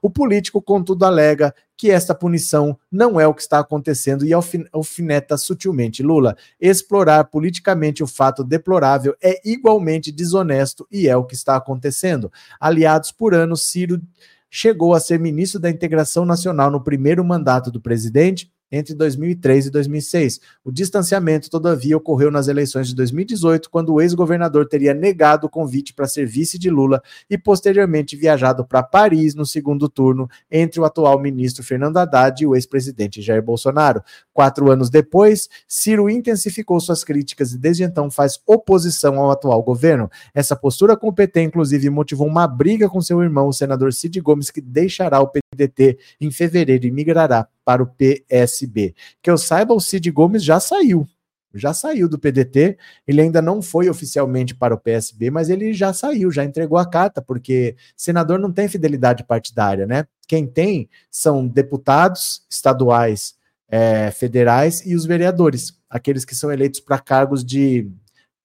O 0.00 0.10
político, 0.10 0.60
contudo, 0.60 1.04
alega 1.04 1.54
que 1.76 1.90
esta 1.90 2.14
punição 2.14 2.78
não 2.90 3.18
é 3.18 3.26
o 3.26 3.34
que 3.34 3.42
está 3.42 3.58
acontecendo 3.58 4.24
e 4.24 4.32
alfineta 4.32 5.36
sutilmente 5.36 6.02
Lula. 6.02 6.36
Explorar 6.60 7.24
politicamente 7.24 8.02
o 8.02 8.06
fato 8.06 8.44
deplorável 8.44 9.16
é 9.22 9.40
igualmente 9.44 10.12
desonesto 10.12 10.86
e 10.90 11.08
é 11.08 11.16
o 11.16 11.24
que 11.24 11.34
está 11.34 11.56
acontecendo. 11.56 12.30
Aliados 12.60 13.10
por 13.10 13.34
anos, 13.34 13.64
Ciro 13.64 14.00
chegou 14.48 14.94
a 14.94 15.00
ser 15.00 15.18
ministro 15.18 15.58
da 15.58 15.70
Integração 15.70 16.24
Nacional 16.24 16.70
no 16.70 16.84
primeiro 16.84 17.24
mandato 17.24 17.70
do 17.70 17.80
presidente 17.80 18.52
entre 18.72 18.94
2003 18.94 19.66
e 19.66 19.70
2006. 19.70 20.40
O 20.64 20.72
distanciamento, 20.72 21.50
todavia, 21.50 21.96
ocorreu 21.96 22.30
nas 22.30 22.48
eleições 22.48 22.88
de 22.88 22.94
2018, 22.94 23.68
quando 23.68 23.92
o 23.92 24.00
ex-governador 24.00 24.66
teria 24.66 24.94
negado 24.94 25.46
o 25.46 25.50
convite 25.50 25.92
para 25.92 26.08
ser 26.08 26.26
vice 26.26 26.58
de 26.58 26.70
Lula 26.70 27.02
e 27.28 27.36
posteriormente 27.36 28.16
viajado 28.16 28.64
para 28.64 28.82
Paris 28.82 29.34
no 29.34 29.44
segundo 29.44 29.88
turno 29.88 30.28
entre 30.50 30.80
o 30.80 30.84
atual 30.84 31.20
ministro 31.20 31.62
Fernando 31.62 31.98
Haddad 31.98 32.42
e 32.42 32.46
o 32.46 32.56
ex-presidente 32.56 33.20
Jair 33.20 33.42
Bolsonaro. 33.42 34.02
Quatro 34.32 34.70
anos 34.70 34.88
depois, 34.88 35.48
Ciro 35.68 36.08
intensificou 36.08 36.80
suas 36.80 37.04
críticas 37.04 37.52
e 37.52 37.58
desde 37.58 37.82
então 37.82 38.10
faz 38.10 38.40
oposição 38.46 39.18
ao 39.18 39.30
atual 39.30 39.62
governo. 39.62 40.10
Essa 40.34 40.56
postura 40.56 40.96
com 40.96 41.08
o 41.08 41.12
PT, 41.12 41.42
inclusive, 41.42 41.90
motivou 41.90 42.26
uma 42.26 42.46
briga 42.46 42.88
com 42.88 43.00
seu 43.00 43.22
irmão, 43.22 43.48
o 43.48 43.52
senador 43.52 43.92
Cid 43.92 44.18
Gomes, 44.20 44.50
que 44.50 44.60
deixará 44.60 45.20
o 45.20 45.28
PDT 45.28 45.98
em 46.20 46.30
fevereiro 46.30 46.86
e 46.86 46.90
migrará 46.90 47.46
para 47.64 47.82
o 47.82 47.86
PSB. 47.86 48.94
Que 49.20 49.30
eu 49.30 49.38
saiba, 49.38 49.74
o 49.74 49.80
Cid 49.80 50.10
Gomes 50.10 50.42
já 50.42 50.58
saiu. 50.60 51.06
Já 51.54 51.74
saiu 51.74 52.08
do 52.08 52.18
PDT, 52.18 52.78
ele 53.06 53.20
ainda 53.20 53.42
não 53.42 53.60
foi 53.60 53.88
oficialmente 53.88 54.54
para 54.54 54.74
o 54.74 54.78
PSB, 54.78 55.30
mas 55.30 55.50
ele 55.50 55.72
já 55.74 55.92
saiu, 55.92 56.30
já 56.30 56.44
entregou 56.44 56.78
a 56.78 56.88
carta, 56.88 57.20
porque 57.20 57.76
senador 57.94 58.38
não 58.38 58.50
tem 58.50 58.68
fidelidade 58.68 59.22
partidária, 59.24 59.86
né? 59.86 60.06
Quem 60.26 60.46
tem 60.46 60.88
são 61.10 61.46
deputados 61.46 62.46
estaduais, 62.48 63.34
é, 63.68 64.10
federais 64.10 64.84
e 64.86 64.94
os 64.94 65.04
vereadores, 65.04 65.78
aqueles 65.90 66.24
que 66.24 66.34
são 66.34 66.50
eleitos 66.50 66.80
para 66.80 66.98
cargos 66.98 67.44
de 67.44 67.90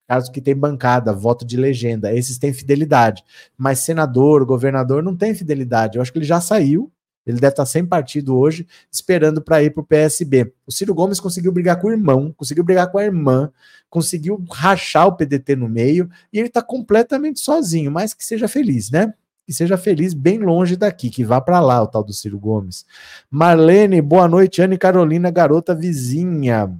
caso 0.07 0.31
que 0.31 0.41
tem 0.41 0.55
bancada, 0.55 1.13
voto 1.13 1.45
de 1.45 1.57
legenda, 1.57 2.13
esses 2.13 2.37
têm 2.37 2.53
fidelidade. 2.53 3.23
Mas 3.57 3.79
senador, 3.79 4.45
governador 4.45 5.03
não 5.03 5.15
tem 5.15 5.35
fidelidade. 5.35 5.97
Eu 5.97 6.01
acho 6.01 6.11
que 6.11 6.17
ele 6.17 6.25
já 6.25 6.39
saiu, 6.39 6.91
ele 7.27 7.39
deve 7.39 7.51
estar 7.51 7.65
sem 7.65 7.85
partido 7.85 8.37
hoje, 8.37 8.65
esperando 8.91 9.41
para 9.41 9.61
ir 9.61 9.71
para 9.71 9.81
o 9.81 9.85
PSB. 9.85 10.53
O 10.65 10.71
Ciro 10.71 10.93
Gomes 10.93 11.19
conseguiu 11.19 11.51
brigar 11.51 11.79
com 11.79 11.87
o 11.87 11.91
irmão, 11.91 12.33
conseguiu 12.35 12.63
brigar 12.63 12.89
com 12.89 12.97
a 12.97 13.03
irmã, 13.03 13.51
conseguiu 13.89 14.43
rachar 14.49 15.07
o 15.07 15.15
PDT 15.15 15.55
no 15.55 15.67
meio, 15.67 16.09
e 16.31 16.39
ele 16.39 16.47
está 16.47 16.61
completamente 16.61 17.39
sozinho, 17.39 17.91
mas 17.91 18.13
que 18.13 18.23
seja 18.23 18.47
feliz, 18.47 18.89
né? 18.89 19.13
Que 19.45 19.53
seja 19.53 19.77
feliz 19.77 20.13
bem 20.13 20.39
longe 20.39 20.75
daqui, 20.75 21.09
que 21.09 21.23
vá 21.23 21.39
para 21.41 21.59
lá 21.59 21.81
o 21.81 21.87
tal 21.87 22.03
do 22.03 22.13
Ciro 22.13 22.39
Gomes. 22.39 22.85
Marlene, 23.29 24.01
boa 24.01 24.27
noite. 24.27 24.61
Anne 24.61 24.77
Carolina, 24.77 25.31
garota 25.31 25.73
vizinha. 25.75 26.73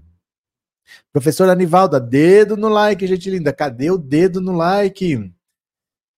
Professora 1.11 1.53
Anivalda, 1.53 1.99
dedo 1.99 2.55
no 2.55 2.69
like, 2.69 3.05
gente 3.07 3.29
linda. 3.29 3.53
Cadê 3.53 3.91
o 3.91 3.97
dedo 3.97 4.41
no 4.41 4.51
like? 4.51 5.31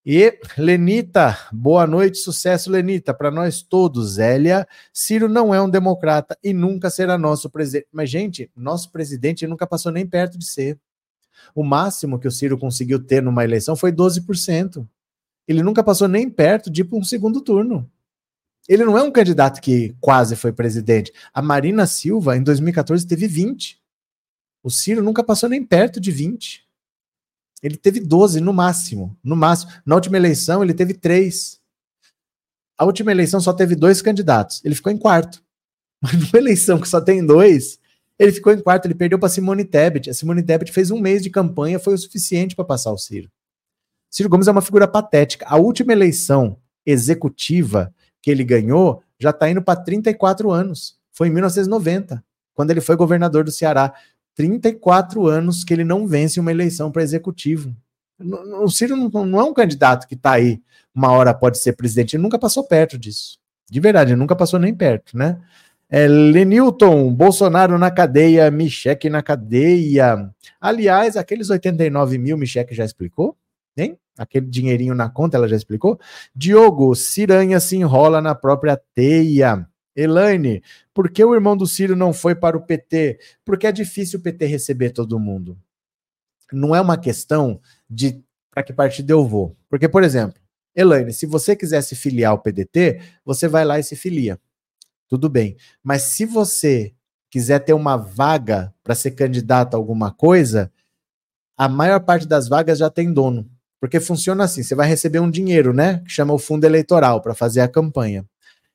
E 0.06 0.40
Lenita, 0.58 1.38
boa 1.52 1.86
noite, 1.86 2.20
sucesso, 2.20 2.72
Lenita, 2.72 3.14
para 3.14 3.30
nós 3.30 3.62
todos. 3.62 4.14
Zélia, 4.14 4.66
Ciro 4.94 5.28
não 5.28 5.54
é 5.54 5.62
um 5.62 5.70
democrata 5.70 6.38
e 6.42 6.54
nunca 6.54 6.90
será 6.90 7.18
nosso 7.18 7.50
presidente. 7.50 7.88
Mas, 7.92 8.10
gente, 8.10 8.50
nosso 8.56 8.92
presidente 8.92 9.46
nunca 9.46 9.68
passou 9.68 9.92
nem 9.92 10.08
perto 10.08 10.38
de 10.38 10.46
ser. 10.46 10.80
O 11.54 11.64
máximo 11.64 12.18
que 12.18 12.28
o 12.28 12.32
Ciro 12.32 12.58
conseguiu 12.58 13.00
ter 13.04 13.22
numa 13.22 13.44
eleição 13.44 13.76
foi 13.76 13.92
12%. 13.92 14.88
Ele 15.48 15.62
nunca 15.62 15.84
passou 15.84 16.08
nem 16.08 16.30
perto 16.30 16.70
de 16.70 16.82
ir 16.82 16.86
para 16.86 16.98
um 16.98 17.04
segundo 17.04 17.42
turno. 17.42 17.90
Ele 18.70 18.86
não 18.86 18.98
é 18.98 19.04
um 19.04 19.12
candidato 19.12 19.60
que 19.60 19.96
quase 20.00 20.36
foi 20.36 20.54
presidente. 20.54 21.12
A 21.34 21.42
Marina 21.42 21.86
Silva, 21.86 22.38
em 22.38 22.44
2014, 22.44 23.06
teve 23.06 23.28
20%. 23.28 23.78
O 24.62 24.70
Ciro 24.70 25.04
nunca 25.04 25.24
passou 25.24 25.50
nem 25.50 25.64
perto 25.64 26.00
de 26.00 26.12
20%. 26.12 26.69
Ele 27.62 27.78
teve 27.78 28.00
12 28.00 28.40
no 28.40 28.54
máximo. 28.54 29.18
No 29.24 29.36
máximo. 29.36 29.72
Na 29.86 29.96
última 29.96 30.18
eleição, 30.18 30.64
ele 30.64 30.74
teve 30.74 30.94
três. 30.94 31.60
A 32.78 32.86
última 32.86 33.12
eleição 33.12 33.42
só 33.42 33.52
teve 33.52 33.76
dois 33.76 34.02
candidatos. 34.02 34.64
Ele 34.64 34.76
ficou 34.76 34.92
em 34.92 34.98
quarto. 34.98 35.44
Mas 36.02 36.14
numa 36.14 36.38
eleição 36.38 36.80
que 36.80 36.88
só 36.88 37.02
tem 37.02 37.26
dois, 37.26 37.78
ele 38.18 38.32
ficou 38.32 38.54
em 38.54 38.62
quarto. 38.62 38.86
Ele 38.86 38.96
perdeu 38.96 39.20
para 39.20 39.30
Simone 39.30 39.66
Tebet. 39.66 40.10
A 40.10 40.14
Simone 40.14 40.44
Tebet 40.44 40.72
fez 40.72 40.90
um 40.90 41.00
mês 41.00 41.22
de 41.22 41.30
campanha, 41.30 41.80
foi 41.80 41.94
o 41.94 41.98
suficiente 41.98 42.56
para 42.56 42.66
passar 42.66 42.92
o 42.92 42.98
Ciro. 42.98 43.30
Ciro 44.10 44.30
Gomes 44.30 44.48
é 44.48 44.52
uma 44.52 44.62
figura 44.62 44.88
patética. 44.88 45.46
A 45.48 45.58
última 45.58 45.92
eleição 45.92 46.58
executiva 46.86 47.94
que 48.22 48.32
ele 48.32 48.44
ganhou 48.44 49.04
já 49.20 49.30
está 49.30 49.50
indo 49.50 49.62
para 49.62 49.80
34 49.80 50.50
anos. 50.52 50.98
Foi 51.12 51.28
em 51.28 51.32
1990, 51.32 52.24
quando 52.54 52.72
ele 52.72 52.82
foi 52.82 52.96
governador 52.96 53.44
do 53.44 53.52
Ceará. 53.52 53.94
34 54.40 55.28
anos 55.28 55.66
que 55.66 55.74
ele 55.74 55.84
não 55.84 56.08
vence 56.08 56.40
uma 56.40 56.50
eleição 56.50 56.90
para 56.90 57.04
executivo. 57.04 57.76
O 58.64 58.70
Ciro 58.70 58.96
não, 58.96 59.38
é 59.38 59.44
um 59.44 59.54
candidato 59.54 60.08
que 60.08 60.16
está 60.16 60.32
aí, 60.32 60.62
uma 60.96 61.12
hora 61.12 61.34
pode 61.34 61.58
ser 61.58 61.74
presidente, 61.74 62.16
ele 62.16 62.24
nunca 62.24 62.40
passou 62.40 62.64
perto 62.64 62.98
disso. 62.98 63.38
De 63.70 63.82
verdade, 63.82 64.12
ele 64.14 64.20
nunca 64.20 64.38
passou 64.38 64.58
nem 64.58 64.74
perto, 64.74 65.18
né? 65.18 65.42
É, 65.90 66.08
Lenilton, 66.08 67.14
Bolsonaro 67.14 67.78
na 67.78 67.92
cadeia, 67.92 68.50
Micheque 68.50 69.10
na 69.10 69.22
cadeia. 69.22 70.30
Aliás, 70.62 71.18
aqueles 71.18 71.50
89 71.50 72.18
mil, 72.18 72.38
Micheque 72.38 72.74
já 72.74 72.86
explicou? 72.86 73.36
Hein? 73.76 73.98
Aquele 74.18 74.46
dinheirinho 74.46 74.96
na 74.96 75.10
conta, 75.10 75.36
ela 75.36 75.50
já 75.50 75.58
explicou? 75.58 76.00
Diogo, 76.34 76.96
Ciranha 76.96 77.60
se 77.60 77.76
enrola 77.76 78.22
na 78.22 78.34
própria 78.34 78.80
teia. 78.96 79.68
Elaine, 79.96 80.64
por 80.94 81.10
que 81.10 81.24
o 81.24 81.34
irmão 81.34 81.58
do 81.58 81.68
Ciro 81.68 81.96
não 81.96 82.14
foi 82.14 82.36
para 82.36 82.58
o 82.58 82.62
PT? 82.62 83.20
Porque 83.44 83.68
é 83.68 83.72
difícil 83.72 84.20
o 84.20 84.22
PT 84.22 84.46
receber 84.46 84.92
todo 84.92 85.20
mundo. 85.20 85.58
Não 86.52 86.76
é 86.76 86.82
uma 86.82 86.98
questão 86.98 87.60
de 87.90 88.24
para 88.52 88.64
que 88.64 88.74
partido 88.74 89.12
eu 89.12 89.26
vou. 89.26 89.56
Porque, 89.70 89.88
por 89.88 90.04
exemplo, 90.04 90.40
Elaine, 90.76 91.14
se 91.14 91.26
você 91.26 91.56
quiser 91.56 91.82
se 91.82 91.96
filiar 91.96 92.32
ao 92.32 92.40
PDT, 92.40 93.02
você 93.26 93.48
vai 93.48 93.66
lá 93.66 93.80
e 93.80 93.84
se 93.84 93.96
filia. 93.96 94.40
Tudo 95.08 95.30
bem. 95.30 95.58
Mas 95.84 96.04
se 96.04 96.26
você 96.26 96.94
quiser 97.30 97.60
ter 97.60 97.74
uma 97.74 97.98
vaga 97.98 98.74
para 98.84 98.96
ser 98.96 99.12
candidato 99.12 99.74
a 99.74 99.78
alguma 99.78 100.12
coisa, 100.12 100.72
a 101.58 101.68
maior 101.68 102.00
parte 102.00 102.28
das 102.28 102.48
vagas 102.48 102.80
já 102.80 102.90
tem 102.90 103.12
dono. 103.12 103.50
Porque 103.80 104.00
funciona 104.00 104.44
assim: 104.44 104.64
você 104.64 104.76
vai 104.76 104.88
receber 104.88 105.20
um 105.20 105.30
dinheiro, 105.30 105.74
né? 105.74 106.00
Que 106.00 106.12
chama 106.12 106.34
o 106.34 106.40
fundo 106.40 106.66
eleitoral 106.66 107.22
para 107.22 107.34
fazer 107.34 107.62
a 107.62 107.68
campanha. 107.68 108.26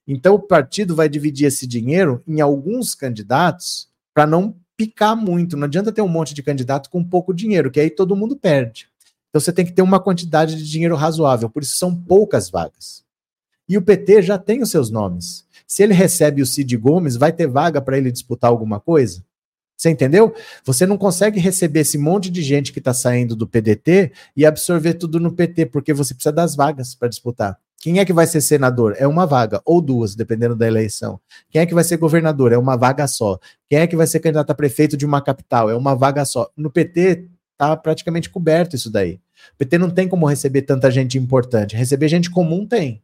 Então 0.06 0.34
o 0.34 0.38
partido 0.38 0.94
vai 0.94 1.08
dividir 1.08 1.46
esse 1.46 1.66
dinheiro 1.66 2.22
em 2.26 2.40
alguns 2.40 2.94
candidatos 2.94 3.88
para 4.12 4.26
não 4.26 4.54
picar 4.76 5.16
muito. 5.16 5.56
Não 5.56 5.64
adianta 5.64 5.92
ter 5.92 6.02
um 6.02 6.08
monte 6.08 6.34
de 6.34 6.42
candidato 6.42 6.90
com 6.90 7.02
pouco 7.02 7.32
dinheiro, 7.32 7.70
que 7.70 7.80
aí 7.80 7.90
todo 7.90 8.16
mundo 8.16 8.36
perde. 8.36 8.88
Então 9.30 9.40
você 9.40 9.52
tem 9.52 9.64
que 9.64 9.72
ter 9.72 9.82
uma 9.82 9.98
quantidade 9.98 10.56
de 10.56 10.70
dinheiro 10.70 10.94
razoável, 10.94 11.50
por 11.50 11.62
isso 11.62 11.76
são 11.76 11.94
poucas 11.94 12.50
vagas. 12.50 13.02
E 13.68 13.76
o 13.78 13.82
PT 13.82 14.22
já 14.22 14.38
tem 14.38 14.62
os 14.62 14.70
seus 14.70 14.90
nomes. 14.90 15.44
Se 15.66 15.82
ele 15.82 15.94
recebe 15.94 16.42
o 16.42 16.46
Cid 16.46 16.76
Gomes, 16.76 17.16
vai 17.16 17.32
ter 17.32 17.46
vaga 17.46 17.80
para 17.80 17.96
ele 17.96 18.12
disputar 18.12 18.50
alguma 18.50 18.78
coisa? 18.78 19.24
Você 19.76 19.90
entendeu? 19.90 20.34
Você 20.64 20.86
não 20.86 20.96
consegue 20.96 21.40
receber 21.40 21.80
esse 21.80 21.98
monte 21.98 22.30
de 22.30 22.42
gente 22.42 22.72
que 22.72 22.78
está 22.78 22.94
saindo 22.94 23.34
do 23.34 23.46
PDT 23.46 24.12
e 24.36 24.46
absorver 24.46 24.94
tudo 24.94 25.18
no 25.18 25.32
PT, 25.32 25.66
porque 25.66 25.92
você 25.92 26.14
precisa 26.14 26.32
das 26.32 26.54
vagas 26.54 26.94
para 26.94 27.08
disputar. 27.08 27.58
Quem 27.84 27.98
é 27.98 28.04
que 28.06 28.14
vai 28.14 28.26
ser 28.26 28.40
senador? 28.40 28.94
É 28.96 29.06
uma 29.06 29.26
vaga, 29.26 29.60
ou 29.62 29.78
duas, 29.78 30.14
dependendo 30.14 30.56
da 30.56 30.66
eleição. 30.66 31.20
Quem 31.50 31.60
é 31.60 31.66
que 31.66 31.74
vai 31.74 31.84
ser 31.84 31.98
governador? 31.98 32.50
É 32.50 32.56
uma 32.56 32.78
vaga 32.78 33.06
só. 33.06 33.38
Quem 33.68 33.80
é 33.80 33.86
que 33.86 33.94
vai 33.94 34.06
ser 34.06 34.20
candidato 34.20 34.50
a 34.50 34.54
prefeito 34.54 34.96
de 34.96 35.04
uma 35.04 35.20
capital? 35.20 35.68
É 35.68 35.74
uma 35.74 35.94
vaga 35.94 36.24
só. 36.24 36.50
No 36.56 36.70
PT, 36.70 37.28
tá 37.58 37.76
praticamente 37.76 38.30
coberto 38.30 38.74
isso 38.74 38.90
daí. 38.90 39.20
O 39.52 39.58
PT 39.58 39.76
não 39.76 39.90
tem 39.90 40.08
como 40.08 40.24
receber 40.24 40.62
tanta 40.62 40.90
gente 40.90 41.18
importante. 41.18 41.76
Receber 41.76 42.08
gente 42.08 42.30
comum 42.30 42.66
tem. 42.66 43.02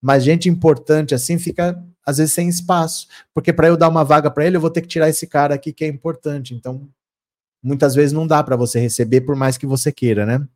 Mas 0.00 0.24
gente 0.24 0.48
importante 0.48 1.14
assim 1.14 1.38
fica, 1.38 1.78
às 2.02 2.16
vezes, 2.16 2.32
sem 2.32 2.48
espaço. 2.48 3.08
Porque 3.34 3.52
para 3.52 3.68
eu 3.68 3.76
dar 3.76 3.90
uma 3.90 4.02
vaga 4.02 4.30
para 4.30 4.46
ele, 4.46 4.56
eu 4.56 4.62
vou 4.62 4.70
ter 4.70 4.80
que 4.80 4.88
tirar 4.88 5.10
esse 5.10 5.26
cara 5.26 5.54
aqui 5.54 5.74
que 5.74 5.84
é 5.84 5.88
importante. 5.88 6.54
Então, 6.54 6.88
muitas 7.62 7.94
vezes 7.94 8.14
não 8.14 8.26
dá 8.26 8.42
para 8.42 8.56
você 8.56 8.80
receber, 8.80 9.20
por 9.20 9.36
mais 9.36 9.58
que 9.58 9.66
você 9.66 9.92
queira, 9.92 10.24
né? 10.24 10.48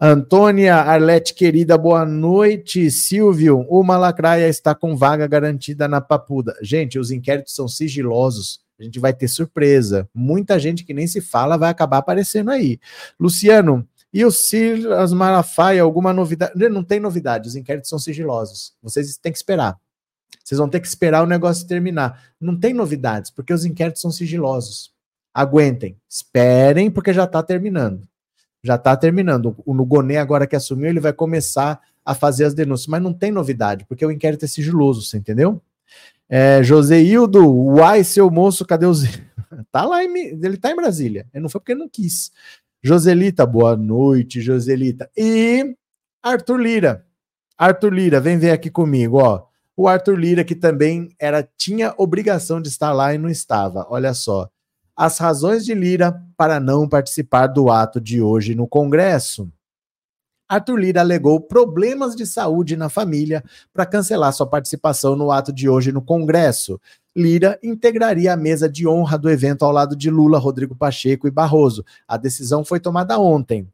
Antônia 0.00 0.74
Arlete, 0.74 1.32
querida, 1.34 1.78
boa 1.78 2.04
noite. 2.04 2.90
Silvio, 2.90 3.64
o 3.68 3.80
Malacraia 3.84 4.48
está 4.48 4.74
com 4.74 4.96
vaga 4.96 5.24
garantida 5.24 5.86
na 5.86 6.00
Papuda. 6.00 6.56
Gente, 6.60 6.98
os 6.98 7.12
inquéritos 7.12 7.54
são 7.54 7.68
sigilosos. 7.68 8.58
A 8.76 8.82
gente 8.82 8.98
vai 8.98 9.14
ter 9.14 9.28
surpresa. 9.28 10.08
Muita 10.12 10.58
gente 10.58 10.84
que 10.84 10.92
nem 10.92 11.06
se 11.06 11.20
fala 11.20 11.56
vai 11.56 11.70
acabar 11.70 11.98
aparecendo 11.98 12.50
aí. 12.50 12.80
Luciano, 13.20 13.88
e 14.12 14.24
o 14.24 14.32
Silas 14.32 15.12
Malafaia, 15.12 15.82
alguma 15.82 16.12
novidade? 16.12 16.68
Não 16.68 16.82
tem 16.82 16.98
novidade, 16.98 17.48
os 17.48 17.54
inquéritos 17.54 17.88
são 17.88 17.98
sigilosos. 17.98 18.74
Vocês 18.82 19.16
têm 19.16 19.30
que 19.30 19.38
esperar. 19.38 19.78
Vocês 20.42 20.58
vão 20.58 20.68
ter 20.68 20.80
que 20.80 20.88
esperar 20.88 21.22
o 21.22 21.26
negócio 21.26 21.68
terminar. 21.68 22.20
Não 22.40 22.58
tem 22.58 22.74
novidades, 22.74 23.30
porque 23.30 23.52
os 23.54 23.64
inquéritos 23.64 24.02
são 24.02 24.10
sigilosos. 24.10 24.92
Aguentem, 25.32 25.96
esperem, 26.08 26.90
porque 26.90 27.12
já 27.12 27.24
está 27.24 27.44
terminando 27.44 28.08
já 28.64 28.76
está 28.76 28.96
terminando. 28.96 29.54
O 29.66 29.74
Nugonê, 29.74 30.16
agora 30.16 30.46
que 30.46 30.56
assumiu, 30.56 30.88
ele 30.88 30.98
vai 30.98 31.12
começar 31.12 31.80
a 32.04 32.14
fazer 32.14 32.46
as 32.46 32.54
denúncias, 32.54 32.88
mas 32.88 33.02
não 33.02 33.12
tem 33.12 33.30
novidade, 33.30 33.84
porque 33.86 34.04
o 34.04 34.10
inquérito 34.10 34.44
é 34.44 34.48
sigiloso, 34.48 35.02
você 35.02 35.18
entendeu? 35.18 35.62
É, 36.28 36.62
Joseildo, 36.62 37.46
uai, 37.46 38.02
seu 38.02 38.30
moço, 38.30 38.64
cadê 38.64 38.86
os. 38.86 39.02
tá 39.70 39.84
lá, 39.84 40.02
em... 40.02 40.16
ele 40.16 40.56
tá 40.56 40.70
em 40.70 40.76
Brasília. 40.76 41.26
Ele 41.32 41.42
não 41.42 41.50
foi 41.50 41.60
porque 41.60 41.74
não 41.74 41.88
quis. 41.88 42.32
Joselita, 42.82 43.46
boa 43.46 43.76
noite, 43.76 44.40
Joselita. 44.40 45.10
E 45.16 45.76
Arthur 46.22 46.56
Lira. 46.56 47.06
Arthur 47.56 47.92
Lira, 47.92 48.20
vem 48.20 48.38
ver 48.38 48.50
aqui 48.50 48.70
comigo, 48.70 49.18
ó. 49.18 49.46
o 49.76 49.86
Arthur 49.86 50.18
Lira, 50.18 50.42
que 50.42 50.54
também 50.54 51.14
era 51.18 51.46
tinha 51.56 51.94
obrigação 51.96 52.60
de 52.60 52.68
estar 52.68 52.92
lá 52.92 53.14
e 53.14 53.18
não 53.18 53.28
estava. 53.28 53.86
Olha 53.88 54.12
só. 54.14 54.48
As 54.96 55.18
razões 55.18 55.64
de 55.64 55.74
Lira 55.74 56.22
para 56.36 56.60
não 56.60 56.88
participar 56.88 57.48
do 57.48 57.70
ato 57.70 58.00
de 58.00 58.22
hoje 58.22 58.54
no 58.54 58.68
Congresso. 58.68 59.50
Arthur 60.48 60.76
Lira 60.76 61.00
alegou 61.00 61.40
problemas 61.40 62.14
de 62.14 62.24
saúde 62.26 62.76
na 62.76 62.88
família 62.88 63.42
para 63.72 63.86
cancelar 63.86 64.32
sua 64.32 64.46
participação 64.46 65.16
no 65.16 65.32
ato 65.32 65.52
de 65.52 65.68
hoje 65.68 65.90
no 65.90 66.02
Congresso. 66.02 66.80
Lira 67.16 67.58
integraria 67.62 68.32
a 68.32 68.36
mesa 68.36 68.68
de 68.68 68.86
honra 68.86 69.18
do 69.18 69.30
evento 69.30 69.64
ao 69.64 69.72
lado 69.72 69.96
de 69.96 70.10
Lula, 70.10 70.38
Rodrigo 70.38 70.76
Pacheco 70.76 71.26
e 71.26 71.30
Barroso. 71.30 71.84
A 72.06 72.16
decisão 72.16 72.64
foi 72.64 72.78
tomada 72.78 73.18
ontem. 73.18 73.68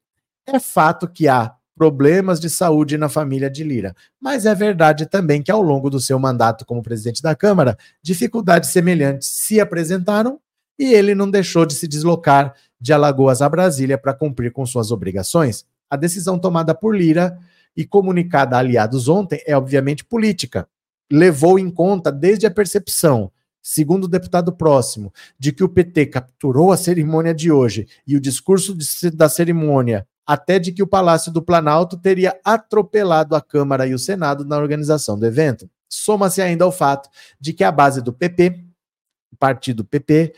É 0.47 0.59
fato 0.59 1.09
que 1.09 1.29
há 1.29 1.55
problemas 1.77 2.39
de 2.41 2.49
saúde 2.49 2.97
na 2.97 3.09
família 3.09 3.51
de 3.51 3.65
Lira. 3.65 3.95
Mas 4.21 4.47
é 4.47 4.55
verdade 4.55 5.07
também 5.07 5.43
que, 5.43 5.51
ao 5.51 5.63
longo 5.63 5.91
do 5.91 6.01
seu 6.01 6.19
mandato 6.19 6.65
como 6.65 6.83
presidente 6.83 7.23
da 7.23 7.35
Câmara, 7.35 7.77
dificuldades 8.03 8.71
semelhantes 8.71 9.29
se 9.29 9.61
apresentaram 9.61 10.39
e 10.81 10.95
ele 10.95 11.15
não 11.15 11.31
deixou 11.31 11.67
de 11.67 11.75
se 11.75 11.87
deslocar 11.87 12.55
de 12.81 12.91
Alagoas 12.91 13.43
a 13.43 13.49
Brasília 13.49 13.99
para 13.99 14.15
cumprir 14.15 14.51
com 14.51 14.65
suas 14.65 14.91
obrigações. 14.91 15.67
A 15.91 15.95
decisão 15.95 16.39
tomada 16.39 16.75
por 16.75 16.97
Lira 16.97 17.39
e 17.77 17.85
comunicada 17.85 18.57
a 18.57 18.61
aliados 18.61 19.07
ontem 19.07 19.43
é, 19.47 19.55
obviamente, 19.55 20.03
política. 20.03 20.67
Levou 21.13 21.59
em 21.59 21.71
conta 21.71 22.11
desde 22.11 22.47
a 22.47 22.51
percepção 22.51 23.31
segundo 23.63 24.05
o 24.05 24.09
deputado 24.09 24.53
próximo, 24.53 25.13
de 25.39 25.53
que 25.53 25.63
o 25.63 25.69
PT 25.69 26.07
capturou 26.07 26.73
a 26.73 26.79
cerimônia 26.79 27.35
de 27.35 27.53
hoje 27.53 27.87
e 28.07 28.17
o 28.17 28.21
discurso 28.21 28.75
de, 28.75 29.11
da 29.11 29.29
cerimônia 29.29 30.07
até 30.27 30.59
de 30.59 30.73
que 30.73 30.83
o 30.83 30.87
Palácio 30.87 31.33
do 31.33 31.43
Planalto 31.43 31.97
teria 31.97 32.39
atropelado 32.45 33.35
a 33.35 33.41
Câmara 33.41 33.87
e 33.87 33.93
o 33.93 33.99
Senado 33.99 34.45
na 34.45 34.57
organização 34.57 35.19
do 35.19 35.27
evento. 35.27 35.69
Soma-se 35.89 36.41
ainda 36.41 36.65
ao 36.65 36.71
fato 36.71 37.11
de 37.41 37.53
que 37.53 37.65
a 37.65 37.73
base 37.73 38.01
do 38.01 38.13
PP, 38.13 38.65
partido 39.39 39.85
PP, 39.85 40.33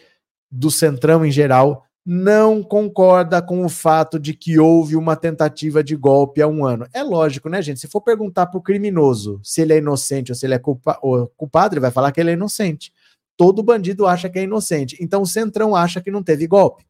do 0.52 0.70
Centrão 0.70 1.24
em 1.24 1.30
geral, 1.30 1.86
não 2.04 2.62
concorda 2.62 3.40
com 3.40 3.64
o 3.64 3.68
fato 3.68 4.18
de 4.18 4.34
que 4.34 4.58
houve 4.58 4.96
uma 4.96 5.16
tentativa 5.16 5.82
de 5.82 5.96
golpe 5.96 6.42
há 6.42 6.46
um 6.46 6.66
ano. 6.66 6.86
É 6.92 7.02
lógico, 7.02 7.48
né, 7.48 7.62
gente? 7.62 7.80
Se 7.80 7.88
for 7.88 8.02
perguntar 8.02 8.46
para 8.46 8.58
o 8.58 8.62
criminoso 8.62 9.40
se 9.42 9.62
ele 9.62 9.72
é 9.72 9.78
inocente 9.78 10.30
ou 10.30 10.36
se 10.36 10.44
ele 10.44 10.54
é 10.54 10.58
culpa 10.58 11.00
culpado, 11.36 11.74
ele 11.74 11.80
vai 11.80 11.90
falar 11.90 12.12
que 12.12 12.20
ele 12.20 12.30
é 12.30 12.34
inocente. 12.34 12.92
Todo 13.36 13.62
bandido 13.62 14.06
acha 14.06 14.28
que 14.28 14.38
é 14.38 14.42
inocente. 14.42 14.96
Então 15.00 15.22
o 15.22 15.26
Centrão 15.26 15.74
acha 15.74 16.00
que 16.00 16.10
não 16.10 16.22
teve 16.22 16.46
golpe 16.46 16.84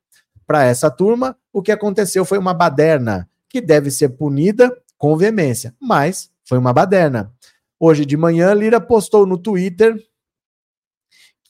para 0.46 0.64
essa 0.64 0.90
turma, 0.90 1.36
o 1.52 1.62
que 1.62 1.72
aconteceu 1.72 2.24
foi 2.24 2.38
uma 2.38 2.52
baderna, 2.52 3.28
que 3.48 3.60
deve 3.60 3.90
ser 3.90 4.10
punida 4.10 4.76
com 4.98 5.16
veemência, 5.16 5.74
mas 5.80 6.30
foi 6.44 6.58
uma 6.58 6.72
baderna. 6.72 7.32
Hoje 7.78 8.04
de 8.04 8.16
manhã, 8.16 8.52
Lira 8.54 8.80
postou 8.80 9.26
no 9.26 9.38
Twitter 9.38 9.96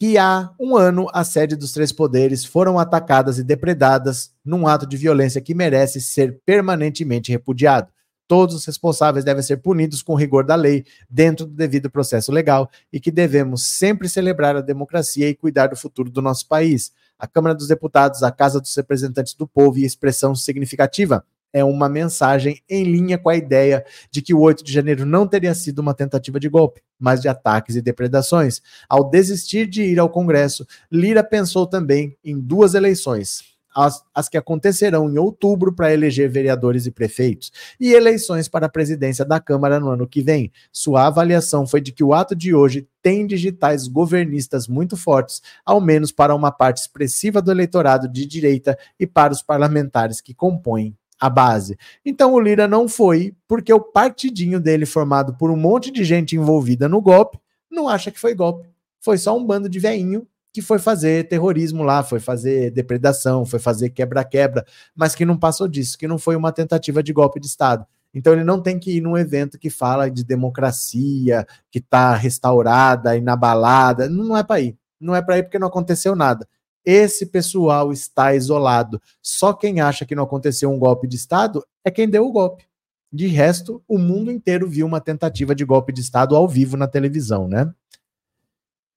que 0.03 0.19
há 0.19 0.51
um 0.59 0.77
ano 0.77 1.07
as 1.13 1.29
sedes 1.29 1.57
dos 1.57 1.71
três 1.71 1.93
poderes 1.93 2.45
foram 2.45 2.77
atacadas 2.77 3.39
e 3.39 3.45
depredadas 3.45 4.33
num 4.45 4.67
ato 4.67 4.85
de 4.85 4.97
violência 4.97 5.41
que 5.41 5.55
merece 5.55 6.01
ser 6.01 6.41
permanentemente 6.45 7.31
repudiado. 7.31 7.87
Todos 8.27 8.57
os 8.57 8.65
responsáveis 8.65 9.25
devem 9.25 9.45
ser 9.45 9.59
punidos 9.59 10.03
com 10.03 10.17
rigor 10.17 10.45
da 10.45 10.57
lei, 10.57 10.85
dentro 11.09 11.47
do 11.47 11.55
devido 11.55 11.89
processo 11.89 12.33
legal, 12.33 12.69
e 12.93 12.99
que 12.99 13.13
devemos 13.13 13.63
sempre 13.63 14.09
celebrar 14.09 14.57
a 14.57 14.61
democracia 14.61 15.29
e 15.29 15.37
cuidar 15.37 15.69
do 15.69 15.77
futuro 15.77 16.11
do 16.11 16.21
nosso 16.21 16.49
país 16.49 16.91
a 17.17 17.29
Câmara 17.29 17.55
dos 17.55 17.69
Deputados, 17.69 18.25
a 18.25 18.33
Casa 18.33 18.61
dos 18.61 18.75
Representantes 18.75 19.35
do 19.35 19.47
Povo 19.47 19.79
e 19.79 19.85
expressão 19.85 20.35
significativa. 20.35 21.25
É 21.53 21.63
uma 21.63 21.89
mensagem 21.89 22.63
em 22.69 22.85
linha 22.85 23.19
com 23.19 23.29
a 23.29 23.37
ideia 23.37 23.85
de 24.11 24.23
que 24.23 24.33
o 24.33 24.41
8 24.41 24.65
de 24.65 24.73
janeiro 24.73 25.05
não 25.05 25.27
teria 25.27 25.55
sido 25.55 25.81
uma 25.81 25.93
tentativa 25.93 26.41
de 26.41 26.49
golpe, 26.49 26.81
mas 26.99 27.21
de 27.21 27.29
ataques 27.29 27.77
e 27.77 27.83
depredações. 27.83 28.63
Ao 28.89 29.11
desistir 29.11 29.67
de 29.67 29.83
ir 29.83 29.99
ao 29.99 30.09
Congresso, 30.09 30.67
Lira 30.91 31.23
pensou 31.23 31.67
também 31.67 32.17
em 32.25 32.39
duas 32.39 32.75
eleições, 32.75 33.53
as, 33.75 34.03
as 34.15 34.29
que 34.29 34.37
acontecerão 34.37 35.11
em 35.11 35.19
outubro 35.19 35.75
para 35.75 35.93
eleger 35.93 36.31
vereadores 36.31 36.87
e 36.87 36.91
prefeitos, 36.91 37.51
e 37.81 37.93
eleições 37.93 38.49
para 38.49 38.67
a 38.67 38.71
presidência 38.71 39.25
da 39.25 39.41
Câmara 39.41 39.81
no 39.81 39.91
ano 39.91 40.07
que 40.07 40.23
vem. 40.23 40.51
Sua 40.71 41.07
avaliação 41.07 41.67
foi 41.67 41.81
de 41.81 41.93
que 41.93 42.05
o 42.05 42.15
ato 42.15 42.35
de 42.35 42.55
hoje 42.55 42.89
tem 43.03 43.27
digitais 43.27 43.89
governistas 43.89 44.69
muito 44.69 44.97
fortes, 44.97 45.43
ao 45.65 45.81
menos 45.81 46.13
para 46.13 46.35
uma 46.35 46.53
parte 46.53 46.79
expressiva 46.79 47.43
do 47.43 47.51
eleitorado 47.51 48.09
de 48.09 48.27
direita 48.27 48.79
e 48.99 49.07
para 49.07 49.33
os 49.33 49.43
parlamentares 49.43 50.21
que 50.21 50.35
compõem 50.35 50.97
a 51.23 51.31
base. 51.31 51.79
Então 52.05 52.33
o 52.35 52.41
Lira 52.41 52.67
não 52.67 52.89
foi, 52.89 53.33
porque 53.47 53.73
o 53.73 53.79
partidinho 53.79 54.61
dele, 54.61 54.85
formado 54.85 55.35
por 55.35 55.53
um 55.53 55.57
monte 55.57 55.93
de 55.93 56.03
gente 56.03 56.35
envolvida 56.35 56.89
no 56.89 57.01
golpe, 57.01 57.39
não 57.71 57.89
acha 57.89 58.11
que 58.11 58.19
foi 58.19 58.35
golpe. 58.35 58.69
Foi 59.01 59.17
só 59.17 59.37
um 59.39 59.47
bando 59.47 59.69
de 59.69 59.79
veinho 59.79 60.27
que 60.53 60.61
foi 60.61 60.81
fazer 60.81 61.29
terrorismo 61.29 61.85
lá, 61.85 62.03
foi 62.03 62.19
fazer 62.19 62.73
depredação, 62.73 63.47
foi 63.47 63.61
fazer 63.61 63.91
quebra-quebra, 63.91 64.67
mas 64.97 65.15
que 65.15 65.25
não 65.25 65.39
passou 65.39 65.69
disso, 65.69 65.97
que 65.97 66.09
não 66.09 66.19
foi 66.19 66.35
uma 66.35 66.51
tentativa 66.51 67.05
de 67.05 67.13
golpe 67.13 67.39
de 67.39 67.47
Estado. 67.47 67.87
Então 68.13 68.33
ele 68.33 68.43
não 68.43 68.61
tem 68.61 68.77
que 68.77 68.97
ir 68.97 69.01
num 69.01 69.17
evento 69.17 69.57
que 69.57 69.71
fala 69.71 70.11
de 70.11 70.25
democracia, 70.25 71.47
que 71.71 71.79
está 71.79 72.17
restaurada, 72.17 73.17
inabalada, 73.17 74.09
não 74.09 74.37
é 74.37 74.43
para 74.43 74.61
ir. 74.61 74.77
Não 75.01 75.15
é 75.15 75.23
para 75.23 75.39
ir 75.39 75.45
porque 75.45 75.59
não 75.59 75.69
aconteceu 75.69 76.17
nada. 76.17 76.47
Esse 76.85 77.27
pessoal 77.27 77.93
está 77.93 78.35
isolado. 78.35 79.01
Só 79.23 79.53
quem 79.53 79.81
acha 79.81 80.05
que 80.05 80.15
não 80.15 80.25
aconteceu 80.25 80.71
um 80.71 80.79
golpe 80.79 81.07
de 81.07 81.17
Estado 81.17 81.65
é 81.85 81.91
quem 81.91 82.09
deu 82.09 82.27
o 82.27 82.33
golpe. 82.33 82.65
De 83.13 83.27
resto, 83.27 83.83
o 83.87 83.99
mundo 83.99 84.33
inteiro 84.33 84.69
viu 84.69 84.87
uma 84.87 85.01
tentativa 85.01 85.55
de 85.55 85.65
golpe 85.65 85.93
de 85.93 86.01
Estado 86.01 86.35
ao 86.35 86.49
vivo 86.49 86.77
na 86.77 86.89
televisão, 86.89 87.47
né? 87.47 87.73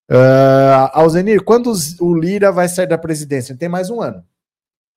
Uh, 0.09 0.87
Alzenir, 0.93 1.43
quando 1.43 1.73
o 1.99 2.15
Lira 2.15 2.51
vai 2.51 2.69
sair 2.69 2.87
da 2.87 2.97
presidência? 2.97 3.57
Tem 3.57 3.67
mais 3.67 3.89
um 3.89 4.01
ano. 4.01 4.23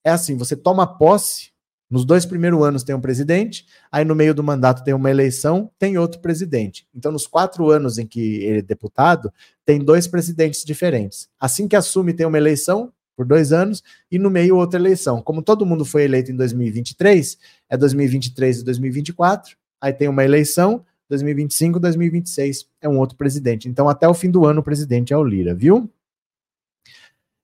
É 0.05 0.11
assim: 0.11 0.37
você 0.37 0.55
toma 0.55 0.87
posse, 0.87 1.51
nos 1.91 2.05
dois 2.05 2.27
primeiros 2.27 2.63
anos 2.63 2.83
tem 2.83 2.95
um 2.95 3.01
presidente, 3.01 3.67
aí 3.91 4.05
no 4.05 4.15
meio 4.15 4.35
do 4.35 4.43
mandato 4.43 4.85
tem 4.85 4.93
uma 4.93 5.11
eleição, 5.11 5.71
tem 5.79 5.97
outro 5.97 6.21
presidente. 6.21 6.87
Então, 6.95 7.11
nos 7.11 7.27
quatro 7.27 7.71
anos 7.71 7.99
em 7.99 8.07
que 8.07 8.45
ele 8.45 8.59
é 8.59 8.63
deputado, 8.63 9.33
tem 9.65 9.79
dois 9.79 10.07
presidentes 10.07 10.65
diferentes. 10.65 11.29
Assim 11.41 11.67
que 11.67 11.77
assume, 11.77 12.13
tem 12.13 12.27
uma 12.27 12.39
eleição 12.39 12.93
por 13.17 13.27
dois 13.27 13.53
anos 13.53 13.83
e 14.11 14.19
no 14.19 14.31
meio 14.31 14.57
outra 14.57 14.79
eleição. 14.79 15.21
Como 15.23 15.43
todo 15.43 15.67
mundo 15.67 15.85
foi 15.85 16.05
eleito 16.05 16.31
em 16.31 16.37
2023, 16.37 17.39
é 17.69 17.77
2023 17.77 18.61
e 18.61 18.65
2024, 18.65 19.57
aí 19.81 19.93
tem 19.93 20.09
uma 20.09 20.25
eleição 20.25 20.85
2025, 21.09 21.81
2026 21.81 22.67
é 22.81 22.89
um 22.89 22.99
outro 22.99 23.17
presidente. 23.17 23.69
Então, 23.69 23.89
até 23.89 24.07
o 24.07 24.15
fim 24.15 24.31
do 24.31 24.45
ano, 24.45 24.61
o 24.61 24.63
presidente 24.63 25.13
é 25.13 25.17
o 25.17 25.25
Lira, 25.25 25.55
viu? 25.55 25.91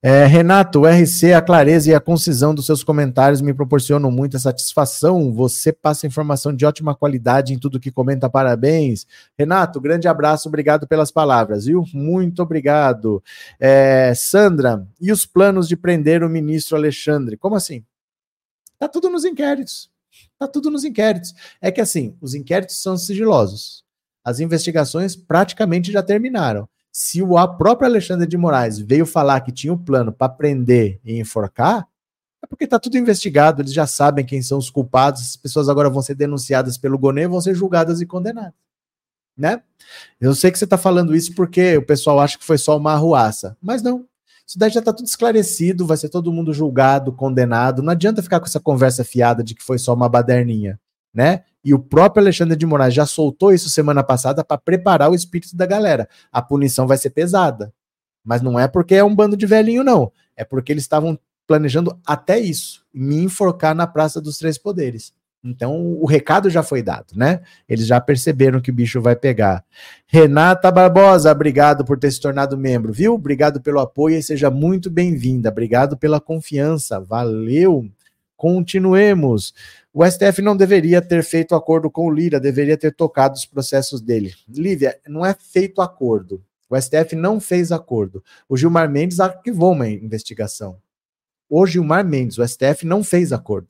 É, 0.03 0.25
Renato, 0.25 0.81
o 0.81 0.85
RC, 0.85 1.33
a 1.33 1.41
clareza 1.41 1.89
e 1.89 1.95
a 1.95 1.99
concisão 1.99 2.53
dos 2.53 2.67
seus 2.67 2.83
comentários 2.83 3.41
me 3.41 3.53
proporcionam 3.53 4.11
muita 4.11 4.37
satisfação. 4.37 5.33
Você 5.33 5.73
passa 5.73 6.05
informação 6.05 6.55
de 6.55 6.63
ótima 6.63 6.93
qualidade 6.93 7.53
em 7.53 7.57
tudo 7.57 7.79
que 7.79 7.91
comenta. 7.91 8.29
Parabéns. 8.29 9.07
Renato, 9.37 9.81
grande 9.81 10.07
abraço, 10.07 10.47
obrigado 10.47 10.87
pelas 10.87 11.09
palavras, 11.09 11.65
viu? 11.65 11.83
Muito 11.91 12.43
obrigado. 12.43 13.23
É, 13.59 14.13
Sandra, 14.15 14.87
e 15.01 15.11
os 15.11 15.25
planos 15.25 15.67
de 15.67 15.75
prender 15.75 16.23
o 16.23 16.29
ministro 16.29 16.77
Alexandre? 16.77 17.35
Como 17.35 17.55
assim? 17.55 17.83
Tá 18.77 18.87
tudo 18.87 19.09
nos 19.09 19.25
inquéritos. 19.25 19.89
Está 20.33 20.47
tudo 20.47 20.69
nos 20.69 20.83
inquéritos. 20.83 21.33
É 21.59 21.71
que 21.71 21.81
assim, 21.81 22.15
os 22.21 22.35
inquéritos 22.35 22.79
são 22.81 22.95
sigilosos. 22.95 23.83
As 24.23 24.39
investigações 24.39 25.15
praticamente 25.15 25.91
já 25.91 26.03
terminaram. 26.03 26.69
Se 26.97 27.21
o 27.21 27.47
próprio 27.57 27.89
Alexandre 27.89 28.25
de 28.25 28.37
Moraes 28.37 28.79
veio 28.79 29.05
falar 29.05 29.41
que 29.41 29.51
tinha 29.51 29.73
um 29.73 29.77
plano 29.77 30.13
para 30.13 30.29
prender 30.29 30.97
e 31.03 31.19
enforcar, 31.19 31.85
é 32.41 32.47
porque 32.47 32.63
está 32.63 32.79
tudo 32.79 32.97
investigado, 32.97 33.61
eles 33.61 33.73
já 33.73 33.85
sabem 33.85 34.25
quem 34.25 34.41
são 34.41 34.57
os 34.57 34.69
culpados, 34.69 35.21
as 35.21 35.35
pessoas 35.35 35.67
agora 35.67 35.89
vão 35.89 36.01
ser 36.01 36.15
denunciadas 36.15 36.77
pelo 36.77 36.97
Gonê, 36.97 37.27
vão 37.27 37.41
ser 37.41 37.53
julgadas 37.53 37.99
e 37.99 38.05
condenadas. 38.05 38.53
Né? 39.35 39.61
Eu 40.21 40.33
sei 40.33 40.49
que 40.49 40.57
você 40.57 40.63
está 40.63 40.77
falando 40.77 41.13
isso 41.13 41.35
porque 41.35 41.75
o 41.75 41.85
pessoal 41.85 42.17
acha 42.21 42.37
que 42.37 42.45
foi 42.45 42.57
só 42.57 42.77
uma 42.77 42.93
arruaça, 42.93 43.57
mas 43.61 43.81
não. 43.81 44.07
Isso 44.47 44.57
daí 44.57 44.69
já 44.69 44.79
está 44.79 44.93
tudo 44.93 45.07
esclarecido, 45.07 45.85
vai 45.85 45.97
ser 45.97 46.07
todo 46.07 46.31
mundo 46.31 46.53
julgado, 46.53 47.11
condenado. 47.11 47.83
Não 47.83 47.91
adianta 47.91 48.23
ficar 48.23 48.39
com 48.39 48.45
essa 48.45 48.61
conversa 48.61 49.03
fiada 49.03 49.43
de 49.43 49.53
que 49.53 49.63
foi 49.65 49.77
só 49.77 49.93
uma 49.93 50.07
baderninha, 50.07 50.79
né? 51.15 51.43
E 51.63 51.73
o 51.73 51.79
próprio 51.79 52.21
Alexandre 52.21 52.55
de 52.55 52.65
Moraes 52.65 52.93
já 52.93 53.05
soltou 53.05 53.53
isso 53.53 53.69
semana 53.69 54.03
passada 54.03 54.43
para 54.43 54.57
preparar 54.57 55.09
o 55.09 55.15
espírito 55.15 55.55
da 55.55 55.65
galera. 55.65 56.07
A 56.31 56.41
punição 56.41 56.85
vai 56.85 56.97
ser 56.97 57.09
pesada. 57.09 57.73
Mas 58.23 58.41
não 58.41 58.59
é 58.59 58.67
porque 58.67 58.93
é 58.93 59.03
um 59.03 59.15
bando 59.15 59.37
de 59.37 59.45
velhinho, 59.45 59.83
não. 59.83 60.11
É 60.35 60.43
porque 60.43 60.71
eles 60.71 60.83
estavam 60.83 61.17
planejando 61.47 61.97
até 62.05 62.39
isso, 62.39 62.83
me 62.93 63.17
enforcar 63.17 63.75
na 63.75 63.87
Praça 63.87 64.19
dos 64.19 64.37
Três 64.37 64.57
Poderes. 64.57 65.13
Então 65.43 65.79
o 66.01 66.05
recado 66.07 66.49
já 66.49 66.63
foi 66.63 66.81
dado, 66.81 67.13
né? 67.15 67.41
Eles 67.69 67.85
já 67.85 68.01
perceberam 68.01 68.59
que 68.59 68.71
o 68.71 68.73
bicho 68.73 68.99
vai 68.99 69.15
pegar. 69.15 69.63
Renata 70.07 70.71
Barbosa, 70.71 71.31
obrigado 71.31 71.85
por 71.85 71.99
ter 71.99 72.09
se 72.09 72.19
tornado 72.19 72.57
membro, 72.57 72.91
viu? 72.91 73.13
Obrigado 73.13 73.61
pelo 73.61 73.79
apoio 73.79 74.17
e 74.17 74.23
seja 74.23 74.49
muito 74.49 74.89
bem-vinda. 74.89 75.49
Obrigado 75.49 75.95
pela 75.95 76.19
confiança. 76.19 76.99
Valeu. 76.99 77.87
Continuemos. 78.35 79.53
O 79.93 80.05
STF 80.05 80.41
não 80.41 80.57
deveria 80.57 81.01
ter 81.01 81.23
feito 81.23 81.55
acordo 81.55 81.89
com 81.89 82.07
o 82.07 82.11
Lira, 82.11 82.39
deveria 82.39 82.77
ter 82.77 82.93
tocado 82.93 83.35
os 83.35 83.45
processos 83.45 84.01
dele. 84.01 84.33
Lívia, 84.47 84.99
não 85.07 85.25
é 85.25 85.33
feito 85.33 85.81
acordo. 85.81 86.43
O 86.69 86.79
STF 86.79 87.15
não 87.15 87.39
fez 87.39 87.71
acordo. 87.71 88.23
O 88.49 88.57
Gilmar 88.57 88.89
Mendes 88.89 89.19
arquivou 89.19 89.71
uma 89.71 89.87
investigação. 89.87 90.77
O 91.49 91.65
Gilmar 91.65 92.03
Mendes, 92.05 92.37
o 92.37 92.47
STF 92.47 92.85
não 92.85 93.03
fez 93.03 93.31
acordo. 93.31 93.69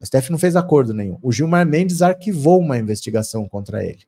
O 0.00 0.06
STF 0.06 0.30
não 0.30 0.38
fez 0.38 0.54
acordo 0.54 0.94
nenhum. 0.94 1.18
O 1.22 1.32
Gilmar 1.32 1.66
Mendes 1.66 2.02
arquivou 2.02 2.60
uma 2.60 2.78
investigação 2.78 3.48
contra 3.48 3.84
ele. 3.84 4.06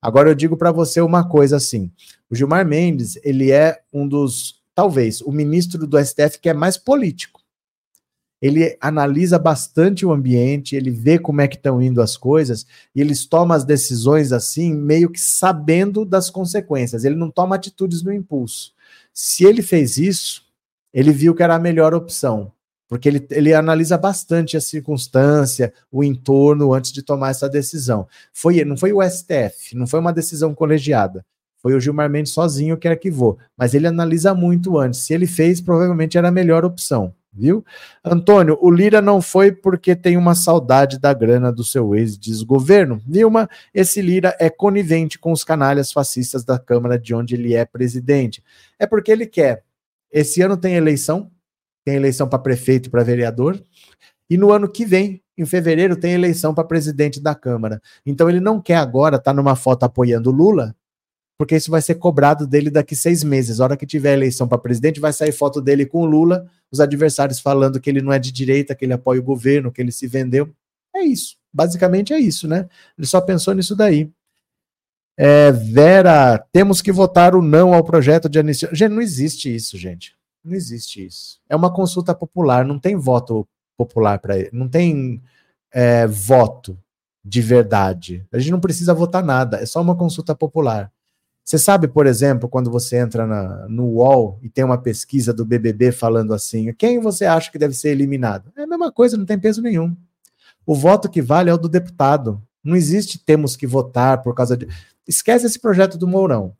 Agora 0.00 0.30
eu 0.30 0.34
digo 0.34 0.56
para 0.56 0.72
você 0.72 1.00
uma 1.00 1.28
coisa 1.28 1.56
assim: 1.56 1.92
o 2.30 2.34
Gilmar 2.34 2.64
Mendes, 2.64 3.18
ele 3.22 3.50
é 3.50 3.82
um 3.92 4.06
dos, 4.06 4.62
talvez, 4.74 5.20
o 5.20 5.32
ministro 5.32 5.86
do 5.86 6.02
STF 6.02 6.38
que 6.40 6.48
é 6.48 6.54
mais 6.54 6.78
político. 6.78 7.37
Ele 8.40 8.76
analisa 8.80 9.38
bastante 9.38 10.06
o 10.06 10.12
ambiente, 10.12 10.76
ele 10.76 10.90
vê 10.90 11.18
como 11.18 11.40
é 11.40 11.48
que 11.48 11.56
estão 11.56 11.82
indo 11.82 12.00
as 12.00 12.16
coisas 12.16 12.66
e 12.94 13.00
eles 13.00 13.26
tomam 13.26 13.56
as 13.56 13.64
decisões 13.64 14.32
assim, 14.32 14.72
meio 14.72 15.10
que 15.10 15.20
sabendo 15.20 16.04
das 16.04 16.30
consequências. 16.30 17.04
Ele 17.04 17.16
não 17.16 17.30
toma 17.30 17.56
atitudes 17.56 18.02
no 18.02 18.12
impulso. 18.12 18.72
Se 19.12 19.44
ele 19.44 19.62
fez 19.62 19.96
isso, 19.96 20.44
ele 20.94 21.12
viu 21.12 21.34
que 21.34 21.42
era 21.42 21.56
a 21.56 21.58
melhor 21.58 21.94
opção 21.94 22.52
porque 22.88 23.06
ele, 23.06 23.26
ele 23.30 23.52
analisa 23.52 23.98
bastante 23.98 24.56
a 24.56 24.60
circunstância, 24.60 25.72
o 25.92 26.02
entorno 26.02 26.72
antes 26.72 26.90
de 26.90 27.02
tomar 27.02 27.30
essa 27.30 27.48
decisão. 27.48 28.08
Foi, 28.32 28.64
não 28.64 28.76
foi 28.76 28.92
o 28.92 29.02
STF, 29.02 29.76
não 29.76 29.86
foi 29.86 30.00
uma 30.00 30.12
decisão 30.12 30.54
colegiada. 30.54 31.24
Foi 31.60 31.74
o 31.74 31.80
Gilmar 31.80 32.08
Mendes 32.08 32.32
sozinho 32.32 32.78
que 32.78 32.88
arquivou, 32.88 33.36
mas 33.56 33.74
ele 33.74 33.86
analisa 33.86 34.32
muito 34.32 34.78
antes. 34.78 35.00
Se 35.00 35.12
ele 35.12 35.26
fez, 35.26 35.60
provavelmente 35.60 36.16
era 36.16 36.28
a 36.28 36.32
melhor 36.32 36.64
opção, 36.64 37.12
viu? 37.32 37.64
Antônio, 38.04 38.58
o 38.60 38.70
Lira 38.70 39.00
não 39.00 39.20
foi 39.20 39.52
porque 39.52 39.94
tem 39.94 40.16
uma 40.16 40.34
saudade 40.34 40.98
da 40.98 41.12
grana 41.12 41.52
do 41.52 41.64
seu 41.64 41.94
ex-desgoverno. 41.94 43.00
Vilma, 43.06 43.48
esse 43.72 44.00
Lira 44.00 44.36
é 44.40 44.50
conivente 44.50 45.18
com 45.18 45.32
os 45.32 45.44
canalhas 45.44 45.92
fascistas 45.92 46.44
da 46.44 46.58
Câmara 46.58 46.98
de 46.98 47.14
onde 47.14 47.34
ele 47.34 47.54
é 47.54 47.64
presidente. 47.64 48.42
É 48.78 48.86
porque 48.86 49.12
ele 49.12 49.26
quer. 49.26 49.64
Esse 50.10 50.42
ano 50.42 50.56
tem 50.56 50.74
eleição, 50.74 51.30
tem 51.84 51.96
eleição 51.96 52.28
para 52.28 52.38
prefeito 52.38 52.86
e 52.86 52.90
para 52.90 53.04
vereador. 53.04 53.62
E 54.28 54.36
no 54.36 54.52
ano 54.52 54.68
que 54.68 54.84
vem, 54.84 55.22
em 55.36 55.46
fevereiro, 55.46 55.96
tem 55.96 56.12
eleição 56.12 56.52
para 56.52 56.64
presidente 56.64 57.20
da 57.20 57.34
Câmara. 57.34 57.80
Então 58.04 58.28
ele 58.28 58.40
não 58.40 58.60
quer 58.60 58.76
agora 58.76 59.16
estar 59.16 59.30
tá 59.30 59.34
numa 59.34 59.54
foto 59.54 59.84
apoiando 59.84 60.30
Lula, 60.30 60.74
porque 61.38 61.54
isso 61.54 61.70
vai 61.70 61.80
ser 61.80 61.94
cobrado 61.94 62.46
dele 62.46 62.70
daqui 62.70 62.96
seis 62.96 63.22
meses. 63.22 63.60
A 63.60 63.64
hora 63.64 63.76
que 63.76 63.86
tiver 63.86 64.14
eleição 64.14 64.48
para 64.48 64.58
presidente, 64.58 64.98
vai 64.98 65.12
sair 65.12 65.30
foto 65.30 65.60
dele 65.60 65.86
com 65.86 66.04
Lula, 66.04 66.46
os 66.70 66.80
adversários 66.80 67.40
falando 67.40 67.80
que 67.80 67.88
ele 67.88 68.02
não 68.02 68.12
é 68.12 68.18
de 68.18 68.30
direita, 68.30 68.74
que 68.74 68.84
ele 68.84 68.92
apoia 68.92 69.20
o 69.20 69.24
governo, 69.24 69.72
que 69.72 69.80
ele 69.80 69.92
se 69.92 70.06
vendeu. 70.06 70.52
É 70.94 71.00
isso. 71.00 71.36
Basicamente 71.52 72.12
é 72.12 72.18
isso, 72.18 72.46
né? 72.46 72.68
Ele 72.96 73.06
só 73.06 73.20
pensou 73.20 73.54
nisso 73.54 73.74
daí. 73.74 74.10
É, 75.16 75.50
Vera, 75.50 76.38
temos 76.52 76.80
que 76.80 76.92
votar 76.92 77.34
o 77.34 77.42
não 77.42 77.74
ao 77.74 77.82
projeto 77.82 78.28
de 78.28 78.38
anistia. 78.38 78.68
Gente, 78.72 78.92
não 78.92 79.02
existe 79.02 79.52
isso, 79.52 79.76
gente. 79.76 80.16
Não 80.44 80.54
existe 80.54 81.04
isso. 81.04 81.40
É 81.48 81.56
uma 81.56 81.72
consulta 81.72 82.14
popular, 82.14 82.64
não 82.64 82.78
tem 82.78 82.96
voto 82.96 83.46
popular 83.76 84.18
para 84.18 84.38
ele, 84.38 84.50
não 84.52 84.68
tem 84.68 85.22
é, 85.72 86.06
voto 86.06 86.78
de 87.24 87.40
verdade. 87.40 88.24
A 88.32 88.38
gente 88.38 88.50
não 88.50 88.60
precisa 88.60 88.94
votar 88.94 89.24
nada, 89.24 89.58
é 89.58 89.66
só 89.66 89.80
uma 89.80 89.96
consulta 89.96 90.34
popular. 90.34 90.92
Você 91.48 91.56
sabe, 91.56 91.88
por 91.88 92.06
exemplo, 92.06 92.46
quando 92.46 92.70
você 92.70 92.98
entra 92.98 93.26
na, 93.26 93.66
no 93.70 93.86
UOL 93.86 94.38
e 94.42 94.50
tem 94.50 94.62
uma 94.62 94.76
pesquisa 94.76 95.32
do 95.32 95.46
BBB 95.46 95.92
falando 95.92 96.34
assim: 96.34 96.70
quem 96.74 97.00
você 97.00 97.24
acha 97.24 97.50
que 97.50 97.56
deve 97.56 97.72
ser 97.72 97.88
eliminado? 97.88 98.52
É 98.54 98.64
a 98.64 98.66
mesma 98.66 98.92
coisa, 98.92 99.16
não 99.16 99.24
tem 99.24 99.38
peso 99.38 99.62
nenhum. 99.62 99.96
O 100.66 100.74
voto 100.74 101.08
que 101.08 101.22
vale 101.22 101.48
é 101.48 101.54
o 101.54 101.56
do 101.56 101.66
deputado. 101.66 102.38
Não 102.62 102.76
existe 102.76 103.18
temos 103.18 103.56
que 103.56 103.66
votar 103.66 104.20
por 104.20 104.34
causa 104.34 104.58
de. 104.58 104.68
Esquece 105.06 105.46
esse 105.46 105.58
projeto 105.58 105.96
do 105.96 106.06
Mourão. 106.06 106.54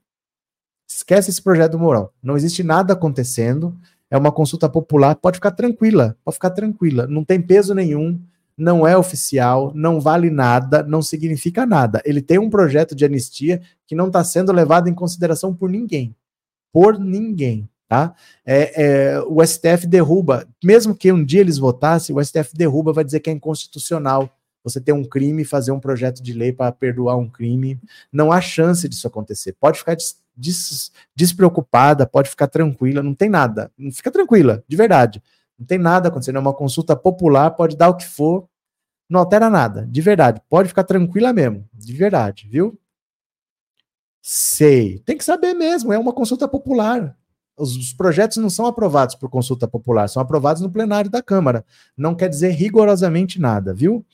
Esquece 0.89 1.28
esse 1.28 1.43
projeto 1.43 1.72
do 1.72 1.78
Mourão. 1.78 2.09
Não 2.22 2.34
existe 2.34 2.62
nada 2.62 2.95
acontecendo. 2.95 3.76
É 4.11 4.16
uma 4.16 4.32
consulta 4.32 4.70
popular. 4.70 5.16
Pode 5.16 5.36
ficar 5.36 5.51
tranquila. 5.51 6.16
Pode 6.24 6.36
ficar 6.36 6.49
tranquila. 6.49 7.07
Não 7.07 7.22
tem 7.22 7.43
peso 7.43 7.74
nenhum. 7.74 8.18
Não 8.59 8.86
é 8.86 8.96
oficial. 8.96 9.72
Não 9.74 10.00
vale 10.00 10.28
nada. 10.28 10.82
Não 10.82 11.00
significa 11.00 11.64
nada. 11.64 12.02
Ele 12.04 12.20
tem 12.20 12.38
um 12.38 12.50
projeto 12.50 12.94
de 12.94 13.04
anistia 13.04 13.62
que 13.86 13.94
não 13.94 14.09
está 14.09 14.24
sendo 14.24 14.52
levado 14.52 14.88
em 14.88 14.94
consideração 14.94 15.54
por 15.54 15.70
ninguém. 15.70 16.14
Por 16.72 16.98
ninguém. 16.98 17.68
Tá? 17.88 18.14
É, 18.44 18.82
é, 19.14 19.20
o 19.20 19.42
STF 19.42 19.86
derruba, 19.86 20.46
mesmo 20.62 20.94
que 20.94 21.11
um 21.11 21.24
dia 21.24 21.40
eles 21.40 21.56
votassem, 21.56 22.14
o 22.14 22.22
STF 22.22 22.54
derruba, 22.54 22.92
vai 22.92 23.02
dizer 23.02 23.20
que 23.20 23.30
é 23.30 23.32
inconstitucional 23.32 24.30
você 24.62 24.80
ter 24.80 24.92
um 24.92 25.04
crime 25.04 25.44
fazer 25.44 25.72
um 25.72 25.80
projeto 25.80 26.22
de 26.22 26.32
lei 26.32 26.52
para 26.52 26.70
perdoar 26.72 27.16
um 27.16 27.28
crime. 27.28 27.80
Não 28.12 28.30
há 28.30 28.40
chance 28.40 28.88
disso 28.88 29.06
acontecer. 29.06 29.56
Pode 29.59 29.78
ficar 29.78 29.94
des, 29.94 30.16
des, 30.36 30.92
despreocupada, 31.14 32.06
pode 32.06 32.28
ficar 32.28 32.46
tranquila, 32.46 33.02
não 33.02 33.14
tem 33.14 33.28
nada. 33.28 33.70
Fica 33.92 34.11
tranquila, 34.11 34.62
de 34.68 34.76
verdade. 34.76 35.22
Não 35.59 35.66
tem 35.66 35.78
nada 35.78 36.09
acontecendo. 36.09 36.36
É 36.36 36.40
uma 36.40 36.54
consulta 36.54 36.94
popular, 36.94 37.50
pode 37.50 37.76
dar 37.76 37.88
o 37.88 37.96
que 37.96 38.06
for, 38.06 38.48
não 39.09 39.20
altera 39.20 39.48
nada, 39.48 39.86
de 39.86 40.00
verdade. 40.00 40.40
Pode 40.48 40.68
ficar 40.68 40.84
tranquila 40.84 41.32
mesmo, 41.32 41.68
de 41.72 41.92
verdade, 41.92 42.46
viu? 42.48 42.78
Sei. 44.22 44.98
Tem 45.00 45.16
que 45.16 45.24
saber 45.24 45.54
mesmo, 45.54 45.92
é 45.92 45.98
uma 45.98 46.12
consulta 46.12 46.46
popular. 46.46 47.16
Os, 47.56 47.76
os 47.76 47.92
projetos 47.92 48.36
não 48.36 48.50
são 48.50 48.66
aprovados 48.66 49.14
por 49.14 49.28
consulta 49.28 49.66
popular, 49.66 50.09
são 50.09 50.22
aprovados 50.22 50.62
no 50.62 50.70
plenário 50.70 51.11
da 51.11 51.22
Câmara. 51.22 51.64
Não 51.96 52.14
quer 52.14 52.28
dizer 52.28 52.50
rigorosamente 52.50 53.40
nada, 53.40 53.74
viu? 53.74 54.04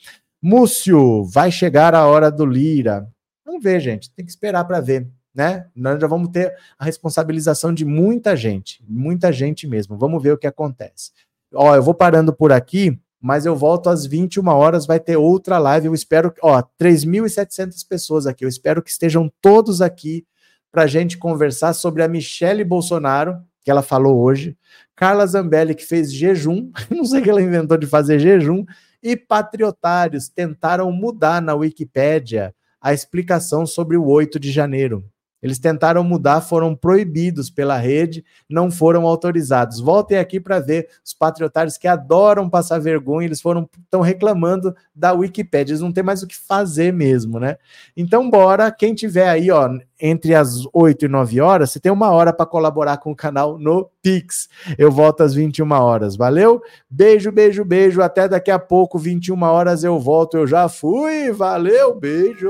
Múcio, 0.41 1.25
vai 1.25 1.51
chegar 1.51 1.93
a 1.93 2.07
hora 2.07 2.31
do 2.31 2.45
Lira. 2.45 3.07
Vamos 3.45 3.63
ver, 3.63 3.79
gente. 3.79 4.09
Tem 4.11 4.25
que 4.25 4.31
esperar 4.31 4.63
para 4.65 4.79
ver, 4.79 5.07
né? 5.33 5.67
Nós 5.75 5.99
já 5.99 6.07
vamos 6.07 6.29
ter 6.29 6.55
a 6.79 6.85
responsabilização 6.85 7.73
de 7.73 7.83
muita 7.83 8.35
gente, 8.35 8.83
muita 8.87 9.31
gente 9.31 9.67
mesmo. 9.67 9.97
Vamos 9.97 10.21
ver 10.21 10.33
o 10.33 10.37
que 10.37 10.47
acontece. 10.47 11.11
Ó, 11.55 11.75
eu 11.75 11.81
vou 11.81 11.93
parando 11.93 12.33
por 12.33 12.51
aqui, 12.51 12.99
mas 13.21 13.45
eu 13.45 13.55
volto 13.55 13.89
às 13.89 14.05
21 14.05 14.47
horas, 14.47 14.85
vai 14.85 14.99
ter 14.99 15.17
outra 15.17 15.57
live. 15.57 15.87
Eu 15.87 15.93
espero, 15.93 16.33
ó, 16.41 16.61
3.700 16.79 17.87
pessoas 17.87 18.27
aqui. 18.27 18.45
Eu 18.45 18.49
espero 18.49 18.83
que 18.83 18.89
estejam 18.89 19.31
todos 19.41 19.81
aqui 19.81 20.25
para 20.71 20.83
a 20.83 20.87
gente 20.87 21.17
conversar 21.17 21.73
sobre 21.73 22.03
a 22.03 22.07
Michelle 22.07 22.63
Bolsonaro, 22.63 23.41
que 23.63 23.71
ela 23.71 23.81
falou 23.81 24.21
hoje, 24.21 24.55
Carla 24.95 25.25
Zambelli, 25.25 25.73
que 25.73 25.85
fez 25.85 26.13
jejum, 26.13 26.69
não 26.91 27.05
sei 27.05 27.21
o 27.21 27.23
que 27.23 27.29
ela 27.29 27.41
inventou 27.41 27.77
de 27.77 27.87
fazer 27.87 28.19
jejum, 28.19 28.63
e 29.01 29.15
patriotários 29.15 30.29
tentaram 30.29 30.91
mudar 30.91 31.41
na 31.41 31.55
Wikipédia 31.55 32.53
a 32.79 32.93
explicação 32.93 33.65
sobre 33.65 33.97
o 33.97 34.05
8 34.05 34.39
de 34.39 34.51
janeiro. 34.51 35.03
Eles 35.45 35.59
tentaram 35.59 36.03
mudar, 36.03 36.41
foram 36.41 36.75
proibidos 36.75 37.51
pela 37.51 37.77
rede, 37.77 38.25
não 38.49 38.71
foram 38.71 39.05
autorizados. 39.05 39.79
Voltem 39.79 40.17
aqui 40.17 40.39
para 40.39 40.59
ver 40.59 40.87
os 41.05 41.13
patriotários 41.13 41.77
que 41.77 41.87
adoram 41.87 42.49
passar 42.49 42.79
vergonha, 42.79 43.27
eles 43.27 43.39
foram 43.39 43.69
estão 43.83 44.01
reclamando 44.01 44.75
da 44.95 45.13
Wikipédia, 45.13 45.73
eles 45.73 45.81
não 45.81 45.91
têm 45.91 46.03
mais 46.03 46.23
o 46.23 46.27
que 46.27 46.35
fazer 46.35 46.91
mesmo, 46.91 47.39
né? 47.39 47.57
Então, 47.95 48.27
bora, 48.27 48.71
quem 48.71 48.95
tiver 48.95 49.29
aí, 49.29 49.51
ó, 49.51 49.69
entre 50.01 50.33
as 50.33 50.63
8 50.73 51.05
e 51.05 51.07
9 51.07 51.39
horas, 51.39 51.69
você 51.69 51.79
tem 51.79 51.91
uma 51.91 52.09
hora 52.09 52.33
para 52.33 52.47
colaborar 52.47 52.97
com 52.97 53.11
o 53.11 53.15
canal 53.15 53.59
no 53.59 53.87
Pix. 54.01 54.49
Eu 54.79 54.91
volto 54.91 55.21
às 55.21 55.35
21 55.35 55.71
horas. 55.73 56.15
Valeu? 56.15 56.59
Beijo, 56.89 57.31
beijo, 57.31 57.63
beijo. 57.63 58.01
Até 58.01 58.27
daqui 58.27 58.49
a 58.49 58.57
pouco, 58.57 58.97
21 58.97 59.39
horas 59.43 59.83
eu 59.83 59.99
volto. 59.99 60.37
Eu 60.37 60.47
já 60.47 60.67
fui. 60.67 61.31
Valeu, 61.31 61.93
beijo. 61.99 62.49